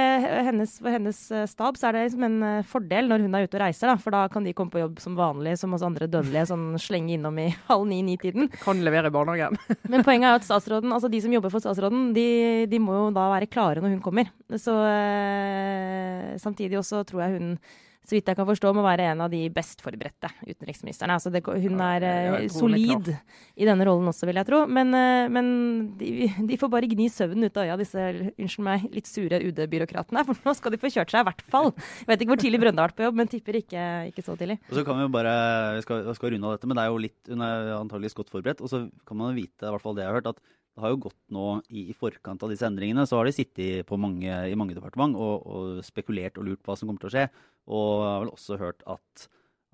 hennes, 0.47 0.75
for 0.81 0.93
hennes 0.93 1.21
eh, 1.33 1.47
stab 1.49 1.79
så 1.79 1.89
er 1.89 1.97
det 1.97 2.03
liksom 2.05 2.25
en 2.27 2.37
eh, 2.45 2.67
fordel 2.69 3.09
når 3.09 3.25
hun 3.25 3.37
er 3.39 3.47
ute 3.47 3.57
og 3.57 3.63
reiser, 3.63 3.89
da, 3.89 3.97
for 4.01 4.13
da 4.13 4.23
kan 4.31 4.45
de 4.45 4.53
komme 4.57 4.73
på 4.73 4.83
jobb 4.83 5.01
som 5.01 5.17
vanlig, 5.17 5.57
som 5.59 5.73
oss 5.73 5.85
andre 5.87 6.09
dødelige, 6.11 6.45
sånn 6.51 6.67
slenge 6.81 7.15
innom 7.17 7.41
i 7.41 7.49
halv 7.71 7.87
ni-ni-tiden. 7.89 8.51
Kan 8.61 8.85
levere 8.85 9.09
i 9.09 9.15
barnehagen. 9.17 9.57
Men 9.91 10.05
poenget 10.07 10.29
er 10.29 10.39
at 10.39 10.47
statsråden, 10.47 10.93
altså 10.93 11.09
de 11.11 11.23
som 11.25 11.33
jobber 11.33 11.53
for 11.53 11.63
statsråden, 11.63 12.11
de, 12.17 12.27
de 12.69 12.81
må 12.83 12.99
jo 12.99 13.13
da 13.15 13.29
være 13.33 13.49
klare 13.49 13.81
når 13.81 13.97
hun 13.97 14.03
kommer. 14.05 14.29
Så 14.61 14.75
øh, 14.77 16.35
samtidig 16.41 16.77
også 16.79 17.01
tror 17.09 17.25
jeg 17.25 17.39
hun 17.39 17.55
så 18.01 18.15
vidt 18.17 18.25
jeg 18.31 18.35
kan 18.35 18.47
forstå, 18.49 18.71
må 18.73 18.81
være 18.81 19.05
en 19.11 19.21
av 19.21 19.29
de 19.29 19.43
best 19.53 19.81
forberedte 19.85 20.29
utenriksministrene. 20.47 21.13
Altså 21.19 21.29
det, 21.31 21.43
hun 21.45 21.79
er 21.85 22.01
jeg- 22.01 22.43
eh, 22.45 22.47
solid 22.49 23.11
i 23.55 23.65
denne 23.67 23.85
rollen 23.85 24.09
også, 24.09 24.25
vil 24.25 24.35
jeg 24.41 24.47
tro. 24.47 24.65
Men, 24.67 24.93
eh, 24.97 25.27
men 25.29 25.97
de, 25.97 26.27
de 26.47 26.57
får 26.57 26.69
bare 26.73 26.89
gni 26.89 27.07
søvnen 27.13 27.45
ut 27.45 27.57
av 27.61 27.63
øya, 27.69 27.77
disse 27.77 27.99
unnskyld 28.39 28.65
meg, 28.65 28.87
litt 28.91 29.05
sure 29.05 29.39
UD-byråkratene. 29.39 30.25
For 30.25 30.35
nå 30.49 30.55
skal 30.57 30.71
de 30.71 30.77
få 30.81 30.89
kjørt 30.91 31.13
seg 31.13 31.21
i 31.21 31.29
hvert 31.29 31.41
fall. 31.45 31.71
Jeg 32.01 32.07
vet 32.07 32.21
ikke 32.25 32.33
hvor 32.33 32.41
tidlig 32.41 32.59
Brønde 32.63 32.81
har 32.81 32.89
vært 32.89 32.97
på 32.97 33.05
jobb, 33.05 33.15
men 33.21 33.27
tipper 33.31 33.59
ikke, 33.61 33.85
ikke 34.11 34.25
så 34.25 34.35
tidlig. 34.37 34.57
Og 34.71 34.75
så 34.79 34.85
kan 34.85 34.97
vi 34.97 35.05
jo 35.05 35.13
bare, 35.13 35.35
vi 35.77 35.81
skal, 35.85 36.03
vi 36.09 36.13
skal 36.17 36.31
runde 36.35 36.49
av 36.49 36.57
dette, 36.57 36.67
men 36.67 36.75
det 36.81 36.83
er 36.83 36.89
jo 36.89 36.97
litt, 37.05 37.19
hun 37.29 37.41
er 37.45 37.69
antakeligvis 37.77 38.17
godt 38.17 38.33
forberedt. 38.33 38.61
Og 38.65 38.69
så 38.73 38.81
kan 39.05 39.17
man 39.21 39.35
vite, 39.37 39.61
i 39.61 39.71
hvert 39.71 39.81
fall 39.85 39.93
det 39.95 40.03
jeg 40.05 40.11
har 40.11 40.19
hørt, 40.21 40.33
at 40.33 40.41
har 40.81 40.93
jo 40.93 41.03
gått 41.07 41.19
nå 41.33 41.47
i, 41.69 41.87
i 41.91 41.97
forkant 41.97 42.43
av 42.43 42.51
disse 42.53 42.67
endringene, 42.67 43.05
så 43.09 43.19
har 43.19 43.29
de 43.29 43.35
sittet 43.35 43.87
på 43.89 43.99
mange, 44.01 44.27
i 44.27 44.57
mange 44.59 44.77
departement 44.77 45.17
og, 45.17 45.45
og 45.45 45.85
spekulert 45.85 46.39
og 46.41 46.49
lurt 46.49 46.63
på 46.63 46.73
hva 46.73 46.79
som 46.79 46.89
kommer 46.89 47.03
til 47.03 47.11
å 47.11 47.15
skje. 47.17 47.27
Og 47.71 47.93
jeg 48.01 48.09
har 48.09 48.25
vel 48.25 48.33
også 48.33 48.57
hørt 48.61 48.83
at, 48.89 49.27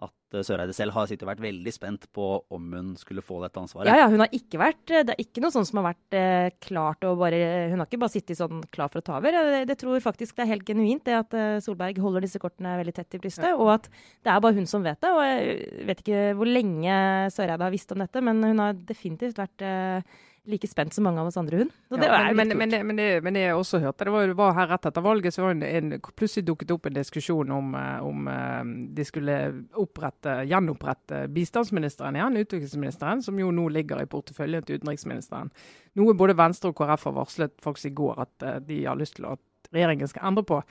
at 0.04 0.38
Søreide 0.46 0.76
selv 0.76 0.94
har 0.94 1.08
sittet 1.08 1.24
og 1.24 1.32
vært 1.32 1.44
veldig 1.46 1.72
spent 1.74 2.06
på 2.14 2.26
om 2.54 2.66
hun 2.76 2.92
skulle 3.00 3.24
få 3.26 3.40
dette 3.42 3.62
ansvaret. 3.62 3.90
Ja, 3.90 4.04
ja, 4.04 4.10
hun 4.12 4.22
har 4.22 4.34
ikke 4.36 4.60
vært 4.60 4.84
Det 4.92 5.16
er 5.16 5.22
ikke 5.24 5.42
noe 5.44 5.54
sånn 5.56 5.66
som 5.68 5.80
har 5.80 5.88
vært 5.88 6.18
eh, 6.20 6.50
klart 6.64 7.08
og 7.08 7.22
bare 7.22 7.40
Hun 7.72 7.80
har 7.80 7.88
ikke 7.88 8.02
bare 8.04 8.14
sittet 8.14 8.40
sånn 8.40 8.62
klar 8.74 8.92
for 8.92 9.02
å 9.02 9.08
ta 9.08 9.18
over. 9.22 9.34
Det, 9.34 9.64
jeg 9.72 9.82
tror 9.86 10.04
faktisk 10.04 10.38
det 10.38 10.46
er 10.46 10.52
helt 10.52 10.68
genuint 10.68 11.06
det 11.08 11.16
at 11.18 11.38
eh, 11.38 11.58
Solberg 11.64 12.02
holder 12.04 12.28
disse 12.28 12.42
kortene 12.44 12.76
veldig 12.82 12.96
tett 13.00 13.10
til 13.14 13.24
brystet, 13.24 13.50
og 13.56 13.74
at 13.78 13.90
det 13.90 14.34
er 14.34 14.44
bare 14.44 14.60
hun 14.60 14.70
som 14.70 14.86
vet 14.86 15.00
det. 15.02 15.14
Og 15.16 15.24
jeg 15.24 15.86
vet 15.90 16.04
ikke 16.04 16.24
hvor 16.38 16.52
lenge 16.52 16.98
Søreide 17.34 17.64
har 17.64 17.74
visst 17.74 17.96
om 17.96 18.04
dette, 18.04 18.26
men 18.30 18.44
hun 18.44 18.66
har 18.66 18.78
definitivt 18.92 19.40
vært 19.40 19.66
eh, 19.66 20.18
like 20.48 20.68
spent 20.68 20.94
som 20.94 21.06
mange 21.08 21.22
av 21.22 21.28
oss 21.30 21.38
andre, 21.38 21.58
hun. 21.58 21.72
Så 21.90 22.00
det 22.00 22.08
Ja, 22.08 22.34
men, 22.34 22.48
men, 22.48 22.58
men, 22.58 22.88
men, 22.88 23.00
det, 23.00 23.08
men 23.24 23.36
det 23.38 23.44
jeg 23.44 23.56
også 23.58 23.82
hørte, 23.84 24.08
det 24.08 24.14
var, 24.14 24.34
var 24.40 24.56
her 24.58 24.70
rett 24.72 24.88
etter 24.90 25.06
valget, 25.06 25.36
så 25.36 25.44
var 25.44 25.54
det 25.54 25.70
en, 25.70 25.92
en, 25.94 26.02
plutselig 26.16 26.48
dukket 26.48 26.74
opp 26.76 26.90
en 26.90 26.98
diskusjon 26.98 27.52
om, 27.52 27.76
eh, 27.76 28.06
om 28.08 28.28
eh, 28.32 28.72
de 28.98 29.08
skulle 29.08 29.38
opprette, 29.80 30.40
gjenopprette 30.50 31.24
bistandsministeren 31.36 32.20
igjen, 32.20 32.42
utviklingsministeren, 32.44 33.24
som 33.26 33.40
jo 33.40 33.52
nå 33.52 33.68
ligger 33.76 34.04
i 34.04 34.10
porteføljen 34.10 34.66
til 34.68 34.82
utenriksministeren. 34.82 35.52
Noe 36.00 36.18
både 36.18 36.38
Venstre 36.38 36.72
og 36.72 36.80
KrF 36.80 37.10
har 37.10 37.18
varslet 37.18 37.58
faktisk 37.64 37.92
i 37.92 37.98
går 38.02 38.24
at 38.28 38.48
eh, 38.48 38.62
de 38.68 38.84
har 38.86 39.00
lyst 39.00 39.20
til 39.20 39.30
at 39.32 39.74
regjeringen 39.74 40.10
skal 40.10 40.32
endre 40.32 40.48
på. 40.48 40.62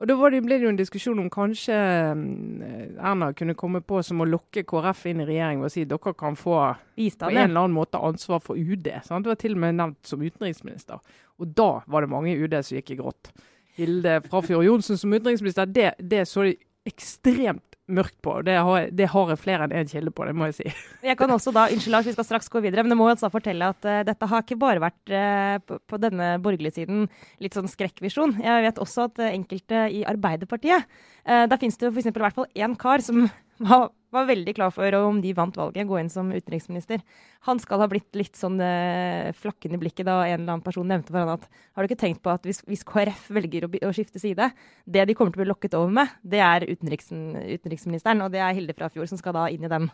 Og 0.00 0.08
Da 0.08 0.14
var 0.16 0.32
det, 0.32 0.40
ble 0.40 0.56
det 0.56 0.64
jo 0.64 0.72
en 0.72 0.78
diskusjon 0.78 1.18
om 1.20 1.28
kanskje 1.32 1.76
mm, 2.16 2.96
Erna 2.96 3.34
kunne 3.36 3.56
komme 3.58 3.82
på 3.84 4.00
som 4.04 4.22
å 4.24 4.28
lokke 4.28 4.64
KrF 4.64 5.02
inn 5.10 5.20
i 5.20 5.26
regjering 5.28 5.60
ved 5.60 5.68
å 5.68 5.74
si 5.74 5.84
dere 5.88 6.14
kan 6.16 6.38
få 6.40 6.56
på 6.56 7.28
en 7.28 7.42
eller 7.42 7.66
annen 7.66 7.76
måte 7.76 8.00
ansvar 8.00 8.40
for 8.40 8.56
UD. 8.56 8.88
Sant? 9.04 9.26
Det 9.26 9.34
var 9.34 9.40
til 9.42 9.58
og 9.58 9.62
med 9.66 9.76
nevnt 9.76 10.00
som 10.08 10.24
utenriksminister. 10.24 11.04
Og 11.40 11.52
da 11.56 11.70
var 11.84 12.04
det 12.04 12.12
mange 12.12 12.32
i 12.32 12.40
UD 12.40 12.56
som 12.64 12.78
gikk 12.78 12.94
i 12.94 13.00
grått. 13.02 13.32
Hilde 13.76 14.22
Frafjord 14.24 14.64
Johnsen 14.64 14.96
som 15.00 15.12
utenriksminister, 15.12 15.68
det, 15.68 15.92
det 16.00 16.24
så 16.28 16.48
de 16.48 16.56
ekstremt 16.88 17.69
mørkt 17.90 18.16
på. 18.22 18.36
Det 18.46 18.54
har, 18.56 18.78
jeg- 18.80 18.94
det 18.96 19.08
har 19.12 19.28
jeg 19.32 19.38
flere 19.42 19.66
enn 19.66 19.74
én 19.80 19.90
kilde 19.90 20.12
på, 20.14 20.24
det 20.28 20.34
må 20.38 20.48
jeg 20.50 20.54
si. 20.60 20.72
Jeg 21.06 21.16
kan 21.18 21.30
også 21.34 21.52
da, 21.52 21.66
Unnskyld, 21.72 21.92
Lars, 21.94 22.06
vi 22.06 22.12
skal 22.14 22.24
straks 22.28 22.48
gå 22.52 22.62
videre, 22.62 22.82
men 22.86 22.94
jeg 22.94 23.00
må 23.00 23.08
også 23.10 23.30
fortelle 23.32 23.68
at 23.74 23.84
uh, 23.88 24.00
dette 24.06 24.28
har 24.30 24.42
ikke 24.46 24.58
bare 24.60 24.80
vært 24.82 25.12
uh, 25.14 25.58
på, 25.66 25.78
på 25.90 26.00
denne 26.00 26.32
borgerlige 26.42 26.78
siden 26.80 27.08
litt 27.40 27.54
sånn 27.58 27.68
skrekkvisjon. 27.70 28.36
Jeg 28.42 28.66
vet 28.68 28.78
også 28.82 29.08
at 29.10 29.22
enkelte 29.30 29.84
i 29.92 30.04
Arbeiderpartiet 30.08 30.84
eh, 31.26 31.46
Der 31.50 31.56
finnes 31.60 31.76
det 31.78 31.88
jo 31.88 31.92
f.eks. 31.94 32.06
i 32.10 32.18
hvert 32.18 32.34
fall 32.36 32.50
én 32.56 32.76
kar 32.78 33.02
som 33.04 33.28
var, 33.60 33.90
var 34.14 34.26
veldig 34.28 34.54
klar 34.56 34.72
for, 34.72 34.94
om 34.96 35.20
de 35.22 35.32
vant 35.36 35.56
valget, 35.56 35.86
gå 35.88 35.98
inn 36.00 36.10
som 36.12 36.30
utenriksminister. 36.32 37.02
Han 37.48 37.60
skal 37.62 37.82
ha 37.82 37.88
blitt 37.90 38.16
litt 38.16 38.38
sånn 38.38 38.56
eh, 38.64 39.30
flakkende 39.36 39.76
i 39.76 39.82
blikket 39.82 40.08
da 40.08 40.20
en 40.24 40.40
eller 40.40 40.54
annen 40.56 40.64
person 40.64 40.88
nevnte 40.88 41.12
for 41.12 41.20
han 41.20 41.34
at 41.34 41.46
har 41.46 41.84
du 41.84 41.90
ikke 41.90 42.00
tenkt 42.00 42.22
på 42.24 42.32
at 42.32 42.46
hvis, 42.48 42.62
hvis 42.68 42.84
KrF 42.88 43.28
velger 43.36 43.66
å, 43.68 43.72
å 43.88 43.92
skifte 43.96 44.22
side, 44.22 44.50
det 44.86 45.06
de 45.08 45.16
kommer 45.16 45.34
til 45.34 45.42
å 45.42 45.44
bli 45.44 45.50
lokket 45.52 45.76
over 45.78 45.92
med, 46.00 46.14
det 46.24 46.40
er 46.44 46.68
utenriksministeren, 46.70 48.24
og 48.24 48.32
det 48.34 48.40
er 48.44 48.56
Hilde 48.56 48.76
Frafjord 48.78 49.12
som 49.12 49.20
skal 49.20 49.36
da 49.36 49.48
inn 49.52 49.66
i 49.68 49.72
den. 49.72 49.90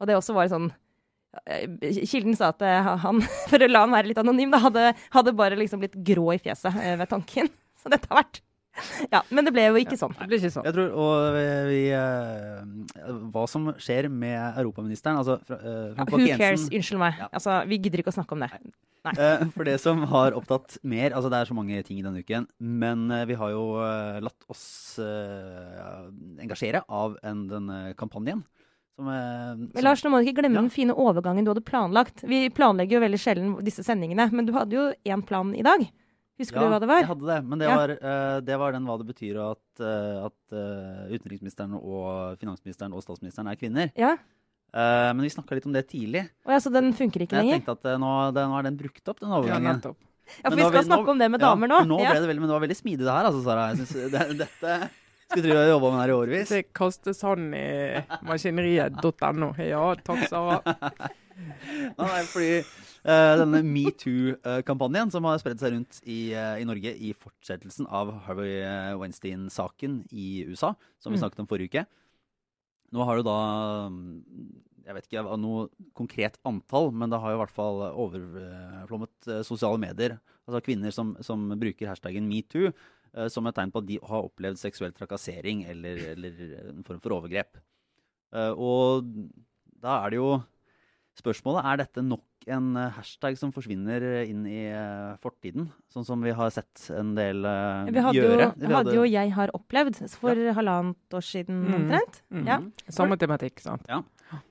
Og 0.00 0.10
det 0.10 0.18
også 0.18 0.34
var 0.36 0.50
sånn 0.50 0.72
eh, 1.46 1.68
Kilden 2.10 2.34
sa 2.38 2.50
at 2.50 2.64
eh, 2.66 2.94
han, 3.04 3.22
for 3.50 3.62
å 3.62 3.70
la 3.70 3.84
han 3.86 3.94
være 3.94 4.10
litt 4.10 4.22
anonym, 4.24 4.50
da, 4.54 4.64
hadde, 4.66 4.88
hadde 5.14 5.38
bare 5.38 5.60
liksom 5.60 5.84
blitt 5.84 6.00
grå 6.10 6.32
i 6.34 6.42
fjeset 6.42 6.82
eh, 6.82 6.98
ved 6.98 7.12
tanken. 7.14 7.52
Så 7.78 7.92
dette 7.92 8.10
har 8.10 8.24
vært 8.24 8.42
Ja, 9.14 9.22
men 9.30 9.46
det 9.46 9.52
ble 9.54 9.66
jo 9.68 9.80
ikke 9.80 9.98
sånn. 9.98 10.14
Det 10.18 10.26
ble 10.30 10.38
ikke 10.40 10.52
sånn. 10.54 10.66
Jeg 10.66 10.76
tror, 10.76 10.94
og 10.98 11.36
vi, 11.36 11.44
vi, 11.70 11.82
eh, 11.94 13.20
Hva 13.34 13.44
som 13.50 13.68
skjer 13.78 14.08
med 14.10 14.58
europaministeren 14.60 15.20
altså, 15.20 15.38
fra, 15.46 15.60
fra 15.60 16.02
Ja, 16.02 16.08
who 16.10 16.40
cares? 16.40 16.66
Unnskyld 16.70 17.02
meg. 17.02 17.20
Ja. 17.22 17.30
Altså, 17.30 17.60
vi 17.70 17.78
gidder 17.78 18.02
ikke 18.02 18.14
å 18.14 18.18
snakke 18.18 18.36
om 18.36 18.44
det. 18.44 18.50
Nei. 19.04 19.14
For 19.52 19.68
det 19.68 19.76
som 19.82 20.00
har 20.08 20.32
opptatt 20.32 20.78
mer 20.80 21.12
altså 21.12 21.28
Det 21.28 21.36
er 21.42 21.48
så 21.50 21.56
mange 21.56 21.82
ting 21.84 21.98
i 22.00 22.04
denne 22.04 22.22
uken, 22.24 22.46
men 22.56 23.04
eh, 23.12 23.26
vi 23.28 23.36
har 23.36 23.52
jo 23.52 23.64
eh, 23.84 24.20
latt 24.24 24.46
oss 24.48 24.64
eh, 25.02 26.06
engasjere 26.40 26.80
av 26.88 27.18
en, 27.22 27.44
denne 27.50 27.80
kampanjen. 28.00 28.40
Som, 28.94 29.10
som, 29.10 29.66
Men 29.74 29.84
Lars, 29.84 30.04
nå 30.04 30.12
må 30.12 30.22
du 30.22 30.28
ikke 30.28 30.38
glemme 30.40 30.56
Ja. 30.56 30.62
den 30.62 30.72
fine 30.72 30.96
overgangen 30.96 31.44
du 31.44 31.50
hadde 31.52 31.66
planlagt. 31.66 32.24
Vi 32.24 32.46
planlegger 32.54 32.96
jo 32.96 33.04
veldig 33.04 33.20
sjelden 33.20 33.52
disse 33.66 33.84
sendingene, 33.84 34.30
men 34.32 34.48
du 34.48 34.54
hadde 34.56 34.78
jo 34.78 34.86
én 35.04 35.24
plan 35.26 35.52
i 35.52 35.66
dag. 35.66 35.84
Husker 36.40 36.58
du 36.60 36.66
hva 36.66 36.80
det 36.82 36.88
var? 36.90 36.98
jeg 37.04 37.06
hadde 37.12 37.26
det. 37.30 37.40
Men 37.46 37.58
det, 37.60 37.66
Ja. 37.68 37.74
var, 37.78 37.90
uh, 38.02 38.40
det 38.42 38.56
var 38.58 38.72
den 38.74 38.86
hva 38.88 38.96
det 38.98 39.06
betyr 39.14 39.36
at, 39.52 39.64
uh, 39.80 40.26
at 40.26 40.54
uh, 40.56 41.06
utenriksministeren 41.14 41.76
og 41.78 42.38
finansministeren 42.40 42.92
og 42.96 43.02
statsministeren 43.06 43.46
er 43.52 43.56
kvinner. 43.60 43.92
Ja. 43.94 44.16
Eh, 44.74 45.12
men 45.14 45.22
vi 45.22 45.28
snakka 45.30 45.54
litt 45.54 45.66
om 45.68 45.72
det 45.76 45.84
tidlig. 45.86 46.24
Og 46.42 46.50
ja, 46.50 46.56
Så 46.58 46.72
den 46.74 46.88
funker 46.98 47.22
ikke 47.22 47.36
lenger? 47.38 47.60
Jeg 47.60 47.62
tenkte 47.62 47.76
at 47.94 48.00
nå, 48.02 48.08
det, 48.34 48.42
nå 48.50 48.56
er 48.58 48.64
den 48.66 48.76
brukt 48.80 49.06
opp, 49.12 49.20
den 49.22 49.30
overgangen. 49.30 49.76
nettopp. 49.78 49.94
Ja, 50.42 50.48
for 50.48 50.56
Men 50.56 50.58
vi 50.58 50.64
skal 50.72 50.84
snakke 50.88 51.12
om 51.12 51.18
det 51.20 51.28
med 51.30 51.40
damer 51.44 51.68
nå. 51.70 51.78
nå 51.86 51.98
Ja. 52.02 52.10
ble 52.10 52.20
det 52.24 52.28
veldig, 52.32 52.40
men 52.42 52.48
det 52.50 52.56
var 52.56 52.64
veldig 52.66 52.76
smidig 52.80 53.04
det 53.06 53.14
her, 53.14 53.28
altså, 53.30 53.42
Sara. 53.44 53.68
Jeg 53.70 53.86
synes 53.86 54.10
det, 54.10 54.38
dette 54.40 54.90
skulle 55.30 55.46
du 55.46 55.54
ha 55.54 55.68
jobba 55.68 55.90
med 55.94 56.00
her 56.02 56.10
i 56.10 56.16
årevis. 56.18 56.48
Det 56.50 56.72
kastes 56.74 57.22
han 57.22 57.54
i 57.54 58.02
maskineriet.no. 58.26 59.52
Ja, 59.62 59.84
takk, 60.02 60.26
Sara. 60.28 60.58
Nei, 62.02 62.22
fordi 62.30 62.50
denne 63.04 63.60
metoo-kampanjen 63.68 65.10
som 65.12 65.26
har 65.28 65.40
spredd 65.42 65.60
seg 65.60 65.74
rundt 65.74 65.98
i, 66.08 66.32
eh, 66.32 66.60
i 66.62 66.64
Norge 66.68 66.94
i 66.96 67.10
fortsettelsen 67.12 67.86
av 67.92 68.12
Harvey 68.24 68.62
eh, 68.64 68.94
Weinstein-saken 68.96 70.06
i 70.12 70.44
USA, 70.48 70.74
som 70.98 71.12
vi 71.12 71.18
Mm. 71.18 71.22
snakket 71.24 71.40
om 71.44 71.46
forrige 71.50 71.68
uke. 71.68 71.86
Nå 72.94 73.04
har 73.04 73.16
du 73.16 73.22
da 73.26 73.88
mm, 73.90 74.22
jeg 74.86 74.94
vet 74.94 75.06
ikke 75.08 75.36
noe 75.40 75.68
konkret 75.96 76.36
antall, 76.44 76.90
men 76.92 77.10
det 77.10 77.20
har 77.20 77.32
jo 77.32 77.38
i 77.38 77.42
hvert 77.42 77.54
fall 77.56 77.82
overflommet 77.92 79.28
eh, 79.28 79.42
sosiale 79.42 79.80
medier. 79.80 80.18
Altså 80.46 80.60
kvinner 80.64 80.92
som, 80.92 81.14
som 81.24 81.46
bruker 81.58 81.88
hashtaggen 81.88 82.28
metoo 82.28 82.68
eh, 82.70 83.28
som 83.32 83.46
et 83.48 83.54
tegn 83.56 83.72
på 83.72 83.80
at 83.80 83.88
de 83.88 83.98
har 84.00 84.26
opplevd 84.28 84.60
seksuell 84.60 84.92
trakassering 84.92 85.64
eller, 85.64 85.96
eller 86.14 86.42
en 86.70 86.84
form 86.84 87.00
for 87.00 87.16
overgrep. 87.16 87.56
Eh, 88.34 88.52
og 88.52 89.04
da 89.80 90.00
er 90.06 90.10
det 90.10 90.20
jo 90.22 90.42
Spørsmålet 91.14 91.62
er 91.70 91.76
dette 91.78 92.02
nok 92.02 92.33
en 92.46 92.76
eh, 92.76 92.90
hashtag 92.96 93.36
som 93.38 93.52
forsvinner 93.52 94.04
inn 94.28 94.46
i 94.46 94.66
eh, 94.70 95.16
fortiden, 95.22 95.70
sånn 95.92 96.04
som 96.06 96.20
vi 96.22 96.30
har 96.36 96.50
sett 96.50 96.90
en 96.90 97.14
del 97.14 97.44
eh, 97.44 97.90
Vi 97.92 97.98
hadde, 98.00 98.14
gjøre. 98.20 98.48
jo, 98.60 98.68
hadde 98.76 98.94
jo 98.94 99.04
'Jeg 99.04 99.32
har 99.32 99.48
opplevd' 99.54 100.10
for 100.10 100.34
halvannet 100.34 100.96
år 101.12 101.20
siden 101.24 101.64
Mm. 101.66 101.74
omtrent. 101.74 102.22
Mm. 102.30 102.46
Ja. 102.46 102.58
Samme 102.88 103.16
tematikk, 103.16 103.60
sant. 103.60 103.86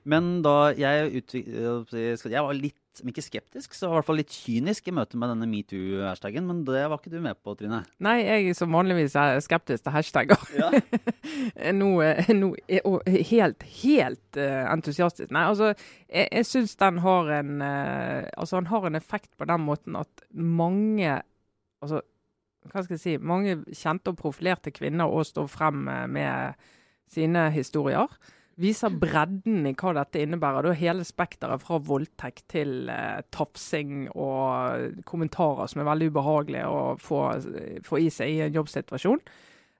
Men 0.04 0.42
da 0.42 0.72
jeg, 0.72 1.12
utvik- 1.22 1.48
øh, 1.48 1.84
jeg 2.30 2.42
var 2.42 2.54
litt, 2.54 2.76
om 3.02 3.10
ikke 3.10 3.24
skeptisk, 3.24 3.74
så 3.74 3.88
i 3.88 3.94
hvert 3.94 4.06
fall 4.06 4.18
litt 4.20 4.32
kynisk 4.32 4.88
i 4.90 4.94
møte 4.94 5.18
med 5.18 5.32
denne 5.32 5.48
metoo-hashtagen, 5.50 6.46
men 6.46 6.62
det 6.68 6.84
var 6.90 7.00
ikke 7.00 7.12
du 7.12 7.18
med 7.24 7.38
på, 7.42 7.56
Trine. 7.58 7.80
Nei, 8.04 8.16
jeg 8.22 8.54
som 8.58 8.74
vanligvis 8.74 9.16
er 9.18 9.40
skeptisk 9.44 9.86
til 9.86 9.94
hashtagger. 9.96 10.46
Ja. 10.58 10.70
nå, 11.80 11.90
nå 12.38 12.50
jeg 12.70 13.26
helt, 13.30 13.66
helt 13.82 14.40
eh, 14.40 14.62
entusiastisk. 14.70 15.32
Nei, 15.34 15.46
altså, 15.50 15.72
jeg, 16.06 16.28
jeg 16.28 16.48
syns 16.50 16.76
den 16.80 17.02
har 17.04 17.30
en 17.40 17.62
eh, 17.64 18.30
Altså, 18.34 18.58
han 18.60 18.70
har 18.70 18.86
en 18.86 18.98
effekt 18.98 19.32
på 19.38 19.46
den 19.48 19.64
måten 19.64 19.96
at 19.98 20.24
mange 20.30 21.20
Altså, 21.84 22.00
hva 22.70 22.84
skal 22.84 22.96
jeg 22.96 23.02
si 23.02 23.16
Mange 23.20 23.58
kjente 23.76 24.12
og 24.12 24.20
profilerte 24.20 24.72
kvinner 24.74 25.10
òg 25.10 25.26
står 25.28 25.50
frem 25.52 25.88
eh, 25.90 26.06
med 26.10 26.64
sine 27.14 27.48
historier. 27.52 28.10
Viser 28.60 28.92
bredden 29.02 29.64
i 29.66 29.72
hva 29.74 29.94
dette 29.96 30.20
innebærer. 30.22 30.68
Da 30.68 30.74
hele 30.78 31.06
spekteret 31.06 31.62
fra 31.62 31.80
voldtekt 31.82 32.44
til 32.54 32.90
eh, 32.92 33.24
tafsing 33.34 34.06
og 34.14 35.02
kommentarer 35.08 35.70
som 35.70 35.82
er 35.82 35.88
veldig 35.90 36.12
ubehagelige 36.14 36.68
å 36.70 36.84
få, 37.02 37.24
få 37.86 38.02
i 38.04 38.12
seg 38.14 38.36
i 38.36 38.44
en 38.46 38.60
jobbsituasjon. 38.60 39.24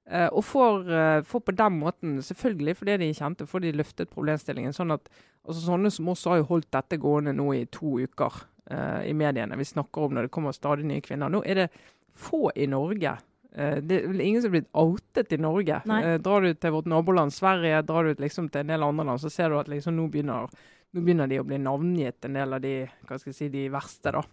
Eh, 0.05 0.29
og 0.29 0.45
får, 0.45 0.91
eh, 0.93 1.23
får 1.23 1.41
på 1.41 1.57
den 1.57 1.79
måten, 1.81 2.17
selvfølgelig 2.23 2.77
fordi 2.77 2.97
de 2.99 3.09
er 3.09 3.15
kjente, 3.15 3.47
får 3.49 3.61
de 3.61 3.73
løftet 3.73 4.11
problemstillingen. 4.11 4.73
sånn 4.73 4.93
at 4.93 5.09
altså 5.47 5.61
Sånne 5.65 5.91
som 5.91 6.09
oss 6.09 6.25
har 6.25 6.37
jo 6.37 6.51
holdt 6.51 6.71
dette 6.71 6.99
gående 6.99 7.33
nå 7.33 7.55
i 7.55 7.65
to 7.65 7.99
uker 8.01 8.45
eh, 8.71 9.09
i 9.09 9.13
mediene. 9.13 9.57
Vi 9.57 9.65
snakker 9.65 10.03
om 10.03 10.15
når 10.15 10.23
det 10.23 10.31
kommer 10.31 10.53
stadig 10.53 10.85
nye 10.85 11.01
kvinner. 11.01 11.31
Nå 11.31 11.43
er 11.47 11.55
det 11.55 11.71
få 12.13 12.51
i 12.55 12.67
Norge. 12.67 13.17
Eh, 13.55 13.79
det 13.87 14.01
er 14.01 14.07
vel 14.11 14.23
ingen 14.25 14.43
som 14.43 14.51
er 14.51 14.57
blitt 14.59 14.71
outet 14.75 15.35
i 15.35 15.39
Norge. 15.39 15.81
Eh, 15.87 16.17
drar 16.23 16.43
du 16.43 16.55
til 16.59 16.75
vårt 16.75 16.91
naboland 16.91 17.35
Sverige, 17.35 17.83
drar 17.87 18.09
du 18.09 18.23
liksom 18.23 18.49
til 18.51 18.65
en 18.65 18.73
del 18.73 18.87
andre 18.87 19.07
land, 19.11 19.23
så 19.23 19.31
ser 19.31 19.53
du 19.53 19.59
at 19.61 19.71
liksom 19.71 19.95
nå 19.95 20.09
begynner, 20.11 20.51
nå 20.95 21.05
begynner 21.05 21.31
de 21.31 21.39
å 21.43 21.47
bli 21.47 21.61
navngitt, 21.63 22.25
en 22.27 22.41
del 22.41 22.57
av 22.59 22.65
de, 22.65 22.75
si, 23.31 23.51
de 23.53 23.69
verste. 23.73 24.15
da. 24.15 24.25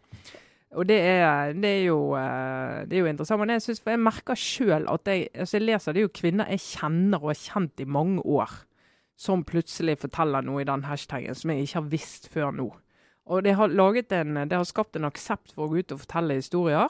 Og 0.79 0.87
det 0.87 0.97
er, 1.03 1.51
det 1.53 1.69
er, 1.69 1.85
jo, 1.89 1.99
eh, 2.15 2.81
det 2.87 2.97
er 2.97 3.03
jo 3.03 3.11
interessant. 3.11 3.43
Men 3.43 3.57
jeg, 3.57 3.65
synes, 3.67 3.83
jeg 3.85 4.01
merker 4.01 4.39
sjøl 4.39 4.87
at 4.89 5.09
jeg, 5.11 5.27
altså 5.35 5.59
jeg 5.59 5.67
leser 5.67 5.93
det 5.93 6.01
er 6.01 6.07
jo 6.07 6.19
kvinner 6.21 6.53
jeg 6.53 6.63
kjenner 6.63 7.21
og 7.21 7.33
har 7.33 7.41
kjent 7.41 7.83
i 7.83 7.89
mange 7.97 8.23
år, 8.23 8.53
som 9.19 9.43
plutselig 9.45 9.99
forteller 10.01 10.41
noe 10.47 10.63
i 10.63 10.69
den 10.69 10.87
hashtaggen 10.87 11.37
som 11.37 11.51
jeg 11.53 11.67
ikke 11.67 11.77
har 11.77 11.91
visst 11.91 12.31
før 12.31 12.55
nå. 12.55 12.71
Og 13.31 13.43
det 13.45 13.53
har, 13.59 13.69
en, 13.69 14.39
det 14.49 14.57
har 14.57 14.65
skapt 14.65 14.97
en 14.97 15.05
aksept 15.05 15.53
for 15.53 15.67
å 15.67 15.71
gå 15.71 15.83
ut 15.83 15.93
og 15.93 16.01
fortelle 16.01 16.39
historier. 16.39 16.89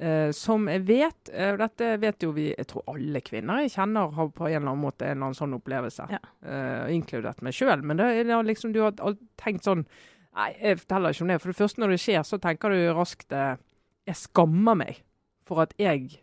Eh, 0.00 0.30
som 0.32 0.64
jeg 0.70 0.80
vet 0.88 1.28
uh, 1.34 1.58
Dette 1.60 1.88
vet 2.00 2.24
jo 2.24 2.30
vi 2.32 2.46
Jeg 2.54 2.64
tror 2.70 2.86
alle 2.88 3.20
kvinner 3.20 3.58
jeg 3.60 3.74
kjenner 3.74 4.14
har 4.16 4.30
på 4.32 4.46
en 4.46 4.54
eller 4.54 4.70
annen 4.70 4.80
måte 4.80 5.04
en 5.04 5.18
eller 5.18 5.26
annen 5.26 5.36
sånn 5.36 5.56
opplevelse. 5.58 6.06
Ja. 6.14 6.20
Uh, 6.40 6.86
inkludert 6.94 7.42
meg 7.44 7.52
sjøl. 7.56 7.84
Men 7.84 8.00
det, 8.00 8.08
det 8.30 8.38
liksom, 8.48 8.72
du 8.72 8.80
har 8.86 8.96
tenkt 9.40 9.68
sånn 9.68 9.84
Nei, 10.30 10.52
jeg 10.54 10.78
forteller 10.84 11.12
ikke 11.12 11.24
om 11.24 11.30
det. 11.32 11.36
For 11.42 11.50
det 11.50 11.58
første, 11.58 11.82
når 11.82 11.92
det 11.92 12.00
skjer, 12.04 12.20
så 12.24 12.38
tenker 12.38 12.72
du 12.72 12.78
raskt 12.94 13.34
Jeg 13.34 14.16
skammer 14.16 14.78
meg 14.78 15.00
for 15.48 15.64
at 15.64 15.74
jeg 15.80 16.20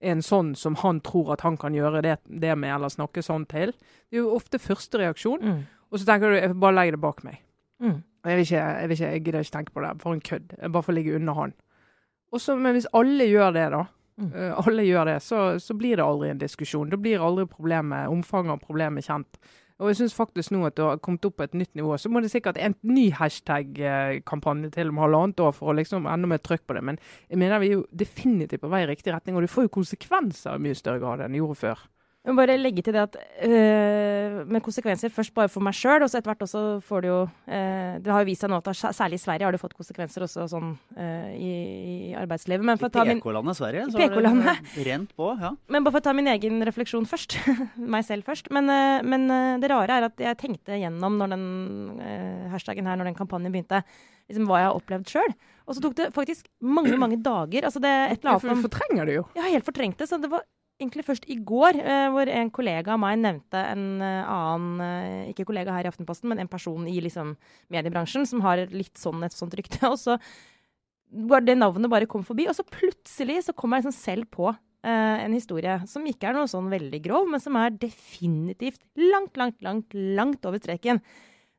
er 0.00 0.14
en 0.14 0.22
sånn 0.24 0.54
som 0.56 0.76
han 0.80 1.00
tror 1.04 1.32
at 1.34 1.42
han 1.44 1.58
kan 1.60 1.74
gjøre 1.74 2.04
det, 2.06 2.14
det 2.24 2.54
med, 2.56 2.70
eller 2.72 2.92
snakke 2.92 3.24
sånn 3.26 3.44
til. 3.50 3.74
Det 4.08 4.16
er 4.16 4.22
jo 4.22 4.36
ofte 4.36 4.62
første 4.62 5.00
reaksjon. 5.02 5.42
Mm. 5.42 5.64
Og 5.90 5.98
så 5.98 6.06
tenker 6.08 6.30
du 6.30 6.38
jeg 6.38 6.54
bare 6.62 6.76
legge 6.78 6.94
det 6.94 7.02
bak 7.02 7.24
meg. 7.26 7.42
Mm. 7.82 7.98
Jeg 8.28 8.38
vil 8.38 8.46
ikke, 8.46 8.62
jeg, 8.62 8.88
vil 8.88 8.96
ikke, 8.96 9.10
jeg 9.10 9.24
gidder 9.26 9.44
ikke 9.44 9.56
tenke 9.56 9.74
på 9.74 9.84
det. 9.84 9.92
For 10.04 10.14
en 10.14 10.24
kødd. 10.30 10.54
Jeg 10.56 10.72
bare 10.76 10.86
får 10.86 10.96
ligge 10.96 11.18
unna 11.18 11.34
han. 11.36 11.56
Og 12.32 12.40
så, 12.40 12.54
men 12.58 12.76
hvis 12.76 12.86
alle 12.94 13.26
gjør 13.30 13.56
det, 13.56 13.70
da, 13.76 13.86
Mm. 14.20 14.32
eh, 14.36 14.52
alle 14.66 14.82
gjør 14.84 15.06
det, 15.08 15.22
så, 15.24 15.36
så 15.58 15.72
blir 15.74 15.96
det 15.96 16.04
aldri 16.04 16.28
en 16.28 16.38
diskusjon. 16.42 16.90
Da 16.92 16.98
blir 17.00 17.22
aldri 17.24 17.46
problemet, 17.48 18.10
omfanget 18.12 18.52
av 18.52 18.60
problemet 18.60 19.06
kjent. 19.06 19.38
Og 19.80 19.88
jeg 19.88 19.96
syns 19.96 20.12
faktisk 20.12 20.52
nå 20.52 20.66
at 20.68 20.74
det 20.76 20.84
har 20.84 20.98
kommet 21.00 21.24
opp 21.24 21.38
på 21.38 21.46
et 21.46 21.54
nytt 21.56 21.72
nivå. 21.78 21.94
Så 21.96 22.10
må 22.12 22.20
det 22.20 22.28
sikkert 22.28 22.58
en 22.60 22.74
ny 22.84 23.06
hashtag-kampanje 23.16 24.70
til 24.74 24.90
om 24.92 25.00
halvannet 25.00 25.40
år 25.40 25.54
for 25.56 25.72
å 25.72 25.76
liksom 25.78 26.04
enda 26.10 26.28
mer 26.28 26.42
trykk 26.44 26.66
på 26.68 26.76
det. 26.76 26.82
Men 26.84 26.98
jeg 27.30 27.40
mener 27.40 27.62
vi 27.62 27.70
er 27.70 27.78
jo 27.78 27.86
definitivt 27.96 28.60
på 28.60 28.68
vei 28.72 28.82
i 28.84 28.90
riktig 28.90 29.14
retning, 29.14 29.36
og 29.38 29.46
det 29.46 29.52
får 29.54 29.68
jo 29.70 29.74
konsekvenser 29.78 30.58
i 30.58 30.64
mye 30.66 30.76
større 30.76 31.00
grad 31.00 31.24
enn 31.24 31.32
det 31.32 31.40
gjorde 31.40 31.60
før. 31.62 31.86
Jeg 32.20 32.34
må 32.34 32.36
bare 32.36 32.58
legge 32.60 32.82
til 32.84 32.92
det 32.92 33.00
at 33.00 33.14
øh, 33.48 34.34
med 34.44 34.60
konsekvenser 34.60 35.08
først 35.08 35.32
bare 35.32 35.48
for 35.48 35.64
meg 35.64 35.72
sjøl, 35.72 36.02
og 36.04 36.10
så 36.12 36.18
etter 36.18 36.28
hvert 36.28 36.42
også 36.44 36.64
får 36.84 37.04
det 37.04 37.08
jo 37.08 37.20
øh, 37.24 37.94
Det 38.04 38.12
har 38.12 38.20
jo 38.20 38.28
vist 38.28 38.44
seg 38.44 38.52
nå 38.52 38.58
at 38.60 38.68
særlig 38.76 39.16
i 39.16 39.22
Sverige 39.22 39.48
har 39.48 39.56
det 39.56 39.60
fått 39.62 39.76
konsekvenser 39.78 40.26
også 40.26 40.44
sånn 40.52 40.74
øh, 41.00 41.30
i, 41.32 41.52
i 41.80 41.94
arbeidslivet. 42.20 42.66
Men, 42.68 42.80
for 42.82 42.92
I 42.92 43.16
PK-landet 43.16 43.56
Sverige 43.56 43.86
så 43.88 44.02
I 44.02 44.10
har 44.10 44.20
det 44.20 44.84
rent 44.90 45.16
på. 45.16 45.30
ja. 45.40 45.54
men 45.72 45.86
bare 45.86 45.96
for 45.96 46.04
å 46.04 46.08
ta 46.10 46.14
min 46.16 46.28
egen 46.34 46.60
refleksjon 46.68 47.08
først. 47.08 47.38
meg 47.96 48.04
selv 48.04 48.28
først. 48.28 48.52
Men, 48.52 48.68
øh, 48.68 49.00
men 49.00 49.26
øh, 49.32 49.56
det 49.64 49.72
rare 49.72 49.96
er 50.02 50.10
at 50.10 50.20
jeg 50.20 50.42
tenkte 50.44 50.76
gjennom 50.76 51.16
når 51.24 51.34
den 51.38 51.48
øh, 52.04 52.46
hashtagen 52.52 52.84
her, 52.84 53.00
når 53.00 53.14
den 53.14 53.20
kampanjen 53.22 53.56
begynte, 53.56 53.80
liksom 54.28 54.44
hva 54.44 54.60
jeg 54.60 54.68
har 54.68 54.76
opplevd 54.76 55.08
sjøl. 55.16 55.36
Og 55.64 55.76
så 55.76 55.88
tok 55.88 55.96
det 55.96 56.12
faktisk 56.12 56.52
mange, 56.60 56.92
mange 57.00 57.16
dager. 57.24 57.64
Altså 57.64 57.80
det 57.80 57.90
et 57.90 58.18
eller 58.20 58.36
annet 58.36 58.56
om 58.58 58.64
fortrenger 58.68 59.08
det 59.08 59.20
jo. 59.22 59.28
Jeg 59.38 59.46
har 59.46 59.54
helt 59.56 59.72
fortrengt 59.72 60.02
det. 60.02 60.08
Så 60.10 60.20
det 60.20 60.28
var 60.28 60.44
egentlig 60.80 61.04
først 61.06 61.26
i 61.30 61.36
går 61.46 61.78
eh, 61.80 62.06
hvor 62.12 62.30
en 62.32 62.52
kollega 62.54 62.94
av 62.94 63.00
meg 63.02 63.18
nevnte 63.20 63.60
en 63.72 63.84
eh, 64.04 64.30
annen 64.30 64.84
eh, 64.84 65.28
Ikke 65.32 65.46
kollega 65.48 65.74
her 65.76 65.86
i 65.86 65.90
Aftenposten, 65.90 66.30
men 66.32 66.42
en 66.42 66.50
person 66.50 66.88
i 66.88 66.96
liksom, 67.04 67.34
mediebransjen 67.72 68.26
som 68.28 68.42
har 68.44 68.64
litt 68.72 68.98
sånn, 69.00 69.22
et 69.26 69.36
sånt 69.36 69.54
rykte. 69.58 69.82
Og 69.92 69.98
så 70.00 70.16
var 71.30 71.44
det 71.44 71.58
navnet 71.58 71.90
bare 71.90 72.08
kom 72.10 72.22
forbi, 72.22 72.44
og 72.46 72.54
så 72.54 72.62
plutselig 72.62 73.40
så 73.48 73.54
kom 73.58 73.72
jeg 73.74 73.82
liksom 73.82 73.96
selv 73.96 74.28
på 74.30 74.46
eh, 74.52 75.16
en 75.24 75.32
historie 75.34 75.80
som 75.90 76.04
ikke 76.06 76.28
er 76.30 76.36
noe 76.36 76.50
sånn 76.50 76.68
veldig 76.70 77.00
grov, 77.02 77.26
men 77.32 77.42
som 77.42 77.58
er 77.58 77.74
definitivt 77.74 78.78
langt, 78.94 79.34
langt, 79.40 79.58
langt, 79.66 79.96
langt 80.20 80.46
over 80.46 80.62
streken. 80.62 81.02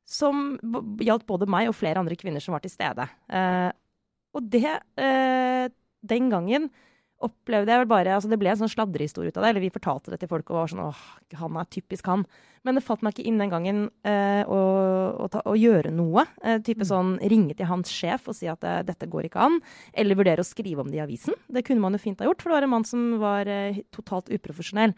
Som 0.08 0.56
gjaldt 1.04 1.28
både 1.28 1.50
meg 1.52 1.68
og 1.68 1.76
flere 1.78 2.00
andre 2.00 2.16
kvinner 2.20 2.44
som 2.44 2.56
var 2.56 2.64
til 2.64 2.72
stede. 2.72 3.10
Eh, 3.32 3.70
og 4.32 4.48
det 4.48 4.80
Den 6.02 6.30
gangen 6.32 6.70
opplevde 7.26 7.74
jeg 7.74 7.82
vel 7.84 7.90
bare 7.90 8.16
altså 8.16 8.30
Det 8.32 8.40
ble 8.42 8.52
en 8.54 8.60
sånn 8.62 8.72
sladrehistorie 8.72 9.32
ut 9.32 9.38
av 9.40 9.46
det. 9.46 9.52
Eller 9.54 9.64
vi 9.64 9.74
fortalte 9.74 10.14
det 10.14 10.22
til 10.22 10.32
folk 10.32 10.50
og 10.52 10.62
var 10.62 10.72
sånn 10.72 10.84
åh, 10.84 11.04
han 11.40 11.60
er 11.62 11.70
typisk 11.74 12.10
han. 12.12 12.26
Men 12.68 12.78
det 12.78 12.84
falt 12.86 13.02
meg 13.06 13.16
ikke 13.16 13.26
inn 13.30 13.40
den 13.42 13.54
gangen 13.54 13.86
eh, 14.08 14.44
å, 14.46 14.60
å, 15.24 15.30
ta, 15.34 15.42
å 15.50 15.56
gjøre 15.58 15.94
noe. 15.96 16.28
Eh, 16.46 16.60
type 16.66 16.86
sånn 16.88 17.16
ringe 17.32 17.56
til 17.58 17.70
hans 17.70 17.90
sjef 17.94 18.30
og 18.30 18.38
si 18.38 18.50
at 18.52 18.66
eh, 18.68 18.84
dette 18.88 19.10
går 19.10 19.30
ikke 19.30 19.48
an. 19.48 19.58
Eller 19.94 20.20
vurdere 20.20 20.46
å 20.46 20.48
skrive 20.48 20.84
om 20.84 20.92
det 20.92 21.00
i 21.00 21.06
avisen. 21.06 21.38
Det 21.50 21.66
kunne 21.68 21.84
man 21.84 21.98
jo 21.98 22.04
fint 22.04 22.22
ha 22.22 22.30
gjort, 22.30 22.44
for 22.44 22.52
det 22.52 22.60
var 22.60 22.70
en 22.70 22.76
mann 22.76 22.88
som 22.88 23.18
var 23.22 23.50
eh, 23.50 23.82
totalt 23.96 24.30
uprofesjonell. 24.34 24.94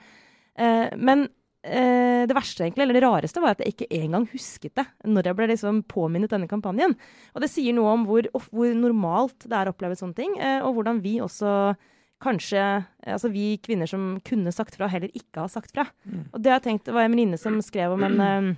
Eh, 0.60 0.92
men 1.00 1.28
eh, 1.64 2.28
det 2.28 2.36
verste, 2.36 2.66
egentlig, 2.66 2.86
eller 2.86 3.00
det 3.00 3.06
rareste, 3.06 3.42
var 3.44 3.56
at 3.56 3.64
jeg 3.64 3.74
ikke 3.74 3.90
engang 4.02 4.28
husket 4.34 4.76
det 4.80 4.86
når 5.08 5.30
jeg 5.30 5.40
ble 5.40 5.50
liksom 5.54 5.82
påminnet 5.90 6.34
denne 6.34 6.52
kampanjen. 6.52 6.96
Og 7.34 7.44
det 7.44 7.52
sier 7.52 7.76
noe 7.76 7.96
om 7.96 8.06
hvor, 8.10 8.28
hvor 8.52 8.76
normalt 8.78 9.48
det 9.48 9.58
er 9.58 9.72
å 9.72 9.76
oppleve 9.76 9.98
sånne 10.00 10.20
ting, 10.20 10.38
eh, 10.40 10.60
og 10.64 10.78
hvordan 10.78 11.02
vi 11.04 11.20
også 11.24 11.74
kanskje 12.24 12.62
Altså 13.04 13.30
vi 13.34 13.58
kvinner 13.60 13.90
som 13.90 14.16
kunne 14.24 14.52
sagt 14.56 14.78
fra, 14.80 14.88
heller 14.88 15.12
ikke 15.12 15.44
har 15.44 15.52
sagt 15.52 15.74
fra. 15.76 15.84
Mm. 16.08 16.22
Og 16.32 16.40
det 16.40 16.52
har 16.52 16.62
jeg 16.62 16.68
tenkt, 16.70 16.86
det 16.88 16.96
var 16.96 17.06
en 17.06 17.12
venninne 17.12 17.40
som 17.40 17.58
skrev 17.62 17.96
om 17.98 18.06
en 18.08 18.22
eh, 18.24 18.54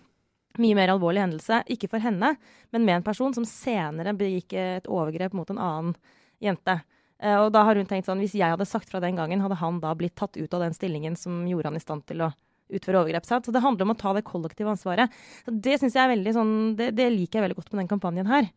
mye 0.62 0.78
mer 0.78 0.91
alvorlig 0.93 1.23
hendelse, 1.23 1.63
ikke 1.71 1.89
for 1.91 2.04
henne, 2.04 2.36
men 2.73 2.86
med 2.86 2.99
en 2.99 3.06
person 3.06 3.34
som 3.36 3.47
senere 3.47 4.15
begikk 4.17 4.56
et 4.60 4.89
overgrep 4.91 5.36
mot 5.36 5.49
en 5.51 5.62
annen 5.62 5.95
jente. 6.43 6.80
Uh, 7.23 7.45
og 7.45 7.49
da 7.56 7.63
har 7.67 7.80
hun 7.80 7.88
tenkt 7.88 8.10
sånn, 8.10 8.21
hvis 8.23 8.36
jeg 8.36 8.51
hadde 8.51 8.67
sagt 8.67 8.91
fra 8.91 9.01
den 9.04 9.19
gangen, 9.19 9.43
hadde 9.43 9.60
han 9.60 9.80
da 9.84 9.93
blitt 9.97 10.17
tatt 10.19 10.36
ut 10.36 10.56
av 10.56 10.65
den 10.65 10.75
stillingen 10.75 11.15
som 11.19 11.45
gjorde 11.47 11.71
han 11.71 11.80
i 11.80 11.84
stand 11.84 12.06
til 12.10 12.25
å 12.25 12.32
utføre 12.75 13.04
overgrep. 13.04 13.28
Sant? 13.28 13.47
Så 13.47 13.54
det 13.56 13.63
handler 13.63 13.88
om 13.88 13.93
å 13.93 13.99
ta 13.99 14.12
det 14.17 14.25
kollektive 14.28 14.71
ansvaret. 14.71 15.13
Så 15.45 15.54
det 15.54 15.78
synes 15.80 15.95
jeg 15.95 16.04
er 16.04 16.15
veldig 16.15 16.34
sånn, 16.36 16.56
det, 16.80 16.89
det 16.97 17.12
liker 17.13 17.39
jeg 17.39 17.47
veldig 17.47 17.60
godt 17.60 17.71
med 17.73 17.84
den 17.84 17.91
kampanjen 17.91 18.32
her. 18.32 18.49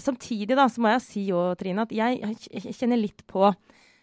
Samtidig 0.00 0.56
da, 0.56 0.68
så 0.70 0.82
må 0.82 0.92
jeg 0.94 1.04
si 1.04 1.24
òg, 1.34 1.58
Trine, 1.60 1.84
at 1.84 1.92
jeg, 1.94 2.36
jeg 2.46 2.74
kjenner 2.78 3.00
litt 3.00 3.24
på 3.30 3.50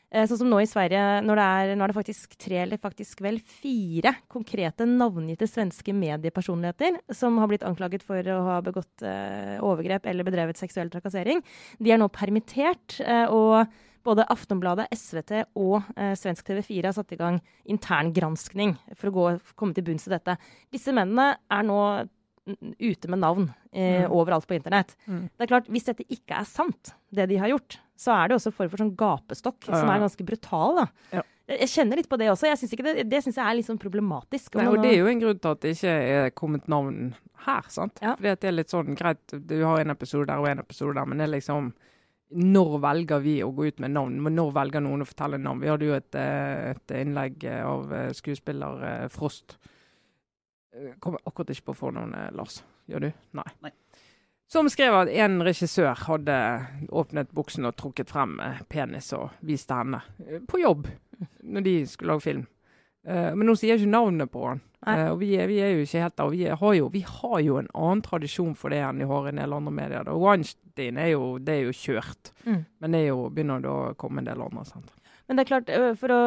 Sånn 0.07 0.39
som 0.39 0.47
nå 0.47 0.61
i 0.63 0.69
Sverige, 0.69 1.01
når 1.27 1.39
det 1.39 1.45
er, 1.45 1.71
nå 1.75 1.83
er 1.83 1.93
faktisk 1.95 2.37
tre 2.39 2.61
eller 2.63 2.79
faktisk 2.79 3.19
vel 3.25 3.41
fire 3.43 4.13
konkrete 4.31 4.87
navngitte 4.87 5.49
svenske 5.51 5.91
mediepersonligheter 5.91 7.01
som 7.11 7.35
har 7.41 7.51
blitt 7.51 7.65
anklaget 7.67 8.05
for 8.07 8.29
å 8.31 8.37
ha 8.45 8.61
begått 8.63 9.03
eh, 9.03 9.57
overgrep 9.59 10.07
eller 10.07 10.27
bedrevet 10.27 10.59
seksuell 10.61 10.93
trakassering. 10.93 11.43
De 11.83 11.91
er 11.91 11.99
nå 11.99 12.07
permittert. 12.13 13.01
Eh, 13.03 13.27
og 13.27 13.67
både 14.07 14.25
Aftonbladet, 14.31 14.87
SVT 14.95 15.33
og 15.59 15.81
eh, 15.97 16.13
svensk 16.15 16.47
TV4 16.47 16.87
har 16.87 16.95
satt 16.95 17.11
i 17.11 17.19
gang 17.19 17.41
intern 17.67 18.13
granskning 18.15 18.77
for 18.95 19.09
å 19.09 19.15
gå, 19.17 19.25
komme 19.59 19.75
til 19.75 19.85
bunns 19.89 20.07
i 20.07 20.13
dette. 20.13 20.37
Disse 20.71 20.95
mennene 20.95 21.33
er 21.51 21.67
nå 21.67 21.81
ute 22.79 23.09
med 23.11 23.19
navn 23.19 23.49
eh, 23.73 24.05
mm. 24.05 24.13
overalt 24.15 24.47
på 24.47 24.55
internett. 24.55 24.95
Mm. 25.05 25.27
Det 25.27 25.43
er 25.43 25.51
klart, 25.51 25.67
Hvis 25.71 25.89
dette 25.89 26.07
ikke 26.07 26.39
er 26.39 26.47
sant, 26.47 26.93
det 27.11 27.27
de 27.31 27.41
har 27.41 27.51
gjort, 27.51 27.79
så 27.97 28.13
er 28.13 28.29
det 28.29 28.37
også 28.37 28.53
form 28.53 28.69
for 28.71 28.83
sånn 28.83 28.93
gapestokk, 28.97 29.59
ja. 29.65 29.81
som 29.81 29.89
er 29.91 30.03
ganske 30.03 30.27
brutal. 30.27 30.83
da. 30.83 30.87
Ja. 31.17 31.25
Jeg 31.47 31.69
kjenner 31.71 31.99
litt 31.99 32.09
på 32.11 32.19
det 32.19 32.27
også. 32.27 32.49
Jeg 32.49 32.59
synes 32.59 32.73
det, 32.83 33.05
det 33.07 33.19
synes 33.23 33.37
jeg 33.39 33.45
er 33.45 33.55
litt 33.55 33.67
sånn 33.69 33.79
problematisk. 33.79 34.57
Nei, 34.59 34.67
og 34.67 34.81
Det 34.83 34.91
er 34.91 34.97
jo 34.99 35.11
en 35.11 35.21
grunn 35.21 35.37
til 35.39 35.53
at 35.55 35.61
det 35.63 35.75
ikke 35.77 35.93
er 36.17 36.33
kommet 36.35 36.67
navn 36.67 37.13
her. 37.45 37.69
sant? 37.71 38.01
Ja. 38.03 38.17
Fordi 38.19 38.33
at 38.33 38.41
det 38.43 38.49
er 38.49 38.57
litt 38.57 38.73
sånn, 38.73 38.97
greit, 38.99 39.23
Du 39.31 39.55
har 39.63 39.79
en 39.79 39.93
episode 39.95 40.27
der 40.27 40.43
og 40.43 40.49
en 40.51 40.63
episode 40.63 40.97
der, 40.99 41.07
men 41.07 41.21
det 41.21 41.29
er 41.29 41.37
liksom 41.37 41.71
når 42.27 42.73
velger 42.83 43.21
vi 43.23 43.37
å 43.39 43.53
gå 43.55 43.69
ut 43.69 43.77
med 43.79 43.93
navn? 43.95 44.19
Når 44.35 44.51
velger 44.51 44.83
noen 44.83 45.05
å 45.05 45.07
fortelle 45.07 45.39
navn? 45.39 45.61
Vi 45.63 45.69
hadde 45.71 45.87
jo 45.87 45.95
et, 45.95 46.15
eh, 46.19 46.73
et 46.73 46.93
innlegg 46.99 47.43
eh, 47.47 47.63
av 47.63 47.93
eh, 47.93 48.09
skuespiller 48.11 49.07
Frost. 49.13 49.55
Kommer 50.99 51.23
akkurat 51.23 51.53
ikke 51.55 51.69
på 51.71 51.77
fornavnet, 51.85 52.35
Lars. 52.35 52.59
Gjør 52.91 53.07
du? 53.07 53.11
Nei. 53.39 53.47
Nei. 53.63 53.71
Som 54.47 54.69
skrev 54.71 54.95
at 54.95 55.09
en 55.11 55.41
regissør 55.43 56.05
hadde 56.07 56.35
åpnet 56.95 57.33
buksen 57.35 57.67
og 57.67 57.75
trukket 57.79 58.13
frem 58.13 58.37
penis 58.71 59.11
og 59.17 59.35
viste 59.43 59.75
henne 59.75 59.99
på 60.47 60.61
jobb 60.61 60.87
når 61.43 61.65
de 61.65 61.73
skulle 61.89 62.13
lage 62.13 62.23
film. 62.23 62.45
Men 63.07 63.47
nå 63.47 63.55
sier 63.55 63.73
jeg 63.73 63.81
ikke 63.81 63.91
navnet 63.91 64.31
på 64.31 64.45
han. 64.45 64.61
Og 65.11 65.17
vi 65.19 65.33
er, 65.39 65.47
vi 65.49 65.57
er, 65.63 65.73
jo 65.73 65.83
ikke 65.83 66.03
helt 66.03 66.15
der. 66.15 66.27
Og 66.27 66.35
vi 66.35 66.45
har, 66.47 66.73
jo, 66.77 66.89
vi 66.93 67.01
har, 67.07 67.37
jo, 67.43 67.57
en 67.59 67.69
annen 67.73 68.03
tradisjon 68.05 68.53
for 68.55 68.71
det 68.71 68.81
enn 68.83 69.01
de 69.01 69.07
har 69.09 69.27
i 69.27 69.33
en 69.33 69.41
del 69.41 69.55
andre 69.57 69.73
medier. 69.73 70.11
Og 70.11 70.21
Weinstein 70.23 70.99
er 71.01 71.11
jo, 71.13 71.33
det 71.43 71.55
er 71.55 71.67
jo 71.67 71.75
kjørt. 71.75 72.31
Mm. 72.45 72.61
Men 72.83 72.95
det 72.95 73.01
er 73.01 73.09
jo, 73.09 73.25
begynner 73.33 73.63
det 73.63 73.71
å 73.71 73.95
komme 73.99 74.23
en 74.23 74.29
del 74.29 74.43
andre. 74.43 74.63
sant? 74.69 74.93
Men 75.27 75.35
det 75.35 75.43
er 75.43 75.49
klart, 75.49 75.71
for 75.99 76.13
å 76.15 76.21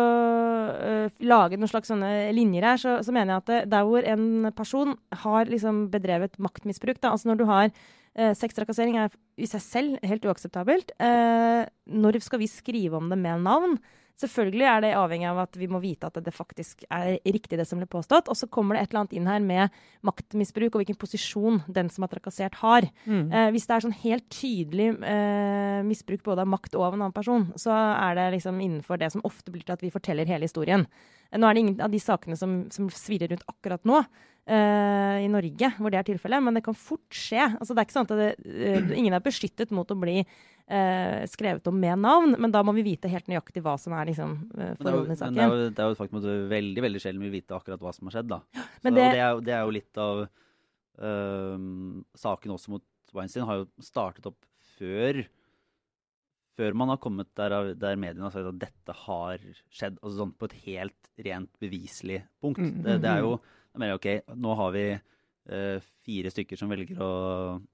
lage 1.24 1.56
noen 1.56 1.70
slags 1.70 1.88
sånne 1.88 2.10
linjer 2.36 2.66
her, 2.68 2.80
så, 2.80 2.98
så, 3.04 3.14
mener 3.16 3.32
jeg 3.32 3.42
at 3.44 3.52
det, 3.52 3.60
der 3.72 3.86
hvor 3.88 4.04
en 4.04 4.50
person 4.56 4.92
har 5.22 5.48
liksom 5.48 5.86
bedrevet 5.94 6.36
maktmisbruk, 6.42 7.00
da, 7.00 7.14
altså 7.14 7.30
når 7.30 7.40
du 7.40 7.46
har 7.48 7.72
uh, 8.18 8.32
Sextrakassering 8.38 8.98
er 9.00 9.14
i 9.40 9.48
seg 9.48 9.64
selv 9.64 10.04
helt 10.06 10.26
uakseptabelt. 10.28 10.92
Eh, 11.00 11.64
når 11.90 12.20
skal 12.24 12.42
vi 12.42 12.50
skrive 12.50 12.98
om 12.98 13.10
det 13.10 13.18
med 13.20 13.44
navn? 13.46 13.78
Selvfølgelig 14.20 14.66
er 14.68 14.82
det 14.84 14.88
avhengig 14.98 15.28
av 15.30 15.38
at 15.46 15.54
vi 15.56 15.66
må 15.70 15.78
vite 15.80 16.10
at 16.10 16.18
det 16.20 16.32
faktisk 16.36 16.82
er 16.92 17.14
riktig, 17.24 17.56
det 17.56 17.64
som 17.64 17.80
ble 17.80 17.86
påstått. 17.88 18.28
Og 18.28 18.36
så 18.36 18.50
kommer 18.52 18.76
det 18.76 18.82
et 18.82 18.90
eller 18.92 19.04
annet 19.04 19.14
inn 19.16 19.30
her 19.30 19.40
med 19.40 19.78
maktmisbruk 20.04 20.74
og 20.74 20.82
hvilken 20.82 20.98
posisjon 21.00 21.62
den 21.72 21.88
som 21.92 22.04
har 22.04 22.12
trakassert, 22.12 22.58
har. 22.60 22.84
Mm. 23.06 23.30
Eh, 23.32 23.48
hvis 23.54 23.64
det 23.68 23.76
er 23.76 23.86
sånn 23.86 23.96
helt 24.02 24.26
tydelig 24.34 24.90
eh, 25.08 25.80
misbruk 25.88 26.26
både 26.26 26.44
av 26.44 26.52
makt 26.52 26.76
og 26.76 26.84
av 26.90 26.98
en 26.98 27.06
annen 27.06 27.16
person, 27.16 27.48
så 27.60 27.72
er 27.72 28.18
det 28.18 28.28
liksom 28.36 28.60
innenfor 28.60 29.00
det 29.00 29.08
som 29.14 29.24
ofte 29.24 29.54
blir 29.54 29.64
til 29.64 29.78
at 29.78 29.86
vi 29.86 29.94
forteller 29.94 30.28
hele 30.28 30.50
historien. 30.50 30.84
Nå 31.32 31.46
er 31.46 31.56
det 31.56 31.64
ingen 31.64 31.80
av 31.80 31.92
de 31.92 32.02
sakene 32.02 32.36
som, 32.36 32.64
som 32.74 32.90
svirrer 32.92 33.32
rundt 33.32 33.46
akkurat 33.48 33.88
nå 33.88 34.02
i 34.50 35.26
Norge 35.30 35.68
hvor 35.76 35.92
det 35.92 35.98
er 36.00 36.06
tilfellet, 36.08 36.42
men 36.42 36.56
det 36.56 36.64
kan 36.64 36.76
fort 36.76 37.14
skje. 37.14 37.42
Altså, 37.60 37.74
det 37.74 37.82
er 37.82 37.86
ikke 37.86 37.96
sånn 37.98 38.08
at 38.08 38.14
det, 38.18 38.30
uh, 38.40 38.94
Ingen 38.96 39.14
er 39.14 39.22
beskyttet 39.22 39.70
mot 39.76 39.90
å 39.92 39.96
bli 40.00 40.16
uh, 40.24 41.20
skrevet 41.30 41.68
om 41.70 41.76
med 41.78 42.00
navn, 42.02 42.34
men 42.40 42.54
da 42.54 42.64
må 42.66 42.74
vi 42.78 42.86
vite 42.88 43.10
helt 43.12 43.28
nøyaktig 43.30 43.62
hva 43.62 43.76
som 43.78 43.94
er 43.94 44.10
liksom, 44.10 44.36
forholdene 44.80 45.14
i 45.14 45.20
saken. 45.20 45.36
Men 45.36 45.38
det 45.38 45.46
er 45.46 45.50
jo, 45.52 45.72
det 45.76 45.84
er 45.84 45.90
jo 45.90 45.96
et 45.96 46.02
faktum 46.02 46.20
at 46.22 46.28
du 46.28 46.52
veldig 46.54 46.86
veldig 46.86 47.02
sjelden 47.04 47.26
vil 47.26 47.34
vite 47.36 47.58
akkurat 47.58 47.84
hva 47.84 47.94
som 47.94 48.10
har 48.10 48.18
skjedd. 48.18 48.30
da. 48.32 48.40
Så, 48.80 48.88
det, 48.88 48.94
det, 48.98 49.08
er 49.10 49.26
jo, 49.36 49.42
det, 49.46 49.56
er 49.56 49.66
jo, 49.66 49.74
litt 49.80 50.04
av 50.06 50.24
saken 52.20 52.52
også 52.52 52.74
mot 52.74 52.84
Weinstein 53.16 53.46
har 53.48 53.62
jo 53.62 53.68
startet 53.82 54.26
opp 54.28 54.42
før 54.76 55.22
før 56.60 56.76
man 56.76 56.92
har 56.92 57.00
kommet 57.00 57.30
der, 57.38 57.72
der 57.78 57.98
mediene 58.00 58.26
har 58.26 58.34
sagt 58.34 58.50
at 58.50 58.60
dette 58.60 58.96
har 59.06 59.40
skjedd, 59.72 59.96
altså 60.00 60.22
sånn 60.22 60.34
på 60.36 60.50
et 60.50 60.56
helt 60.66 61.10
rent 61.24 61.50
beviselig 61.62 62.20
punkt. 62.42 62.60
Mm, 62.60 62.82
det, 62.84 62.98
det, 63.04 63.12
er 63.14 63.24
jo 63.24 63.32
da 63.70 63.80
mener 63.80 63.94
jeg 63.94 64.00
ok, 64.00 64.36
nå 64.42 64.54
har 64.58 64.72
vi 64.74 64.84
eh, 64.90 65.90
fire 66.06 66.32
stykker 66.32 66.58
som 66.58 66.72
velger 66.72 67.00
å 67.02 67.10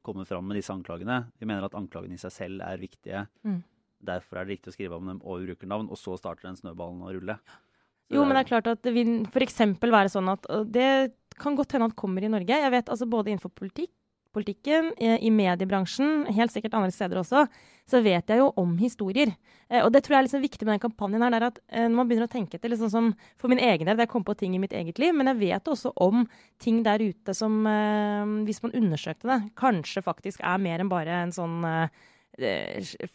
komme 0.04 0.26
fram 0.28 0.46
med 0.48 0.60
disse 0.60 0.74
anklagene. 0.74 1.22
Vi 1.40 1.48
mener 1.48 1.66
at 1.66 1.76
anklagene 1.78 2.18
i 2.18 2.20
seg 2.20 2.34
selv 2.34 2.64
er 2.66 2.82
viktige. 2.82 3.26
Mm. 3.46 3.62
Derfor 4.06 4.38
er 4.38 4.46
det 4.46 4.56
riktig 4.56 4.72
å 4.72 4.76
skrive 4.76 4.98
om 4.98 5.08
dem 5.08 5.22
og 5.24 5.46
brukernavn, 5.46 5.88
og 5.88 6.00
så 6.00 6.18
starter 6.20 6.50
den 6.50 6.58
snøballen 6.58 7.04
å 7.06 7.14
rulle. 7.16 7.38
Så 8.06 8.18
jo, 8.18 8.24
men 8.24 8.36
det 8.36 8.44
er 8.44 8.50
klart 8.52 8.68
at 8.70 8.82
det 8.86 8.92
vil 8.94 9.14
f.eks. 9.26 9.62
være 9.82 10.10
sånn 10.12 10.28
at 10.30 10.44
Det 10.70 10.90
kan 11.40 11.56
godt 11.58 11.74
hende 11.74 11.88
at 11.90 11.96
kommer 11.98 12.22
i 12.22 12.30
Norge. 12.30 12.60
Jeg 12.62 12.72
vet 12.72 12.92
altså 12.92 13.08
både 13.10 13.32
innenfor 13.32 13.50
politikk 13.56 13.90
politikken, 14.36 14.92
i 15.00 15.30
mediebransjen, 15.32 16.26
helt 16.36 16.52
sikkert 16.52 16.76
andre 16.76 16.92
steder 16.94 17.22
også, 17.22 17.46
så 17.86 18.00
vet 18.02 18.28
jeg 18.30 18.40
jo 18.42 18.50
om 18.58 18.74
historier. 18.80 19.32
Eh, 19.70 19.82
og 19.82 19.92
det 19.94 20.02
tror 20.04 20.16
jeg 20.16 20.20
er 20.20 20.26
liksom 20.28 20.42
viktig 20.44 20.66
med 20.66 20.76
den 20.76 20.82
kampanjen 20.86 21.22
her, 21.24 21.36
er 21.38 21.48
at 21.48 21.60
eh, 21.68 21.86
når 21.86 21.96
man 21.98 22.10
begynner 22.10 22.28
å 22.28 22.32
tenke 22.32 22.58
etter 22.58 22.72
liksom 22.72 22.90
som 22.92 23.12
For 23.40 23.50
min 23.50 23.62
egen 23.62 23.88
del, 23.88 24.00
jeg 24.02 24.10
kom 24.10 24.24
på 24.26 24.36
ting 24.38 24.56
i 24.56 24.60
mitt 24.62 24.74
eget 24.76 25.00
liv, 25.02 25.14
men 25.14 25.30
jeg 25.30 25.40
vet 25.44 25.70
også 25.70 25.94
om 26.02 26.26
ting 26.62 26.82
der 26.86 27.02
ute 27.02 27.34
som, 27.36 27.62
eh, 27.70 28.34
hvis 28.48 28.62
man 28.64 28.74
undersøkte 28.78 29.30
det, 29.30 29.40
kanskje 29.58 30.04
faktisk 30.06 30.42
er 30.42 30.60
mer 30.62 30.82
enn 30.82 30.92
bare 30.92 31.22
en 31.24 31.34
sånn 31.34 31.56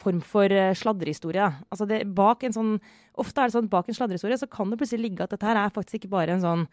form 0.01 0.17
for 0.25 0.49
sladrehistorie. 0.73 1.45
Altså 1.69 1.85
det, 1.85 1.99
bak 2.17 2.41
en 2.41 2.55
sånn, 2.55 2.71
ofte 3.21 3.43
er 3.43 3.51
det 3.51 3.53
sånn 3.53 3.67
at 3.67 3.73
bak 3.75 3.91
en 3.91 3.97
sladrehistorie 3.99 4.39
så 4.41 4.47
kan 4.49 4.71
det 4.71 4.79
plutselig 4.81 5.03
ligge 5.03 5.27
at 5.27 5.35
dette 5.35 5.45
her 5.45 5.59
er 5.61 5.75
faktisk 5.75 5.99
ikke 5.99 6.15
bare 6.15 6.33
en 6.33 6.41
sånn 6.41 6.63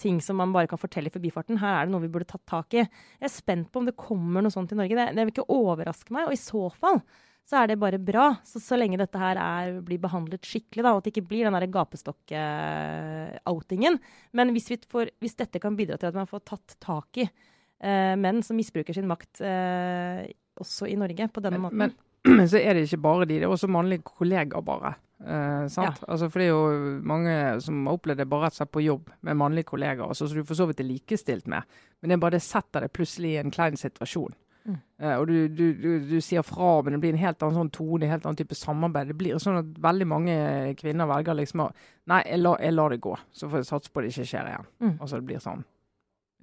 ting 0.00 0.16
som 0.24 0.36
man 0.40 0.52
bare 0.54 0.68
kan 0.70 0.80
fortelle 0.80 1.08
i 1.10 1.14
forbifarten. 1.14 1.60
Her 1.60 1.72
er 1.74 1.82
det 1.86 1.92
noe 1.94 2.04
vi 2.04 2.12
burde 2.12 2.28
tatt 2.28 2.46
tak 2.48 2.68
i. 2.76 2.82
Jeg 2.84 3.26
er 3.28 3.32
spent 3.32 3.68
på 3.72 3.78
om 3.80 3.86
det 3.88 4.00
kommer 4.00 4.40
noe 4.44 4.54
sånt 4.54 4.72
i 4.74 4.78
Norge. 4.78 4.98
Det, 4.98 5.06
det 5.16 5.22
vil 5.24 5.34
ikke 5.34 5.56
overraske 5.56 6.10
meg. 6.14 6.22
Og 6.28 6.34
i 6.36 6.40
så 6.40 6.64
fall 6.74 6.98
så 7.46 7.54
er 7.60 7.66
det 7.70 7.78
bare 7.78 7.98
bra. 8.02 8.26
Så, 8.44 8.60
så 8.62 8.76
lenge 8.78 8.98
dette 9.00 9.18
her 9.20 9.36
er, 9.40 9.80
blir 9.86 10.00
behandlet 10.02 10.46
skikkelig, 10.46 10.82
da, 10.82 10.92
og 10.92 10.98
at 11.00 11.04
det 11.06 11.12
ikke 11.14 11.30
blir 11.30 11.44
den 11.46 11.56
der 11.56 11.74
gapestokk-outingen. 11.76 13.94
Men 14.36 14.46
hvis, 14.56 14.68
får, 14.90 15.04
hvis, 15.22 15.38
dette 15.38 15.58
kan 15.62 15.78
bidra 15.78 15.96
til 16.00 16.10
at 16.10 16.18
man 16.18 16.30
får 16.30 16.40
tatt 16.50 16.68
tak 16.82 17.08
i 17.22 17.24
uh, 17.28 18.14
menn 18.18 18.38
som 18.46 18.54
misbruker 18.58 18.94
sin 18.96 19.10
makt 19.10 19.34
uh, 19.46 20.20
også 20.60 20.84
i 20.90 20.98
Norge 20.98 21.24
på 21.30 21.40
denne 21.44 21.58
men, 21.60 21.66
måten 21.68 21.80
men, 21.84 21.92
så 22.52 22.60
er 22.60 22.76
det 22.76 22.86
ikke 22.86 23.02
bare 23.04 23.26
de, 23.26 23.40
det 23.40 23.48
er 23.48 23.52
også 23.52 23.70
mannlige 23.70 24.06
kollegaer, 24.06 24.64
bare. 24.64 24.96
Uh, 25.16 25.64
ja. 25.64 25.92
altså, 26.06 26.28
for 26.28 26.42
det 26.42 26.46
er 26.46 26.52
jo 26.52 26.96
mange 27.08 27.34
som 27.64 27.86
har 27.88 27.96
opplevd 27.96 28.20
det 28.20 28.28
bare 28.28 28.46
rett 28.46 28.56
og 28.56 28.60
slett 28.60 28.72
på 28.74 28.82
jobb 28.84 29.12
med 29.24 29.38
mannlige 29.40 29.70
kollegaer, 29.70 30.10
altså, 30.10 30.28
så 30.28 30.36
du 30.36 30.44
for 30.44 30.58
så 30.58 30.66
vidt 30.68 30.82
er 30.84 30.90
likestilt 30.90 31.48
med. 31.50 31.64
Men 32.00 32.10
det 32.10 32.18
er 32.18 32.24
bare 32.26 32.36
det 32.36 32.44
setter 32.44 32.84
deg 32.84 32.92
plutselig 32.92 33.32
i 33.32 33.38
en 33.40 33.54
klein 33.54 33.78
situasjon. 33.80 34.36
Mm. 34.66 34.78
Uh, 35.02 35.14
og 35.14 35.28
du, 35.30 35.36
du, 35.48 35.64
du, 35.78 35.90
du, 36.10 36.16
sier 36.24 36.42
fra, 36.44 36.80
men 36.82 36.96
det 36.96 37.00
blir 37.04 37.14
en 37.14 37.22
helt 37.22 37.42
annen 37.42 37.60
sånn 37.60 37.72
tone, 37.74 38.02
en 38.04 38.12
helt 38.16 38.26
annen 38.26 38.38
type 38.38 38.58
samarbeid. 38.58 39.12
Det 39.12 39.18
blir 39.18 39.38
sånn 39.42 39.60
at 39.62 39.78
veldig 39.82 40.08
mange 40.10 40.36
kvinner 40.80 41.08
velger 41.10 41.38
liksom 41.38 41.68
å 41.68 41.70
Nei, 42.06 42.20
jeg, 42.22 42.38
la, 42.38 42.52
jeg 42.62 42.74
lar 42.76 42.92
det 42.94 43.00
gå, 43.02 43.16
så 43.34 43.48
får 43.50 43.64
jeg 43.64 43.66
satse 43.66 43.90
på 43.90 44.02
det 44.02 44.12
ikke 44.12 44.28
skjer 44.30 44.50
igjen. 44.52 44.68
Mm. 44.78 44.92
Altså 44.92 45.18
det 45.18 45.26
blir 45.26 45.40
sånn. 45.42 45.64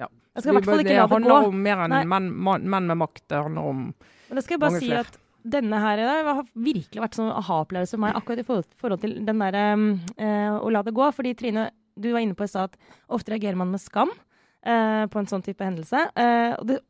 Ja. 0.02 0.10
Jeg 0.34 0.43
skal 0.43 0.52
i 0.52 0.56
hvert 0.58 0.67
fall 0.67 0.82
ikke 0.84 0.96
la 0.98 1.06
det 1.06 1.08
gå. 1.08 1.08
Det 1.08 1.15
handler 1.15 1.48
om 1.48 1.62
mer 1.67 1.84
enn 1.86 2.10
menn, 2.12 2.32
menn, 2.74 2.89
med 2.89 3.00
makt. 3.00 3.24
Det 3.32 3.43
handler 3.46 3.69
om 3.69 3.86
Men 3.93 4.39
det 4.39 4.43
skal 4.43 4.58
jeg 4.58 4.63
bare 4.65 4.82
si 4.82 4.89
flere. 4.89 5.06
at 5.06 5.22
denne 5.43 5.79
her 5.84 6.01
har 6.08 6.43
virkelig 6.56 7.01
vært 7.03 7.17
sånn 7.17 7.32
aha-opplevelse 7.34 7.97
for 7.97 8.03
meg 8.06 8.17
akkurat 8.17 8.41
i 8.41 8.45
forhold, 8.47 9.01
til 9.01 9.15
den 9.27 9.41
derre 9.43 9.65
uh, 9.75 10.58
å 10.60 10.71
la 10.71 10.84
det 10.86 10.95
gå. 10.95 11.10
Fordi 11.15 11.34
Trine, 11.39 11.67
du 11.99 12.10
var 12.13 12.23
inne 12.23 12.38
på 12.38 12.47
i 12.47 12.51
stad 12.51 12.71
at 12.71 12.95
ofte 13.13 13.34
reagerer 13.34 13.60
man 13.60 13.73
med 13.73 13.84
skam 13.84 14.12
uh, 14.13 15.03
på 15.12 15.21
en 15.21 15.29
sånn 15.29 15.43
type 15.45 15.63
hendelse. 15.63 16.06
Uh, 16.15 16.56
og 16.60 16.67
det, 16.71 16.82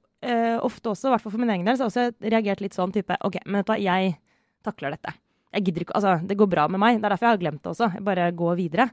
ofte 0.64 0.88
også, 0.88 1.10
i 1.10 1.12
hvert 1.12 1.24
fall 1.26 1.34
for 1.34 1.44
min 1.44 1.50
egen 1.52 1.68
del, 1.68 1.76
så 1.76 1.84
har 1.84 1.92
jeg 1.92 2.14
også 2.14 2.30
reagert 2.32 2.62
litt 2.64 2.78
sånn 2.78 2.94
type 2.96 3.18
OK, 3.28 3.42
men 3.44 3.60
vet 3.60 3.68
du 3.68 3.74
hva, 3.74 3.80
jeg 3.84 4.14
takler 4.64 4.94
dette. 4.96 5.12
Jeg 5.52 5.66
gidder 5.68 5.84
ikke, 5.84 5.98
altså, 6.00 6.14
Det 6.24 6.38
går 6.40 6.48
bra 6.54 6.68
med 6.72 6.80
meg. 6.80 7.02
Det 7.02 7.10
er 7.10 7.14
derfor 7.14 7.28
jeg 7.28 7.36
har 7.36 7.42
glemt 7.42 7.60
det 7.66 7.72
også. 7.74 7.90
Jeg 7.98 8.06
bare 8.08 8.30
går 8.32 8.56
videre. 8.62 8.86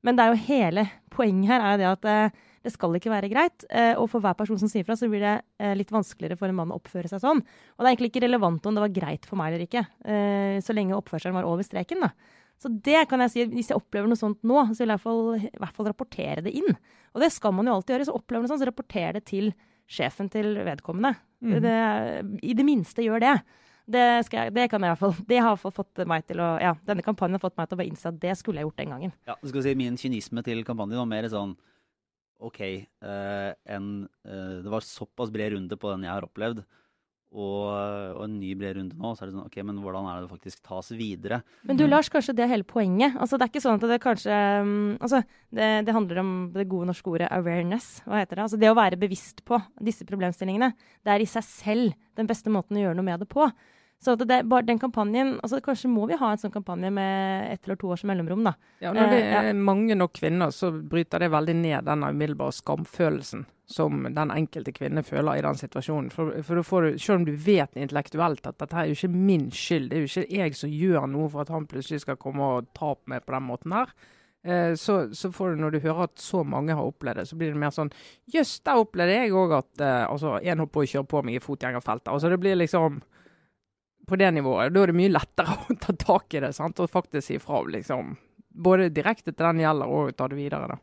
Men 0.00 0.16
det 0.16 0.24
er 0.24 0.32
jo 0.32 0.46
hele 0.46 0.86
poenget 1.12 1.52
her 1.52 1.66
er 1.66 1.74
jo 1.74 1.82
det 1.82 1.90
at 1.90 2.40
det 2.64 2.72
skal 2.74 2.96
ikke 2.98 3.12
være 3.12 3.30
greit. 3.32 3.66
Eh, 3.70 3.94
og 3.98 4.08
for 4.12 4.24
hver 4.24 4.36
person 4.38 4.58
som 4.60 4.70
sier 4.70 4.86
fra, 4.86 4.96
så 4.98 5.08
blir 5.10 5.22
det 5.24 5.34
eh, 5.62 5.74
litt 5.78 5.92
vanskeligere 5.94 6.38
for 6.40 6.50
en 6.50 6.58
mann 6.58 6.74
å 6.74 6.78
oppføre 6.80 7.10
seg 7.10 7.22
sånn. 7.22 7.42
Og 7.42 7.80
det 7.80 7.86
er 7.86 7.92
egentlig 7.94 8.12
ikke 8.12 8.24
relevant 8.26 8.66
om 8.66 8.76
det 8.76 8.84
var 8.84 8.96
greit 8.96 9.28
for 9.28 9.40
meg 9.40 9.52
eller 9.52 9.66
ikke, 9.68 9.84
eh, 10.08 10.58
så 10.64 10.76
lenge 10.76 10.98
oppførselen 10.98 11.38
var 11.38 11.48
over 11.48 11.66
streken. 11.66 12.02
da. 12.06 12.12
Så 12.58 12.72
det 12.72 13.04
kan 13.10 13.22
jeg 13.22 13.34
si, 13.34 13.46
hvis 13.52 13.70
jeg 13.70 13.78
opplever 13.78 14.10
noe 14.10 14.18
sånt 14.18 14.42
nå, 14.42 14.64
så 14.74 14.82
vil 14.82 14.90
jeg 14.90 14.98
i 14.98 15.04
hvert 15.04 15.06
fall, 15.06 15.22
i 15.38 15.62
hvert 15.62 15.76
fall 15.76 15.90
rapportere 15.92 16.42
det 16.42 16.56
inn. 16.58 16.74
Og 17.14 17.22
det 17.22 17.30
skal 17.30 17.54
man 17.54 17.70
jo 17.70 17.76
alltid 17.76 17.94
gjøre. 17.94 18.08
Så 18.08 18.16
opplever 18.18 18.42
man 18.42 18.48
noe 18.48 18.54
sånt, 18.54 18.64
så 18.64 18.70
rapporter 18.70 19.14
det 19.14 19.24
til 19.30 19.52
sjefen 19.88 20.28
til 20.32 20.58
vedkommende. 20.66 21.14
Mm. 21.38 21.54
Det, 21.62 21.78
I 22.50 22.56
det 22.58 22.66
minste 22.66 23.06
gjør 23.06 23.22
det. 23.22 23.36
Det, 23.88 24.02
jeg, 24.28 24.52
det, 24.52 24.66
kan 24.68 24.82
jeg 24.84 24.90
i 24.90 24.92
hvert 24.92 25.00
fall. 25.00 25.14
Det 25.30 25.38
har 25.40 25.56
fått 25.62 26.02
meg 26.10 26.26
til 26.28 26.42
å, 26.44 26.50
ja, 26.60 26.74
Denne 26.84 27.04
kampanjen 27.06 27.38
har 27.38 27.44
fått 27.46 27.56
meg 27.56 27.70
til 27.70 27.78
å 27.78 27.80
bare 27.80 27.88
innse 27.88 28.10
at 28.10 28.18
det 28.20 28.34
skulle 28.36 28.60
jeg 28.60 28.68
gjort 28.68 28.82
den 28.82 28.92
gangen. 28.92 29.14
Ja, 29.30 29.38
du 29.40 29.48
skal 29.48 29.64
si 29.64 29.72
Min 29.78 29.96
kynisme 30.00 30.44
til 30.44 30.60
kampanjen 30.66 31.00
var 31.00 31.08
mer 31.08 31.28
sånn 31.32 31.54
OK, 32.38 32.60
eh, 32.62 33.52
en, 33.74 34.08
eh, 34.24 34.58
det 34.62 34.70
var 34.70 34.84
såpass 34.86 35.32
bred 35.34 35.56
runde 35.56 35.78
på 35.78 35.90
den 35.90 36.06
jeg 36.06 36.14
har 36.14 36.26
opplevd, 36.26 36.62
og, 37.28 37.64
og 38.16 38.22
en 38.24 38.36
ny 38.40 38.54
bred 38.56 38.78
runde 38.78 38.96
nå, 38.96 39.10
så 39.12 39.24
er 39.24 39.28
det 39.28 39.34
sånn 39.34 39.48
OK, 39.48 39.58
men 39.68 39.80
hvordan 39.82 40.06
er 40.08 40.16
det 40.16 40.24
det 40.24 40.32
faktisk 40.32 40.62
tas 40.64 40.88
videre? 40.96 41.42
Men 41.68 41.76
du 41.76 41.84
Lars, 41.84 42.08
kanskje 42.12 42.32
det 42.38 42.46
er 42.46 42.52
hele 42.54 42.64
poenget? 42.64 43.18
Altså, 43.20 43.36
det 43.36 43.44
er 43.44 43.52
ikke 43.52 43.64
sånn 43.66 43.76
at 43.76 43.84
det 43.90 43.98
kanskje 44.00 44.38
um, 44.64 44.70
Altså, 44.96 45.20
det, 45.52 45.66
det 45.84 45.96
handler 45.96 46.22
om 46.22 46.30
det 46.54 46.68
gode 46.70 46.88
norske 46.88 47.12
ordet 47.12 47.28
awareness. 47.34 47.98
Hva 48.08 48.22
heter 48.22 48.38
det? 48.38 48.46
Altså 48.46 48.60
det 48.62 48.70
å 48.72 48.78
være 48.78 49.00
bevisst 49.00 49.44
på 49.48 49.60
disse 49.84 50.08
problemstillingene. 50.08 50.70
Det 51.04 51.12
er 51.12 51.24
i 51.24 51.28
seg 51.28 51.44
selv 51.44 51.98
den 52.16 52.30
beste 52.30 52.52
måten 52.54 52.80
å 52.80 52.86
gjøre 52.86 52.96
noe 52.96 53.10
med 53.10 53.20
det 53.20 53.28
på. 53.28 53.50
Så 54.00 54.14
det, 54.14 54.44
bare 54.46 54.62
den 54.62 54.78
kampanjen, 54.78 55.40
altså 55.42 55.58
Kanskje 55.60 55.88
må 55.90 56.04
vi 56.06 56.14
ha 56.20 56.30
en 56.30 56.38
sånn 56.38 56.52
kampanje 56.54 56.90
med 56.94 57.52
ett 57.52 57.64
eller 57.66 57.78
to 57.80 57.88
års 57.90 58.04
mellomrom, 58.06 58.44
da. 58.46 58.52
Ja, 58.78 58.92
Når 58.94 59.10
det 59.10 59.22
Eh, 59.24 59.48
er 59.50 59.54
mange 59.58 59.96
nok 59.98 60.12
kvinner, 60.14 60.52
så 60.54 60.70
bryter 60.70 61.18
det 61.18 61.32
veldig 61.32 61.56
ned 61.58 61.84
den 61.84 62.04
umiddelbare 62.06 62.54
skamfølelsen 62.54 63.46
som 63.68 64.06
den 64.14 64.30
enkelte 64.32 64.72
kvinne 64.72 65.02
føler 65.04 65.36
i 65.36 65.42
den 65.44 65.58
situasjonen. 65.58 66.12
For, 66.14 66.30
for 66.42 66.56
da 66.56 66.62
får 66.64 66.82
du, 66.86 66.98
Selv 66.98 67.16
om 67.18 67.24
du 67.26 67.34
vet 67.36 67.74
intellektuelt 67.76 68.46
at 68.46 68.58
dette 68.62 68.76
er 68.76 68.86
jo 68.86 68.94
ikke 68.96 69.10
min 69.12 69.50
skyld, 69.50 69.90
det 69.90 69.98
er 69.98 70.06
jo 70.06 70.12
ikke 70.12 70.38
jeg 70.38 70.54
som 70.56 70.70
gjør 70.70 71.10
noe 71.10 71.28
for 71.28 71.42
at 71.42 71.52
han 71.52 71.66
plutselig 71.66 72.00
skal 72.06 72.16
komme 72.16 72.40
og 72.40 72.70
ta 72.78 72.94
opp 72.94 73.02
meg 73.10 73.26
på 73.26 73.34
den 73.34 73.44
måten 73.50 73.74
her. 73.76 73.92
Eh, 74.46 74.72
så, 74.78 75.12
så 75.12 75.32
får 75.34 75.50
du, 75.50 75.60
når 75.60 75.74
du 75.74 75.80
hører 75.82 76.06
at 76.06 76.16
så 76.22 76.44
mange 76.46 76.72
har 76.72 76.86
opplevd 76.86 77.18
det, 77.18 77.26
så 77.28 77.36
blir 77.36 77.50
det 77.52 77.58
mer 77.60 77.74
sånn 77.74 77.90
Jøss, 78.32 78.60
der 78.64 78.78
opplevde 78.78 79.18
jeg 79.18 79.34
òg 79.34 79.52
at 79.58 79.82
eh, 79.82 80.04
altså, 80.06 80.38
en 80.38 80.62
holdt 80.62 80.72
på 80.72 80.86
å 80.86 80.90
kjøre 80.94 81.10
på 81.10 81.22
meg 81.26 81.34
i 81.36 81.42
fotgjengerfeltet. 81.42 82.12
Altså, 82.14 82.30
det 82.30 82.38
blir 82.40 82.56
liksom 82.56 83.02
på 84.08 84.16
det 84.20 84.30
nivået. 84.34 84.72
Da 84.74 84.82
er 84.82 84.90
det 84.92 84.96
mye 84.98 85.12
lettere 85.12 85.54
å 85.68 85.76
ta 85.84 85.92
tak 86.00 86.34
i 86.34 86.40
det 86.44 86.52
sant? 86.56 86.80
og 86.80 86.90
faktisk 86.90 87.26
si 87.28 87.36
ifra. 87.38 87.60
liksom. 87.68 88.16
Både 88.58 88.88
direkte 88.90 89.30
til 89.32 89.44
den 89.44 89.60
gjelder, 89.62 89.86
og 89.92 90.16
ta 90.18 90.26
det 90.28 90.38
videre. 90.40 90.68
da. 90.72 90.78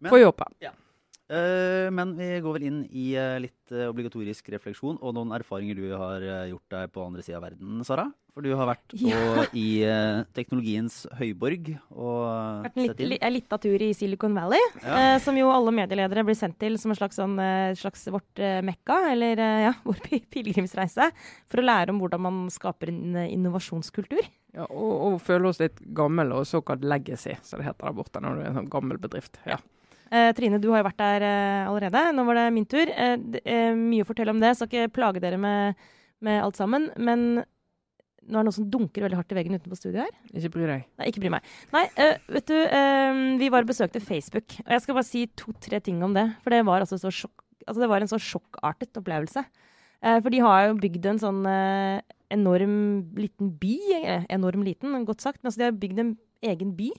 Men- 0.00 0.10
Får 0.10 0.18
jobbe. 0.24 0.48
Eh, 0.60 0.72
men 1.90 2.12
vi 2.18 2.28
går 2.44 2.54
vel 2.54 2.66
inn 2.68 2.82
i 2.94 3.08
eh, 3.18 3.38
litt 3.42 3.72
eh, 3.74 3.88
obligatorisk 3.90 4.46
refleksjon 4.54 5.00
og 5.02 5.14
noen 5.16 5.32
erfaringer 5.34 5.74
du 5.74 5.88
har 5.98 6.22
eh, 6.22 6.44
gjort 6.52 6.68
deg 6.70 6.92
på 6.94 7.02
andre 7.02 7.24
sida 7.26 7.40
av 7.40 7.48
verden, 7.48 7.80
Sara. 7.88 8.04
For 8.36 8.44
du 8.44 8.50
har 8.54 8.68
vært 8.68 8.92
Ja. 9.00 9.42
i 9.56 9.80
eh, 9.82 10.20
teknologiens 10.36 11.00
høyborg 11.18 11.72
og 11.90 12.62
Vært 12.68 12.76
en 12.76 12.82
litt, 12.84 12.92
sett 12.92 13.00
inn. 13.02 13.10
li- 13.14 13.18
en 13.26 13.34
liten 13.34 13.62
tur 13.64 13.84
i 13.86 13.90
Silicon 13.96 14.36
Valley, 14.38 14.60
Ja. 14.84 14.96
eh, 15.16 15.18
som 15.24 15.34
jo 15.40 15.48
alle 15.50 15.72
medieledere 15.74 16.22
blir 16.28 16.38
sendt 16.38 16.58
til 16.62 16.78
som 16.78 16.92
en 16.94 17.00
slags, 17.00 17.18
sånn, 17.18 17.34
eh, 17.42 17.74
slags 17.80 18.06
vårt 18.12 18.38
eh, 18.38 18.60
mekka, 18.62 19.00
eller 19.16 19.40
eh, 19.42 19.60
ja, 19.66 19.74
vår 19.88 20.02
pi- 20.04 20.22
pilegrimsreise, 20.30 21.10
for 21.50 21.58
å 21.62 21.66
lære 21.66 21.90
om 21.96 21.98
hvordan 22.04 22.22
man 22.28 22.42
skaper 22.54 22.92
en 22.92 23.16
eh, 23.24 23.32
innovasjonskultur. 23.34 24.22
Ja, 24.56 24.68
og, 24.70 24.92
og 25.10 25.16
føle 25.26 25.50
oss 25.50 25.58
litt 25.60 25.80
gammel 25.96 26.30
og 26.38 26.46
såkalt 26.48 26.84
legacy, 26.86 27.34
som 27.42 27.58
det 27.60 27.66
heter 27.72 27.88
der 27.90 27.96
borte 27.98 28.22
når 28.22 28.36
du 28.38 28.44
er 28.44 28.52
en 28.52 28.60
sånn 28.62 28.70
gammel 28.72 29.00
bedrift. 29.02 29.40
Ja. 29.48 29.58
Eh, 30.10 30.30
Trine, 30.38 30.60
du 30.62 30.70
har 30.70 30.82
jo 30.82 30.88
vært 30.88 31.02
der 31.02 31.26
eh, 31.26 31.66
allerede. 31.66 32.02
Nå 32.14 32.24
var 32.28 32.38
det 32.38 32.46
min 32.54 32.68
tur. 32.70 32.86
Eh, 32.86 33.16
det 33.34 33.42
er 33.42 33.76
mye 33.78 34.04
å 34.04 34.08
fortelle 34.08 34.34
om 34.34 34.42
det. 34.42 34.54
Skal 34.56 34.70
ikke 34.70 34.94
plage 35.00 35.22
dere 35.22 35.38
med, 35.40 35.86
med 36.24 36.42
alt 36.44 36.58
sammen. 36.58 36.90
Men 36.96 37.26
nå 38.26 38.38
er 38.38 38.42
det 38.42 38.48
noe 38.48 38.56
som 38.56 38.66
dunker 38.70 39.06
veldig 39.06 39.18
hardt 39.20 39.32
i 39.32 39.38
veggen 39.38 39.56
utenfor 39.56 39.78
studio 39.78 40.02
her. 40.02 40.14
Ikke 40.32 40.50
bry 40.54 40.66
deg. 40.68 40.86
Nei, 40.98 41.10
ikke 41.10 41.22
bry 41.22 41.32
meg. 41.36 41.52
Nei, 41.74 41.84
eh, 42.02 42.16
vet 42.36 42.48
du, 42.50 42.56
eh, 42.58 43.20
vi 43.42 43.50
var 43.54 43.66
og 43.66 43.70
besøkte 43.70 44.02
Facebook. 44.02 44.58
Og 44.64 44.74
jeg 44.74 44.84
skal 44.84 44.98
bare 44.98 45.08
si 45.08 45.26
to-tre 45.38 45.80
ting 45.84 46.02
om 46.06 46.16
det. 46.16 46.26
For 46.42 46.54
det 46.54 46.64
var, 46.66 46.82
altså 46.82 46.98
så 47.00 47.12
sjokk, 47.14 47.44
altså 47.66 47.84
det 47.84 47.90
var 47.92 48.02
en 48.02 48.10
så 48.10 48.20
sjokkartet 48.22 48.98
opplevelse. 48.98 49.44
Eh, 50.02 50.18
for 50.20 50.34
de 50.34 50.42
har 50.42 50.68
jo 50.68 50.78
bygd 50.82 51.10
en 51.12 51.22
sånn 51.22 51.42
eh, 51.50 52.02
enorm 52.34 52.76
liten 53.18 53.54
by. 53.60 53.76
Eh, 54.02 54.26
enorm 54.34 54.66
liten, 54.66 54.98
godt 55.08 55.24
sagt. 55.24 55.42
Men 55.42 55.52
altså 55.52 55.62
de 55.62 55.68
har 55.70 55.80
bygd 55.84 56.02
en 56.02 56.14
egen 56.46 56.74
by 56.78 56.90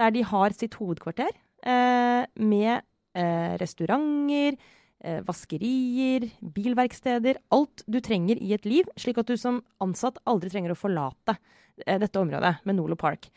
der 0.00 0.14
de 0.14 0.24
har 0.24 0.56
sitt 0.56 0.78
hovedkvarter. 0.80 1.30
Eh, 1.62 2.24
med 2.42 2.80
eh, 3.14 3.54
restauranter, 3.60 4.56
eh, 5.04 5.20
vaskerier, 5.26 6.26
bilverksteder. 6.40 7.38
Alt 7.54 7.84
du 7.86 8.00
trenger 8.02 8.40
i 8.42 8.52
et 8.56 8.66
liv, 8.66 8.88
slik 8.98 9.20
at 9.22 9.30
du 9.30 9.36
som 9.38 9.60
ansatt 9.82 10.18
aldri 10.26 10.50
trenger 10.50 10.74
å 10.74 10.78
forlate 10.78 11.38
dette 11.82 12.20
området 12.20 12.58
med 12.68 12.76
Nolo 12.76 12.94
Park. 13.00 13.30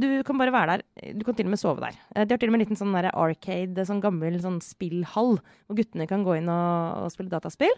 Du 0.00 0.06
kan 0.24 0.38
bare 0.40 0.50
være 0.54 0.72
der. 0.72 1.12
Du 1.18 1.20
kan 1.22 1.36
til 1.36 1.44
og 1.44 1.52
med 1.52 1.60
sove 1.60 1.82
der. 1.84 1.98
De 2.24 2.32
har 2.32 2.40
til 2.40 2.48
og 2.48 2.54
med 2.54 2.62
en 2.62 2.62
liten 2.64 2.78
sånn 2.80 2.96
arcade, 2.96 3.84
sånn 3.84 4.00
gammel 4.02 4.38
sånn 4.40 4.56
spillhall, 4.64 5.36
hvor 5.68 5.78
guttene 5.78 6.06
kan 6.08 6.24
gå 6.24 6.38
inn 6.38 6.48
og, 6.48 7.04
og 7.04 7.12
spille 7.12 7.30
dataspill. 7.30 7.76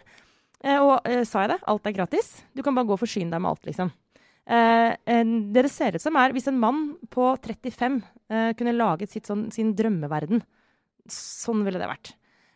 Og 0.63 1.11
sa 1.27 1.43
jeg 1.43 1.51
det? 1.51 1.59
Alt 1.67 1.91
er 1.91 1.97
gratis. 1.99 2.31
Du 2.55 2.63
kan 2.63 2.73
bare 2.73 2.87
gå 2.87 2.95
og 2.95 3.03
forsyne 3.03 3.35
deg 3.35 3.43
med 3.43 3.51
alt, 3.51 3.67
liksom. 3.67 3.91
Eh, 4.47 4.95
en- 5.05 5.51
det 5.51 5.63
det 5.67 5.71
ser 5.71 5.95
ut 5.95 6.01
som 6.01 6.15
er, 6.15 6.31
Hvis 6.31 6.47
en 6.47 6.59
mann 6.59 6.95
på 7.11 7.35
35 7.41 8.01
eh, 8.29 8.53
kunne 8.53 8.73
laget 8.77 9.09
sitt 9.09 9.25
sånn, 9.27 9.51
sin 9.51 9.73
drømmeverden, 9.75 10.41
sånn 11.07 11.63
ville 11.65 11.79
det 11.79 11.89
vært. 11.89 12.13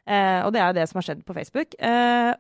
Eh, 0.08 0.42
og 0.46 0.54
det 0.54 0.62
er 0.62 0.68
jo 0.72 0.78
det 0.80 0.88
som 0.90 1.00
har 1.00 1.04
skjedd 1.10 1.26
på 1.28 1.36
Facebook. 1.36 1.76
Eh, 1.80 2.34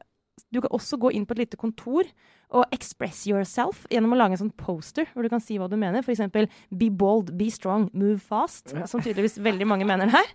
du 0.51 0.59
kan 0.63 0.71
også 0.73 0.97
gå 0.99 1.11
inn 1.13 1.25
på 1.27 1.35
et 1.35 1.43
lite 1.45 1.57
kontor 1.59 2.03
og 2.51 2.65
express 2.75 3.25
yourself 3.29 3.85
gjennom 3.91 4.11
å 4.11 4.17
lage 4.17 4.31
en 4.35 4.41
sånn 4.49 4.55
poster 4.57 5.05
hvor 5.13 5.23
du 5.23 5.29
kan 5.31 5.39
si 5.39 5.57
hva 5.59 5.69
du 5.69 5.77
mener. 5.79 6.01
F.eks. 6.03 6.19
be 6.71 6.89
bold, 6.89 7.31
be 7.37 7.49
strong, 7.53 7.89
move 7.93 8.19
fast. 8.19 8.73
Som 8.87 8.99
tydeligvis 9.03 9.37
veldig 9.39 9.67
mange 9.67 9.85
mener 9.87 10.11
her. 10.11 10.25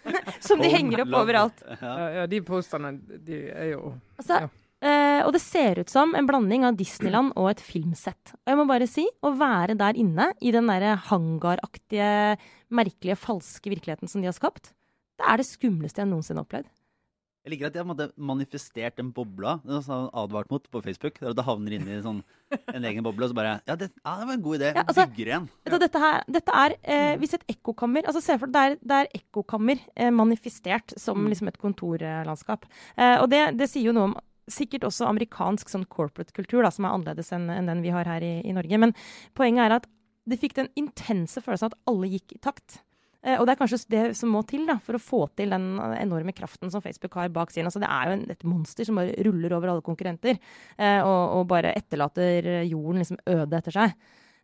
som 0.40 0.60
de 0.60 0.68
henger 0.68 1.04
opp 1.06 1.14
overalt. 1.22 1.62
Ja. 1.64 1.76
Ja, 1.80 2.08
ja, 2.18 2.26
de 2.26 2.40
postene 2.44 2.98
de 3.24 3.38
er 3.52 3.70
jo 3.72 3.94
Altså, 4.18 4.42
Eh, 4.82 5.20
og 5.22 5.30
det 5.36 5.40
ser 5.44 5.78
ut 5.78 5.90
som 5.92 6.14
en 6.18 6.26
blanding 6.26 6.64
av 6.66 6.74
Disneyland 6.78 7.32
og 7.38 7.52
et 7.52 7.62
filmsett. 7.62 8.34
Og 8.42 8.50
jeg 8.50 8.58
må 8.58 8.66
bare 8.66 8.88
si, 8.90 9.06
å 9.22 9.30
være 9.38 9.76
der 9.78 9.98
inne 10.00 10.32
i 10.42 10.50
den 10.54 10.66
derre 10.70 10.96
hangaraktige, 11.10 12.36
merkelige, 12.74 13.18
falske 13.20 13.70
virkeligheten 13.70 14.10
som 14.10 14.22
de 14.22 14.30
har 14.30 14.36
skapt, 14.36 14.72
det 15.20 15.28
er 15.28 15.38
det 15.38 15.46
skumleste 15.46 16.02
jeg 16.02 16.10
noensinne 16.10 16.42
har 16.42 16.48
opplevd. 16.48 16.70
Jeg 17.42 17.50
liker 17.56 17.66
at 17.66 17.74
de 17.74 17.82
har 17.82 18.10
manifestert 18.22 18.94
den 19.00 19.08
bobla 19.10 19.56
det 19.66 19.80
har 19.88 20.04
advart 20.14 20.50
mot 20.52 20.66
på 20.70 20.82
Facebook. 20.84 21.16
Der 21.18 21.34
det 21.34 21.42
havner 21.42 21.74
inn 21.74 21.88
i 21.90 21.96
sånn, 22.04 22.20
en 22.70 22.84
egen 22.86 23.02
boble, 23.02 23.26
og 23.26 23.32
så 23.32 23.34
bare 23.34 23.54
Ja, 23.66 23.74
det, 23.74 23.88
ja, 23.98 24.12
det 24.20 24.28
var 24.28 24.36
en 24.36 24.44
god 24.44 24.58
idé. 24.60 24.68
Ja, 24.76 24.84
altså, 24.86 25.06
Bygger 25.10 25.30
en. 25.40 25.48
Ja. 25.66 25.78
dette, 25.82 26.02
her, 26.04 26.22
dette 26.38 26.54
er 26.54 26.74
eh, 26.82 27.16
Hvis 27.18 27.34
et 27.34 27.42
ekkokammer 27.50 28.06
altså 28.06 28.22
Se 28.22 28.36
for 28.38 28.46
deg, 28.46 28.78
det 28.78 28.94
er, 28.94 29.08
er 29.10 29.18
ekkokammer 29.18 29.82
eh, 29.96 30.10
manifestert 30.14 30.94
som 30.96 31.18
Mm. 31.18 31.32
liksom 31.34 31.48
et 31.50 31.58
kontorlandskap. 31.58 32.64
Eh, 32.96 33.16
og 33.18 33.28
det, 33.34 33.42
det 33.58 33.68
sier 33.70 33.90
jo 33.90 33.96
noe 33.98 34.12
om 34.12 34.14
sikkert 34.50 34.86
også 34.88 35.08
amerikansk 35.08 35.70
sånn 35.70 35.88
corporate 35.90 36.34
kultur, 36.36 36.62
da, 36.64 36.70
som 36.74 36.86
er 36.86 36.94
annerledes 36.96 37.32
enn 37.34 37.50
en 37.52 37.68
den 37.70 37.82
vi 37.84 37.92
har 37.94 38.08
her 38.08 38.24
i, 38.26 38.38
i 38.46 38.54
Norge. 38.56 38.80
Men 38.80 38.94
poenget 39.38 39.66
er 39.66 39.76
at 39.80 39.90
det 40.28 40.38
fikk 40.38 40.56
den 40.58 40.70
intense 40.78 41.42
følelsen 41.42 41.72
at 41.72 41.78
alle 41.90 42.10
gikk 42.12 42.36
i 42.36 42.40
takt. 42.42 42.80
Eh, 43.22 43.38
og 43.38 43.46
det 43.46 43.54
er 43.54 43.60
kanskje 43.60 43.82
det 43.90 44.04
som 44.18 44.32
må 44.34 44.42
til 44.46 44.64
da, 44.70 44.78
for 44.82 44.98
å 44.98 45.02
få 45.02 45.20
til 45.38 45.54
den 45.54 45.76
enorme 45.98 46.34
kraften 46.34 46.70
som 46.72 46.82
Facebook 46.84 47.14
har 47.18 47.30
bak 47.34 47.54
siden. 47.54 47.70
Altså, 47.70 47.82
det 47.82 47.90
er 47.90 48.08
jo 48.08 48.16
en, 48.18 48.26
et 48.34 48.48
monster 48.48 48.88
som 48.88 48.98
bare 48.98 49.14
ruller 49.26 49.54
over 49.58 49.74
alle 49.74 49.86
konkurrenter, 49.86 50.40
eh, 50.78 51.00
og, 51.02 51.38
og 51.38 51.46
bare 51.50 51.74
etterlater 51.78 52.66
jorden 52.70 53.02
liksom 53.02 53.22
øde 53.30 53.62
etter 53.62 53.78
seg. 53.78 53.96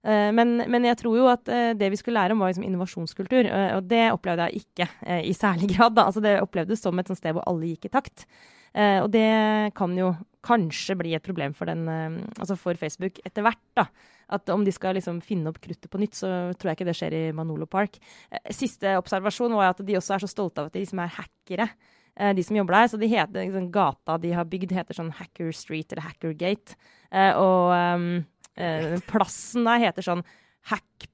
Eh, 0.06 0.28
men, 0.34 0.60
men 0.70 0.86
jeg 0.86 0.98
tror 1.00 1.16
jo 1.18 1.26
at 1.30 1.48
eh, 1.50 1.72
det 1.78 1.90
vi 1.92 1.98
skulle 1.98 2.20
lære 2.20 2.36
om, 2.36 2.42
var 2.42 2.52
liksom 2.52 2.66
innovasjonskultur. 2.66 3.48
eh, 3.50 3.72
og 3.76 3.88
det 3.90 4.04
opplevde 4.14 4.48
jeg 4.48 4.62
ikke 4.62 5.18
i 5.26 5.34
særlig 5.36 5.70
grad. 5.74 5.96
Da. 5.98 6.06
Altså, 6.06 6.22
det 6.24 6.38
opplevdes 6.42 6.82
som 6.82 6.98
et 6.98 7.10
sted 7.12 7.34
hvor 7.34 7.46
alle 7.50 7.72
gikk 7.72 7.88
i 7.88 7.94
takt. 7.98 8.28
Eh, 8.74 9.00
og 9.02 9.10
det 9.14 9.72
kan 9.78 9.94
jo 9.98 10.12
kanskje 10.48 10.94
bli 10.96 11.14
et 11.16 11.24
problem 11.24 11.52
for, 11.56 11.66
den, 11.68 11.88
eh, 11.88 12.20
altså 12.38 12.56
for 12.56 12.78
Facebook 12.78 13.18
etter 13.26 13.42
hvert. 13.44 13.60
da. 13.76 13.86
At 14.30 14.48
om 14.52 14.64
de 14.64 14.72
skal 14.72 14.94
liksom 14.94 15.22
finne 15.24 15.48
opp 15.48 15.60
kruttet 15.60 15.88
på 15.90 15.98
nytt, 16.00 16.14
så 16.14 16.52
tror 16.56 16.70
jeg 16.70 16.78
ikke 16.78 16.88
det 16.90 16.96
skjer 16.98 17.14
i 17.16 17.22
Manolo 17.32 17.66
Park. 17.66 17.96
Eh, 18.30 18.52
siste 18.52 18.96
observasjon 19.00 19.54
var 19.56 19.72
at 19.72 19.84
de 19.84 19.96
også 19.96 20.14
er 20.16 20.24
så 20.24 20.30
stolte 20.30 20.60
av 20.60 20.68
at 20.68 20.76
de 20.76 20.84
liksom 20.84 21.00
er 21.04 21.14
hackere. 21.16 21.68
eh, 22.16 22.32
De 22.34 22.42
som 22.42 22.56
jobber 22.56 22.74
der, 22.76 22.88
så 22.88 22.98
de 23.00 23.08
heter, 23.08 23.44
liksom, 23.46 23.70
Gata 23.72 24.18
de 24.18 24.32
har 24.32 24.44
bygd, 24.44 24.72
heter 24.72 24.94
sånn 24.94 25.12
Hacker 25.12 25.52
Street 25.52 25.92
eller 25.92 26.02
Hacker 26.02 26.34
Gate. 26.34 26.76
Eh, 27.10 27.32
og 27.36 27.72
ehm, 27.72 28.26
eh, 28.56 28.98
plassen 29.08 29.64
der 29.64 29.78
heter 29.88 30.02
sånn 30.02 30.24
Hack 30.68 31.08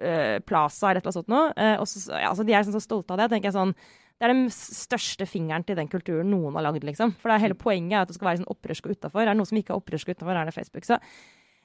eh, 0.00 0.38
Plaza 0.40 0.90
eller 0.90 1.00
et 1.00 1.06
eller 1.06 1.12
annet 1.12 1.18
sånt 1.20 1.28
noe. 1.32 1.52
Eh, 1.56 1.76
og 1.78 1.86
så, 1.86 2.02
ja, 2.18 2.30
altså, 2.32 2.46
de 2.46 2.54
er 2.56 2.64
sånn 2.66 2.76
så 2.78 2.82
stolte 2.82 3.14
av 3.14 3.18
det. 3.22 3.30
tenker 3.30 3.50
jeg 3.50 3.58
sånn, 3.58 3.74
Det 4.20 4.26
er 4.28 4.34
den 4.34 4.50
største 4.52 5.24
fingeren 5.24 5.64
til 5.64 5.78
den 5.78 5.88
kulturen 5.88 6.28
noen 6.28 6.58
har 6.58 6.66
lagd. 6.66 6.84
liksom. 6.84 7.14
For 7.16 7.32
det 7.32 7.40
hele 7.40 7.56
poenget 7.56 7.96
er 7.96 8.02
at 8.04 8.10
det 8.10 8.18
skal 8.18 8.28
være 8.28 8.42
sånn 8.42 8.50
opprørsk 8.52 8.90
utafor. 8.92 9.22
Er 9.24 9.32
det 9.32 9.38
noe 9.40 9.48
som 9.48 9.56
ikke 9.56 9.72
er 9.72 9.80
opprørsk 9.80 10.12
utafor, 10.12 10.36
er 10.36 10.50
det 10.50 10.56
Facebook. 10.56 10.84
Så 10.84 10.98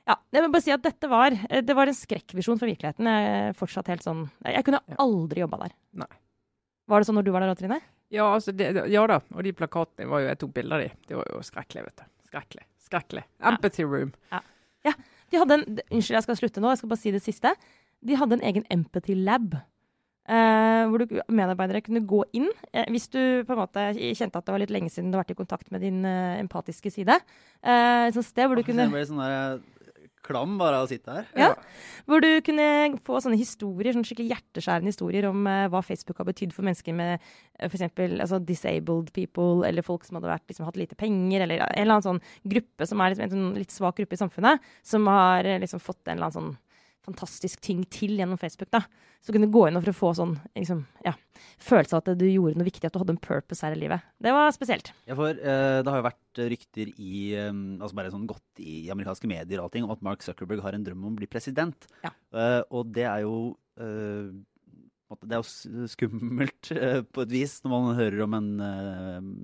ja, 0.05 0.15
jeg 0.31 0.45
vil 0.45 0.53
bare 0.53 0.63
si 0.63 0.71
at 0.71 0.85
dette 0.85 1.09
var, 1.11 1.35
eh, 1.49 1.63
det 1.65 1.75
var 1.75 1.91
en 1.91 1.97
skrekkvisjon 1.97 2.61
fra 2.61 2.69
virkeligheten. 2.69 3.09
Jeg 3.11 3.57
fortsatt 3.59 3.91
helt 3.91 4.05
sånn, 4.05 4.23
jeg 4.45 4.63
kunne 4.63 4.79
aldri 5.03 5.43
jobba 5.43 5.65
der. 5.65 5.75
Nei. 6.05 6.11
Var 6.87 7.01
det 7.01 7.09
sånn 7.09 7.19
når 7.19 7.27
du 7.27 7.31
var 7.33 7.43
der, 7.43 7.59
Trine? 7.59 7.81
Ja, 8.13 8.29
altså 8.29 8.53
det, 8.55 8.71
ja 8.93 9.05
da. 9.09 9.19
Og 9.33 9.43
de 9.43 9.51
plakatene 9.57 10.07
var 10.07 10.21
jo 10.21 10.27
Jeg 10.29 10.39
tok 10.39 10.51
bilder 10.55 10.77
av 10.77 10.83
de. 10.85 10.89
Det 11.09 11.17
var 11.17 11.31
jo 11.33 11.41
skrekkelig, 11.43 11.87
vet 11.89 11.97
du. 11.97 12.11
Skrekkelig. 12.29 12.67
Skrekkelig. 12.85 13.23
Empathy 13.51 13.83
room. 13.83 14.11
De 15.33 15.39
hadde 15.41 15.57
en, 15.57 15.79
Unnskyld, 15.89 16.19
jeg 16.19 16.25
skal 16.27 16.37
slutte 16.37 16.61
nå. 16.61 16.69
Jeg 16.71 16.79
skal 16.83 16.91
bare 16.91 17.01
si 17.01 17.11
det 17.15 17.23
siste. 17.25 17.51
De 18.05 18.17
hadde 18.19 18.37
en 18.37 18.45
egen 18.45 18.67
empathy 18.71 19.17
lab. 19.17 19.57
Eh, 20.29 20.83
hvor 20.89 21.03
du, 21.03 21.19
medarbeidere 21.29 21.83
kunne 21.85 22.03
gå 22.07 22.23
inn 22.37 22.49
eh, 22.71 22.87
hvis 22.93 23.07
du 23.13 23.21
på 23.45 23.55
en 23.55 23.61
måte 23.61 23.87
kjente 23.95 24.39
at 24.39 24.47
det 24.47 24.55
var 24.55 24.63
litt 24.63 24.73
lenge 24.73 24.91
siden 24.93 25.11
du 25.11 25.17
har 25.17 25.25
vært 25.25 25.35
i 25.35 25.39
kontakt 25.41 25.71
med 25.73 25.85
din 25.85 26.03
eh, 26.07 26.41
empatiske 26.41 26.93
side. 26.93 27.19
Eh, 27.61 28.09
et 28.09 28.17
sånt 28.17 28.27
sted 28.27 28.49
hvor 28.49 28.59
du 28.59 28.65
kunne 28.65 28.89
Det 28.91 29.07
sånn 29.09 29.21
der, 29.21 29.63
klam 30.25 30.55
bare 30.57 30.79
av 30.79 30.87
å 30.87 30.89
sitte 30.89 31.13
her. 31.13 31.27
Ja. 31.37 31.51
Hvor 32.09 32.23
du 32.23 32.29
kunne 32.45 32.65
få 33.05 33.19
sånne 33.21 33.37
historier, 33.37 33.93
sånne 33.93 34.09
skikkelig 34.09 34.31
hjerteskjærende 34.33 34.89
historier 34.89 35.27
om 35.29 35.45
hva 35.45 35.83
Facebook 35.85 36.17
har 36.17 36.25
betydd 36.25 36.55
for 36.55 36.65
mennesker 36.65 36.95
med 36.97 37.21
uh, 37.21 37.67
f.eks. 37.67 37.85
Altså 37.93 38.39
disabled 38.41 39.11
people, 39.13 39.61
eller 39.69 39.85
folk 39.85 40.07
som 40.07 40.17
hadde 40.17 40.31
vært, 40.31 40.47
liksom, 40.49 40.65
hatt 40.65 40.81
lite 40.81 40.97
penger, 40.97 41.45
eller 41.45 41.61
en 41.61 41.69
eller 41.83 41.99
annen 41.99 42.07
sånn 42.07 42.23
gruppe 42.55 42.89
som 42.89 43.05
er 43.05 43.13
liksom, 43.13 43.27
en 43.27 43.35
sånn 43.35 43.61
litt 43.61 43.77
svak 43.77 44.01
gruppe 44.01 44.17
i 44.17 44.23
samfunnet, 44.23 44.65
som 44.81 45.05
har 45.13 45.45
liksom 45.61 45.83
fått 45.83 46.01
en 46.07 46.15
eller 46.17 46.31
annen 46.31 46.39
sånn 46.39 46.55
fantastisk 47.05 47.61
ting 47.63 47.83
til 47.91 48.15
gjennom 48.19 48.39
Facebook. 48.41 48.69
da. 48.73 48.83
Så 49.25 49.33
kunne 49.33 49.47
du 49.47 49.53
gå 49.53 49.63
inn 49.67 49.77
for 49.79 49.89
å 49.89 49.97
få 49.97 50.11
sånn 50.17 50.35
liksom, 50.53 50.83
ja, 51.05 51.15
følelse 51.61 51.97
av 51.97 52.03
at 52.03 52.19
du 52.19 52.25
gjorde 52.27 52.59
noe 52.59 52.67
viktig, 52.67 52.85
at 52.85 52.93
du 52.93 53.01
hadde 53.01 53.15
en 53.15 53.21
purpose 53.21 53.65
her 53.65 53.73
i 53.73 53.79
livet. 53.79 54.05
Det 54.21 54.33
var 54.35 54.51
spesielt. 54.53 54.91
Ja, 55.09 55.17
for 55.17 55.31
uh, 55.33 55.81
Det 55.81 55.91
har 55.91 56.01
jo 56.01 56.07
vært 56.09 56.41
rykter 56.53 56.91
i 56.93 57.21
um, 57.47 57.63
altså 57.79 57.97
bare 57.97 58.11
sånn 58.13 58.27
godt 58.29 58.61
i 58.61 58.83
amerikanske 58.93 59.29
medier 59.29 59.61
og 59.61 59.69
allting, 59.69 59.87
om 59.87 59.93
at 59.95 60.03
Mark 60.05 60.25
Zuckerberg 60.25 60.61
har 60.65 60.77
en 60.77 60.85
drøm 60.85 61.07
om 61.07 61.15
å 61.15 61.21
bli 61.21 61.29
president. 61.31 61.87
Ja. 62.05 62.13
Uh, 62.35 62.61
og 62.69 62.91
det 62.95 63.07
er 63.09 63.23
jo 63.25 63.55
uh, 63.81 64.29
det 65.21 65.37
er 65.37 65.39
jo 65.39 65.85
skummelt 65.87 66.69
eh, 66.73 66.99
på 67.05 67.23
et 67.23 67.31
vis 67.31 67.51
når 67.63 67.71
man 67.71 67.95
hører 67.95 68.23
om 68.25 68.33
en 68.35 68.47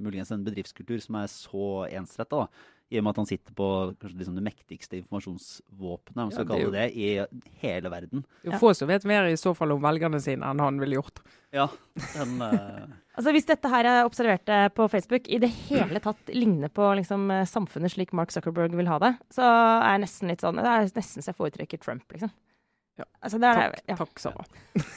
muligens 0.03 0.33
en 0.33 0.41
bedriftskultur 0.43 0.97
som 0.99 1.19
er 1.21 1.29
så 1.31 1.67
ensretta. 1.87 2.47
I 2.91 2.99
og 2.99 3.05
med 3.05 3.13
at 3.13 3.21
han 3.21 3.29
sitter 3.29 3.55
på 3.55 3.67
kanskje 4.01 4.19
liksom 4.19 4.35
det 4.35 4.43
mektigste 4.43 4.97
informasjonsvåpenet, 4.99 6.17
om 6.17 6.25
man 6.27 6.33
skal 6.33 6.43
Ja, 6.43 6.47
er 6.47 6.63
kalle 6.65 6.73
det, 6.75 6.87
i 6.91 7.61
hele 7.63 7.91
verden. 7.93 8.25
Er 8.43 8.51
jo 8.51 8.59
få 8.59 8.73
som 8.75 8.91
vet 8.91 9.05
mer 9.07 9.29
i 9.31 9.37
så 9.39 9.53
fall 9.55 9.71
om 9.71 9.83
velgerne 9.83 10.19
sine 10.23 10.49
enn 10.49 10.59
han 10.59 10.81
ville 10.81 10.99
gjort. 10.99 11.23
Ja, 11.55 11.69
den, 12.17 12.41
eh, 12.41 12.83
Altså 13.17 13.33
Hvis 13.35 13.47
dette 13.47 13.67
her 13.67 13.83
jeg 13.83 14.05
observerte 14.07 14.59
på 14.75 14.85
Facebook 14.91 15.25
i 15.27 15.39
det 15.43 15.49
hele 15.67 15.99
tatt 16.03 16.31
ligner 16.31 16.71
på 16.71 16.85
liksom, 16.99 17.25
eh, 17.31 17.47
samfunnet 17.47 17.91
slik 17.91 18.13
Mark 18.15 18.31
Zuckerberg 18.31 18.75
vil 18.75 18.87
ha 18.87 18.99
det, 19.03 19.15
så 19.35 19.43
er 19.43 19.97
jeg 19.97 20.03
nesten 20.05 20.31
litt 20.31 20.43
sånn 20.43 20.59
Det 20.59 20.67
er 20.67 20.87
nesten 20.95 21.23
så 21.23 21.31
jeg 21.31 21.39
foretrekker 21.39 21.81
Trump, 21.83 22.05
liksom. 22.11 22.31
Ja. 22.99 23.05
Altså, 23.19 23.39
det 23.39 23.47
er, 23.47 23.55
Takk, 23.55 23.83
ja. 23.87 23.95
takk 23.95 24.19
Sara. 24.19 24.45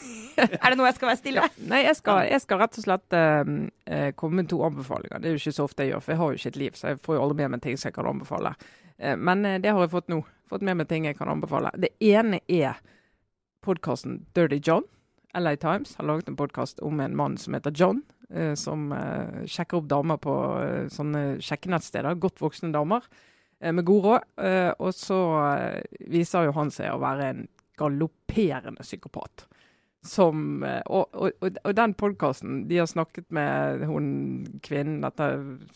er 0.65 0.73
det 0.73 0.79
noe 0.79 0.89
jeg 0.89 0.97
skal 0.99 1.11
være 1.11 1.21
stille? 1.21 1.45
Nei, 1.71 1.83
jeg 1.87 1.99
skal, 1.99 2.23
jeg 2.29 2.43
skal 2.43 2.61
rett 2.61 2.79
og 2.81 2.87
slett 2.87 3.17
eh, 3.19 4.09
komme 4.19 4.41
med 4.43 4.51
to 4.51 4.61
anbefalinger. 4.67 5.23
Det 5.23 5.31
er 5.31 5.37
jo 5.37 5.43
ikke 5.43 5.57
så 5.59 5.67
ofte 5.69 5.87
jeg 5.87 5.95
gjør, 5.95 6.05
for 6.05 6.15
jeg 6.15 6.21
har 6.21 6.33
jo 6.33 6.41
ikke 6.41 6.53
et 6.53 6.63
liv, 6.63 6.79
så 6.79 6.93
jeg 6.93 7.03
får 7.05 7.19
jo 7.19 7.27
aldri 7.27 7.39
med 7.43 7.55
meg 7.55 7.63
ting 7.67 7.79
som 7.79 7.91
jeg 7.91 7.99
kan 7.99 8.11
anbefale. 8.11 8.55
Uh, 8.99 9.15
men 9.19 9.47
uh, 9.47 9.59
det 9.63 9.71
har 9.71 9.85
jeg 9.85 9.93
fått 9.95 10.11
nå. 10.13 10.23
Fått 10.51 10.67
med 10.67 10.81
meg 10.81 10.91
ting 10.91 11.07
jeg 11.09 11.19
kan 11.19 11.31
anbefale. 11.33 11.73
Det 11.81 11.95
ene 12.05 12.43
er 12.53 12.81
podkasten 13.65 14.25
Dirty 14.37 14.61
John. 14.61 14.85
LA 15.35 15.57
Times 15.59 15.97
har 15.99 16.07
laget 16.07 16.29
en 16.31 16.39
podkast 16.39 16.83
om 16.85 17.01
en 17.03 17.17
mann 17.17 17.39
som 17.41 17.57
heter 17.57 17.73
John, 17.75 18.05
som 18.55 18.93
sjekker 19.51 19.81
opp 19.81 19.89
damer 19.91 20.21
på 20.23 20.35
sånne 20.95 21.41
sjekkenettsteder. 21.43 22.21
Godt 22.23 22.39
voksne 22.45 22.71
damer 22.77 23.09
med 23.59 23.83
god 23.89 24.05
råd. 24.05 24.29
Og 24.79 24.93
så 24.95 25.19
viser 26.13 26.47
jo 26.47 26.55
han 26.55 26.71
seg 26.71 26.93
å 26.93 27.01
være 27.03 27.27
en 27.33 27.43
galopperende 27.79 28.83
psykopat. 28.83 29.49
Som, 30.05 30.63
eh, 30.63 30.83
og, 30.87 31.09
og, 31.17 31.31
og, 31.65 31.71
den 31.77 31.95
podkasten 31.97 32.67
De 32.69 32.77
har 32.77 32.87
snakket 32.87 33.25
med 33.33 33.87
hun 33.89 34.09
kvinnen 34.61 34.99
dette 35.01 35.29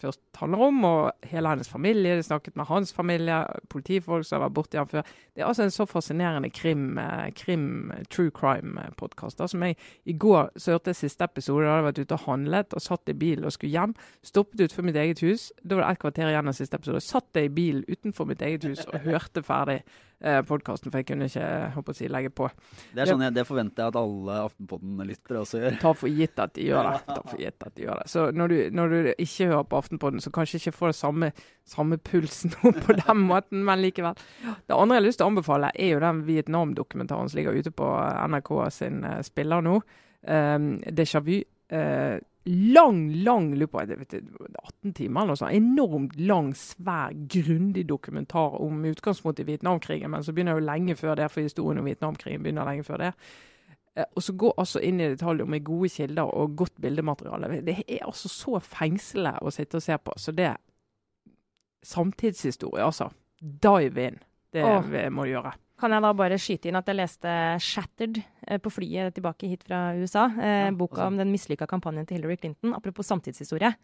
først 0.02 0.20
handler 0.36 0.64
om, 0.66 0.82
og 0.84 1.28
hele 1.30 1.48
hennes 1.48 1.68
familie. 1.68 2.18
De 2.18 2.26
snakket 2.26 2.56
med 2.56 2.68
hans 2.68 2.92
familie, 2.92 3.38
politifolk 3.72 4.26
som 4.28 4.36
har 4.36 4.50
vært 4.50 4.56
borti 4.58 4.76
ham 4.76 4.90
før. 4.90 5.06
Det 5.32 5.40
er 5.40 5.48
altså 5.48 5.64
en 5.64 5.72
så 5.72 5.86
fascinerende 5.88 6.50
krim, 6.52 6.98
eh, 7.00 7.30
krim 7.32 7.92
true 8.12 8.28
crime-podkast. 8.30 9.40
Som 9.48 9.64
jeg 9.64 9.78
i 10.04 10.12
går 10.12 10.50
så 10.56 10.76
hørte 10.76 10.92
jeg 10.92 11.00
siste 11.00 11.24
episode. 11.24 11.64
Da 11.64 11.78
hadde 11.78 11.88
vært 11.88 12.02
ute 12.02 12.18
og 12.18 12.26
handlet 12.26 12.76
og 12.76 12.84
satt 12.84 13.08
i 13.08 13.16
bilen 13.16 13.48
og 13.48 13.56
skulle 13.56 13.72
hjem. 13.72 13.94
Stoppet 14.22 14.60
utenfor 14.60 14.84
mitt 14.90 15.00
eget 15.00 15.24
hus. 15.24 15.48
Da 15.64 15.80
var 15.80 15.86
det 15.86 15.96
et 15.96 16.04
kvarter 16.04 16.28
igjen 16.28 16.52
av 16.52 16.58
siste 16.60 16.76
episode. 16.76 17.00
Satt 17.00 17.32
jeg 17.32 17.48
i 17.48 17.56
bilen 17.62 17.88
utenfor 17.88 18.28
mitt 18.28 18.44
eget 18.44 18.68
hus 18.68 18.84
og 18.92 19.00
hørte 19.08 19.42
ferdig 19.42 19.80
eh, 20.20 20.40
podkasten, 20.46 20.90
for 20.90 21.00
jeg 21.00 21.08
kunne 21.10 21.28
ikke 21.28 21.48
håper 21.74 21.94
å 21.94 21.98
si, 21.98 22.08
legge 22.10 22.32
på. 22.34 22.48
det 22.96 23.06
sånn 23.08 23.24
jeg, 23.26 23.34
det 23.36 23.44
forventer 23.48 23.84
jeg 23.84 23.92
at 23.92 23.98
alle 24.00 24.38
Aftenpodden-lyttere 24.48 25.42
også 25.42 25.62
gjør. 25.62 25.78
Ta 25.82 25.92
for 25.96 26.20
gitt 26.20 26.42
at 26.42 26.54
de 26.56 26.66
gjør 26.68 26.88
det. 26.90 26.94
Ta 27.10 27.18
for 27.22 27.42
gitt 27.44 27.68
at 27.68 27.76
de 27.76 27.86
gjør 27.86 28.02
det. 28.02 28.08
Så 28.14 28.24
når 28.34 28.54
du, 28.54 28.56
når 28.78 28.94
du 28.94 28.98
ikke 29.14 29.50
hører 29.52 29.68
på 29.70 29.82
Aftenpodden, 29.82 30.24
så 30.24 30.32
kanskje 30.34 30.62
ikke 30.62 30.74
får 30.78 30.92
det 30.92 30.98
samme, 31.00 31.30
samme 31.68 32.00
pulsen 32.10 32.56
på 32.86 32.98
den 33.02 33.22
måten, 33.28 33.62
men 33.68 33.84
likevel. 33.84 34.18
Det 34.42 34.76
andre 34.76 34.98
jeg 34.98 35.02
har 35.02 35.08
lyst 35.08 35.22
til 35.22 35.28
å 35.28 35.32
anbefale, 35.34 35.72
er 35.74 35.94
jo 35.94 36.02
den 36.04 36.24
Vietnam-dokumentaren 36.28 37.30
som 37.30 37.40
ligger 37.40 37.58
ute 37.58 37.74
på 37.74 37.92
NRK 38.34 38.52
sin 38.74 39.04
eh, 39.06 39.22
spiller 39.26 39.64
nå. 39.64 39.80
Um, 40.28 40.72
Déjà 40.82 41.22
vu. 41.22 41.36
Eh, 41.68 42.18
lang, 42.48 43.12
lang 43.24 43.50
jeg 43.54 43.88
18 44.62 44.94
timer 44.94 45.20
eller 45.20 45.34
noe 45.34 45.40
sånt. 45.40 45.54
Enormt 45.56 46.16
lang, 46.20 46.54
svær, 46.56 47.12
grundig 47.28 47.84
dokumentar 47.88 48.56
om 48.60 48.84
utgangspunktet 48.88 49.44
i 49.44 49.52
Vietnamkrigen, 49.52 50.10
men 50.10 50.24
så 50.24 50.32
begynner 50.32 50.58
jo 50.58 50.66
lenge 50.66 50.96
før 50.96 51.14
det, 51.20 51.30
for 51.30 51.44
historien 51.44 51.78
om 51.82 51.88
Vietnamkrigen 51.88 52.42
begynner 52.42 52.68
lenge 52.68 52.86
før 52.86 53.02
det. 53.04 53.12
Eh, 53.96 54.04
Og 54.16 54.22
så 54.22 54.32
gå 54.36 54.52
altså 54.58 54.80
inn 54.80 55.00
i 55.00 55.10
detaljer 55.12 55.46
med 55.46 55.64
gode 55.64 55.88
kilder 55.88 56.22
og 56.34 56.56
godt 56.56 56.80
bildemateriale. 56.80 57.60
Det 57.66 57.82
er 57.86 58.06
altså 58.06 58.28
så 58.28 58.60
fengslende 58.62 59.38
å 59.42 59.50
sitte 59.50 59.76
og 59.76 59.82
se 59.82 59.98
på. 59.98 60.12
Så 60.16 60.32
det 60.32 60.56
Samtidshistorie, 61.82 62.82
altså. 62.84 63.10
Dive 63.40 64.06
in. 64.08 64.18
Det 64.52 64.64
Åh. 64.64 65.10
må 65.12 65.24
du 65.24 65.30
gjøre. 65.30 65.52
Kan 65.78 65.92
jeg 65.94 66.02
da 66.02 66.12
bare 66.12 66.38
skyte 66.42 66.66
inn 66.68 66.76
at 66.76 66.86
jeg 66.90 66.96
leste 66.98 67.28
'Shattered' 67.62 68.22
eh, 68.48 68.58
på 68.58 68.70
flyet 68.70 69.14
tilbake 69.14 69.48
hit 69.48 69.62
fra 69.62 69.94
USA. 69.94 70.26
Eh, 70.38 70.66
Ja, 70.66 70.70
boka 70.72 71.06
om 71.06 71.16
den 71.16 71.30
mislykka 71.32 71.66
kampanjen 71.70 72.06
til 72.06 72.18
Hillary 72.18 72.36
Clinton. 72.36 72.74
Apropos 72.74 73.06
samtidshistorie. 73.06 73.74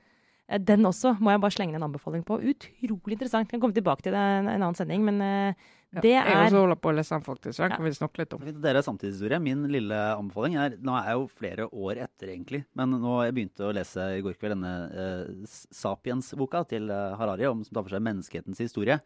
Eh, 0.49 0.59
den 0.59 0.83
også 0.85 1.15
må 1.21 1.31
jeg 1.31 1.41
bare 1.41 1.55
slenge 1.55 1.75
en 1.77 1.87
anbefaling 1.87 2.25
på. 2.27 2.41
Utrolig 2.43 3.15
interessant. 3.17 3.47
Jeg 3.47 3.51
Kan 3.55 3.61
komme 3.61 3.75
tilbake 3.75 4.03
til 4.03 4.13
det 4.13 4.19
i 4.19 4.39
en 4.41 4.49
en 4.49 4.61
annen 4.63 4.75
sending, 4.75 5.05
men 5.05 5.21
eh, 5.23 5.55
Ja, 5.95 6.01
jeg 6.03 6.27
er 6.27 6.51
også 6.51 6.59
holder 6.59 6.75
på 6.83 6.91
å 6.91 6.95
lese 6.97 7.11
den, 7.15 7.23
faktisk. 7.23 7.55
Så 7.55 7.63
den 7.63 7.71
Ja. 7.71 7.77
kan 7.77 7.85
vi 7.85 7.91
snakke 7.93 8.19
litt 8.19 8.33
om. 8.35 8.41
Det 8.41 8.49
er 8.57 8.61
Dere 8.61 8.79
er 8.79 8.83
samtidshistorie. 8.83 9.41
Min 9.41 9.63
lille 9.71 9.95
anbefaling 9.95 10.57
er 10.59 10.71
Nå 10.83 10.91
er 10.99 11.05
jeg 11.07 11.15
jo 11.15 11.29
flere 11.29 11.69
år 11.71 11.97
etter, 12.03 12.27
egentlig. 12.35 12.65
Men 12.75 12.91
nå 12.91 13.23
jeg 13.25 13.33
begynte 13.35 13.63
å 13.63 13.73
lese 13.73 14.19
i 14.19 14.21
går 14.21 14.35
kveld 14.35 14.59
denne 14.59 14.91
eh, 14.91 15.47
Sapiens-boka 15.71 16.67
til 16.67 16.89
Harari, 16.91 17.47
om, 17.47 17.63
som 17.63 17.73
tar 17.75 17.85
for 17.85 17.91
seg 17.95 18.03
menneskehetens 18.03 18.59
historie. 18.59 19.01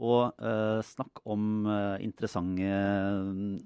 Og 0.00 0.40
uh, 0.40 0.80
snakk 0.86 1.20
om 1.28 1.66
uh, 1.68 1.96
interessante 2.00 2.64
mm, 2.64 3.56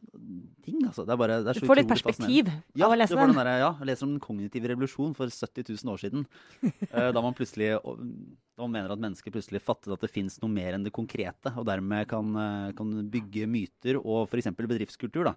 ting. 0.66 0.80
Altså. 0.82 1.04
Det 1.06 1.14
er 1.14 1.20
bare, 1.20 1.40
det 1.44 1.52
er 1.52 1.60
Du 1.62 1.68
får 1.68 1.80
litt 1.82 1.92
perspektiv 1.92 2.50
Ja, 2.74 2.88
av 2.88 2.96
å 2.96 2.98
lese 2.98 3.18
den. 3.18 3.36
der, 3.38 3.52
ja, 3.62 3.70
jeg 3.78 3.90
leser 3.92 4.08
om 4.08 4.16
den 4.16 4.24
kognitive 4.24 4.72
revolusjonen 4.72 5.14
for 5.14 5.30
70 5.30 5.70
000 5.70 5.94
år 5.94 6.02
siden. 6.02 6.26
Uh, 6.90 7.12
da 7.14 7.22
man 7.22 7.36
da 8.54 8.62
man 8.62 8.74
mener 8.76 8.92
at 8.94 9.00
mennesker 9.02 9.34
plutselig 9.34 9.62
fattet 9.66 9.90
at 9.90 10.02
det 10.04 10.12
fins 10.14 10.36
noe 10.42 10.52
mer 10.52 10.76
enn 10.76 10.84
det 10.86 10.92
konkrete, 10.94 11.50
og 11.58 11.66
dermed 11.66 12.06
kan, 12.10 12.28
eh, 12.38 12.74
kan 12.78 12.92
bygge 13.10 13.48
myter 13.50 13.98
og 13.98 14.28
f.eks. 14.28 14.52
bedriftskultur. 14.54 15.26
da. 15.26 15.34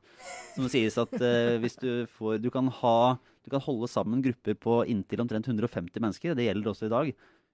Som 0.53 0.67
det 0.67 0.73
sies 0.75 0.97
at 1.01 1.15
eh, 1.17 1.57
hvis 1.63 1.79
du 1.81 2.05
får 2.17 2.37
Du 2.43 2.51
kan 2.53 2.69
ha 2.81 3.17
du 3.47 3.49
kan 3.49 3.63
holde 3.63 3.87
sammen 3.87 4.21
grupper 4.21 4.57
på 4.59 4.81
inntil 4.91 5.21
omtrent 5.23 5.47
150 5.47 6.03
mennesker, 6.03 6.35
det 6.35 6.49
gjelder 6.49 6.67
også 6.67 6.89
i 6.89 6.91
dag, 6.91 7.11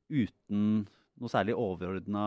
uten 0.10 0.88
noe 1.24 1.32
særlig 1.32 1.56
overordna 1.58 2.24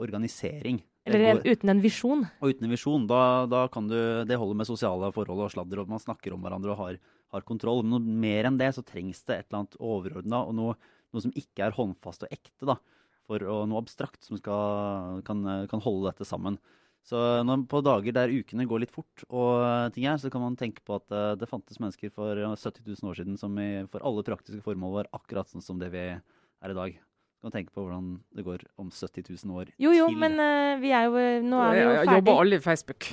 organisering. 0.00 0.80
Eller 1.06 1.22
en, 1.30 1.42
uten 1.44 1.70
en 1.70 1.82
visjon. 1.82 2.24
og 2.40 2.50
uten 2.50 2.66
en 2.66 2.72
visjon, 2.74 3.04
da, 3.06 3.20
da 3.46 3.66
kan 3.70 3.86
du 3.86 3.94
Det 4.26 4.38
holder 4.40 4.58
med 4.58 4.66
sosiale 4.66 5.12
forhold 5.14 5.44
og 5.44 5.52
sladder, 5.54 5.84
og 5.84 5.92
man 5.92 6.02
snakker 6.02 6.34
om 6.34 6.42
hverandre 6.42 6.74
og 6.74 6.80
har, 6.80 6.98
har 7.36 7.46
kontroll. 7.46 7.84
Men 7.84 7.94
noe 7.94 8.18
mer 8.26 8.48
enn 8.48 8.58
det, 8.58 8.72
så 8.74 8.82
trengs 8.86 9.22
det 9.28 9.36
et 9.36 9.46
eller 9.46 9.62
annet 9.62 9.78
overordna, 9.78 10.42
og 10.48 10.56
noe, 10.58 10.74
noe 11.14 11.22
som 11.22 11.34
ikke 11.38 11.68
er 11.68 11.76
håndfast 11.76 12.26
og 12.26 12.34
ekte, 12.34 12.66
da. 12.72 12.80
For 13.26 13.42
å, 13.42 13.60
noe 13.70 13.82
abstrakt 13.82 14.26
som 14.26 14.38
skal, 14.38 15.22
kan, 15.26 15.46
kan 15.70 15.82
holde 15.82 16.10
dette 16.10 16.26
sammen. 16.26 16.58
Så 17.06 17.18
når, 17.46 17.68
på 17.70 17.80
dager 17.86 18.14
der 18.16 18.32
ukene 18.34 18.66
går 18.66 18.82
litt 18.82 18.94
fort, 18.94 19.22
og 19.30 19.94
ting 19.94 20.08
er, 20.10 20.18
så 20.18 20.30
kan 20.32 20.42
man 20.42 20.58
tenke 20.58 20.82
på 20.82 20.96
at 20.98 21.12
eh, 21.14 21.34
det 21.38 21.46
fantes 21.46 21.78
mennesker 21.78 22.10
for 22.10 22.34
70 22.34 22.82
000 22.82 23.10
år 23.12 23.20
siden 23.20 23.38
som 23.38 23.54
i, 23.62 23.86
for 23.92 24.02
alle 24.02 24.26
praktiske 24.26 24.64
formål 24.64 24.96
var 25.00 25.12
akkurat 25.14 25.50
sånn 25.50 25.62
som 25.62 25.78
det 25.78 25.92
vi 25.94 26.08
er 26.10 26.74
i 26.74 26.78
dag. 26.78 26.98
Man 27.46 27.54
tenke 27.54 27.70
på 27.70 27.84
hvordan 27.84 28.10
det 28.34 28.42
går 28.42 28.66
om 28.82 28.90
70 28.90 29.22
000 29.30 29.54
år 29.54 29.70
Jo, 29.78 29.92
jo, 29.94 30.10
til. 30.10 30.18
men 30.18 30.34
uh, 30.42 30.74
vi 30.82 30.90
er 30.90 31.06
jo 31.06 31.24
Nå 31.46 31.62
er 31.62 31.76
vi 31.76 31.80
jo 31.84 31.90
ferdig. 31.94 32.14
jobber 32.18 32.40
alle 32.42 32.58
i 32.58 32.64
Facebook. 32.64 33.06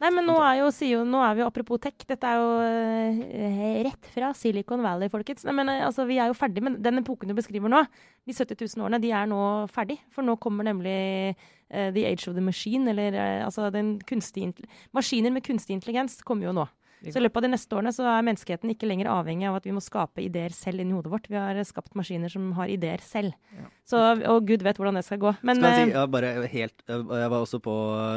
Nei, 0.00 0.08
men 0.16 0.24
nå 0.24 0.36
er 0.40 0.60
jo, 0.62 0.68
sier 0.72 0.94
jo, 0.94 1.00
nå 1.04 1.18
er 1.20 1.34
vi 1.36 1.42
jo 1.42 1.46
apropos 1.50 1.80
tech. 1.82 2.06
Dette 2.08 2.24
er 2.24 2.38
jo 2.40 2.52
uh, 2.56 3.80
rett 3.84 4.06
fra 4.14 4.30
Silicon 4.38 4.80
Valley, 4.80 5.10
folkens. 5.12 5.42
Nei, 5.44 5.52
men 5.58 5.68
uh, 5.68 5.82
altså, 5.90 6.06
vi 6.08 6.16
er 6.22 6.30
jo 6.30 6.36
ferdig 6.38 6.62
med 6.64 6.78
den 6.80 7.02
epoken 7.02 7.28
du 7.28 7.36
beskriver 7.36 7.68
nå. 7.68 7.82
De 8.24 8.32
70 8.32 8.62
000 8.78 8.86
årene, 8.86 9.02
de 9.02 9.10
er 9.12 9.28
nå 9.28 9.40
ferdig. 9.74 9.98
For 10.14 10.24
nå 10.24 10.38
kommer 10.40 10.70
nemlig 10.70 10.94
eh, 10.94 11.90
the 11.92 12.06
age 12.08 12.30
of 12.30 12.38
the 12.38 12.44
machine, 12.44 12.88
eller 12.94 13.12
eh, 13.12 13.44
altså 13.44 13.68
den 13.74 13.98
kunstige 14.08 14.54
Maskiner 14.96 15.34
med 15.34 15.44
kunstig 15.44 15.76
intelligens 15.76 16.20
kommer 16.24 16.48
jo 16.48 16.54
nå. 16.56 16.66
Så 17.00 17.16
i 17.16 17.22
løpet 17.22 17.40
av 17.40 17.44
de 17.46 17.50
neste 17.54 17.76
årene 17.76 17.92
så 17.96 18.04
er 18.12 18.24
menneskeheten 18.26 18.72
ikke 18.74 18.88
lenger 18.88 19.08
avhengig 19.08 19.46
av 19.48 19.56
at 19.56 19.64
vi 19.64 19.72
må 19.72 19.80
skape 19.80 20.20
ideer 20.20 20.52
selv 20.52 20.82
inni 20.82 20.92
hodet 20.92 21.12
vårt. 21.12 21.28
Vi 21.32 21.38
har 21.38 21.56
eh, 21.56 21.66
skapt 21.66 21.94
maskiner 21.96 22.32
som 22.32 22.50
har 22.58 22.68
ideer 22.72 23.00
selv. 23.04 23.32
Ja. 23.56 23.68
Så, 23.88 24.02
og 24.28 24.48
gud 24.48 24.64
vet 24.66 24.80
hvordan 24.80 25.00
det 25.00 25.06
skal 25.06 25.22
gå. 25.22 25.32
Men 25.40 25.62
Skal 25.62 25.72
jeg, 25.72 25.86
si, 25.88 25.94
eh, 25.94 25.96
jeg, 25.96 26.12
bare 26.12 26.32
helt, 26.52 26.84
jeg 26.90 27.32
var 27.32 27.38
også 27.38 27.62
på 27.64 27.76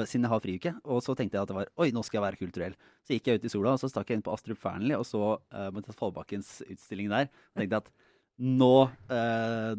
Siden 0.09 0.27
jeg 0.27 0.33
har 0.33 0.43
friuke, 0.43 0.73
og 0.83 1.03
så 1.05 1.15
tenkte 1.15 1.39
jeg 1.39 1.47
at 1.47 1.53
det 1.53 1.57
var 1.61 1.71
Oi, 1.79 1.91
nå 1.95 2.03
skal 2.03 2.19
jeg 2.19 2.25
være 2.27 2.41
kulturell. 2.41 2.75
Så 3.07 3.15
gikk 3.15 3.29
jeg 3.29 3.39
ut 3.39 3.47
i 3.47 3.53
sola, 3.53 3.75
og 3.75 3.81
så 3.81 3.91
stakk 3.91 4.11
jeg 4.11 4.19
inn 4.19 4.25
på 4.25 4.33
Astrup 4.35 4.59
Fearnley 4.59 4.95
og 4.99 5.07
så 5.07 5.35
uh, 5.37 5.69
Mathias 5.75 5.97
Fallbakkens 5.99 6.51
utstilling 6.67 7.11
der. 7.11 7.31
Og 7.53 7.63
tenkte 7.63 7.83
at 7.83 7.93
nå 8.43 8.75
eh, 9.13 9.73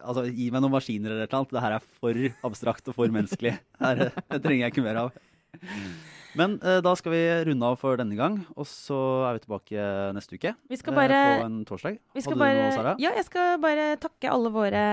Altså, 0.00 0.22
gi 0.32 0.46
meg 0.48 0.62
noen 0.64 0.72
maskiner 0.72 1.12
eller 1.12 1.28
noe. 1.28 1.48
Det 1.50 1.60
her 1.60 1.74
er 1.76 1.82
for 1.84 2.20
abstrakt 2.48 2.86
og 2.88 2.94
for 2.96 3.12
menneskelig. 3.12 3.52
Her, 3.82 4.06
det 4.08 4.38
trenger 4.40 4.62
jeg 4.62 4.72
ikke 4.72 4.84
mer 4.86 5.02
av. 5.02 5.18
Men 6.38 6.58
eh, 6.62 6.78
da 6.84 6.92
skal 6.98 7.12
vi 7.14 7.20
runde 7.48 7.66
av 7.66 7.78
for 7.80 7.96
denne 7.98 8.14
gang, 8.18 8.36
og 8.54 8.66
så 8.68 8.96
er 9.28 9.36
vi 9.38 9.42
tilbake 9.44 9.86
neste 10.14 10.36
uke. 10.38 10.52
Vi 10.70 10.78
skal 10.78 10.94
eh, 10.94 10.98
bare, 11.00 11.20
på 11.40 11.46
en 11.48 11.56
torsdag. 11.66 11.98
vi 12.14 12.22
skal 12.24 12.38
bare 12.38 12.58
noe, 12.60 12.74
Sara? 12.76 12.92
Ja, 13.02 13.10
jeg 13.18 13.26
skal 13.26 13.56
bare 13.62 13.86
takke 14.02 14.30
alle 14.30 14.52
våre 14.54 14.84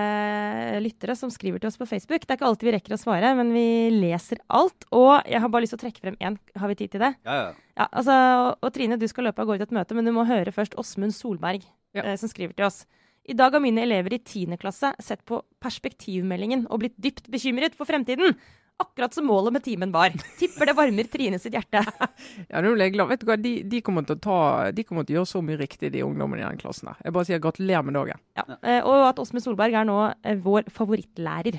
lyttere 0.83 1.15
som 1.19 1.29
skriver 1.33 1.61
til 1.61 1.69
oss 1.69 1.77
på 1.79 1.87
Facebook. 1.89 2.25
Det 2.25 2.33
er 2.33 2.39
ikke 2.39 2.49
alltid 2.49 2.69
vi 2.69 2.75
rekker 2.77 2.97
å 2.97 2.99
svare, 3.01 3.33
men 3.37 3.53
vi 3.55 3.65
leser 3.93 4.41
alt. 4.49 4.87
Og 4.95 5.13
jeg 5.29 5.41
har 5.43 5.51
bare 5.53 5.65
lyst 5.67 5.75
til 5.75 5.81
å 5.81 5.85
trekke 5.85 6.03
frem 6.03 6.19
én. 6.23 6.39
Har 6.57 6.71
vi 6.73 6.79
tid 6.81 6.95
til 6.95 7.03
det? 7.05 7.13
Ja, 7.27 7.39
ja. 7.45 7.49
Ja, 7.77 7.85
altså, 7.91 8.13
og 8.57 8.71
Trine, 8.73 8.97
du 8.97 9.05
skal 9.09 9.27
løpe 9.29 9.43
av 9.43 9.51
gårde 9.51 9.61
til 9.61 9.69
et 9.69 9.77
møte, 9.77 9.93
men 9.97 10.07
du 10.07 10.13
må 10.15 10.23
høre 10.25 10.49
først 10.55 10.73
Åsmund 10.81 11.13
Solberg, 11.13 11.61
Ja. 11.93 12.01
eh, 12.03 12.15
som 12.17 12.29
skriver 12.31 12.57
til 12.57 12.65
oss. 12.65 12.85
I 13.27 13.35
dag 13.35 13.51
har 13.51 13.59
mine 13.61 13.83
elever 13.83 14.13
i 14.15 14.21
10. 14.23 14.55
klasse 14.57 14.93
sett 15.03 15.19
på 15.27 15.41
perspektivmeldingen 15.61 16.65
og 16.71 16.79
blitt 16.79 16.95
dypt 16.97 17.27
bekymret 17.29 17.75
for 17.75 17.85
fremtiden. 17.89 18.35
Akkurat 18.77 19.13
som 19.13 19.25
målet 19.25 19.53
med 19.55 19.63
timen 19.65 19.91
var. 19.91 20.13
Tipper 20.39 20.69
det 20.69 20.75
varmer 20.77 21.07
Trine 21.09 21.39
sitt 21.41 21.55
hjerte. 21.57 21.81
Ja, 22.51 22.61
nå 22.61 22.75
ble 22.75 22.85
jeg 22.87 22.93
glad. 22.93 23.09
Vet 23.09 23.21
du 23.23 23.27
hva, 23.29 23.37
de, 23.41 23.53
de, 23.65 23.79
kommer 23.85 24.05
til 24.05 24.15
å 24.17 24.21
ta, 24.21 24.37
de 24.73 24.83
kommer 24.85 25.05
til 25.07 25.15
å 25.15 25.19
gjøre 25.21 25.29
så 25.31 25.41
mye 25.45 25.57
riktig, 25.59 25.89
de 25.95 26.03
ungdommene 26.05 26.43
i 26.43 26.45
den 26.45 26.59
klassen. 26.61 26.91
Jeg 27.01 27.13
bare 27.15 27.25
sier 27.29 27.41
gratulerer 27.41 27.85
med 27.87 27.97
dagen. 27.97 28.21
Ja. 28.37 28.45
eh, 28.61 28.81
Og 28.85 29.07
at 29.07 29.21
Åsmund 29.23 29.43
Solberg 29.45 29.73
er 29.81 29.85
nå 29.89 29.97
eh, 30.21 30.37
vår 30.45 30.69
favorittlærer. 30.73 31.57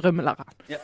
Drømmelærer. 0.00 0.52
Ja, 0.68 0.78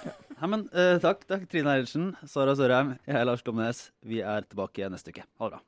men 0.48 0.66
eh, 0.72 0.96
takk, 1.04 1.26
takk 1.28 1.44
Trine 1.52 1.76
Eilertsen, 1.76 2.14
Sara 2.28 2.56
Sørheim, 2.56 2.96
jeg 3.04 3.20
er 3.20 3.28
Lars 3.28 3.44
Domnes. 3.46 3.90
Vi 4.08 4.24
er 4.24 4.48
tilbake 4.48 4.88
neste 4.92 5.12
uke. 5.12 5.24
Ha 5.40 5.52
det 5.52 5.56
bra. 5.56 5.64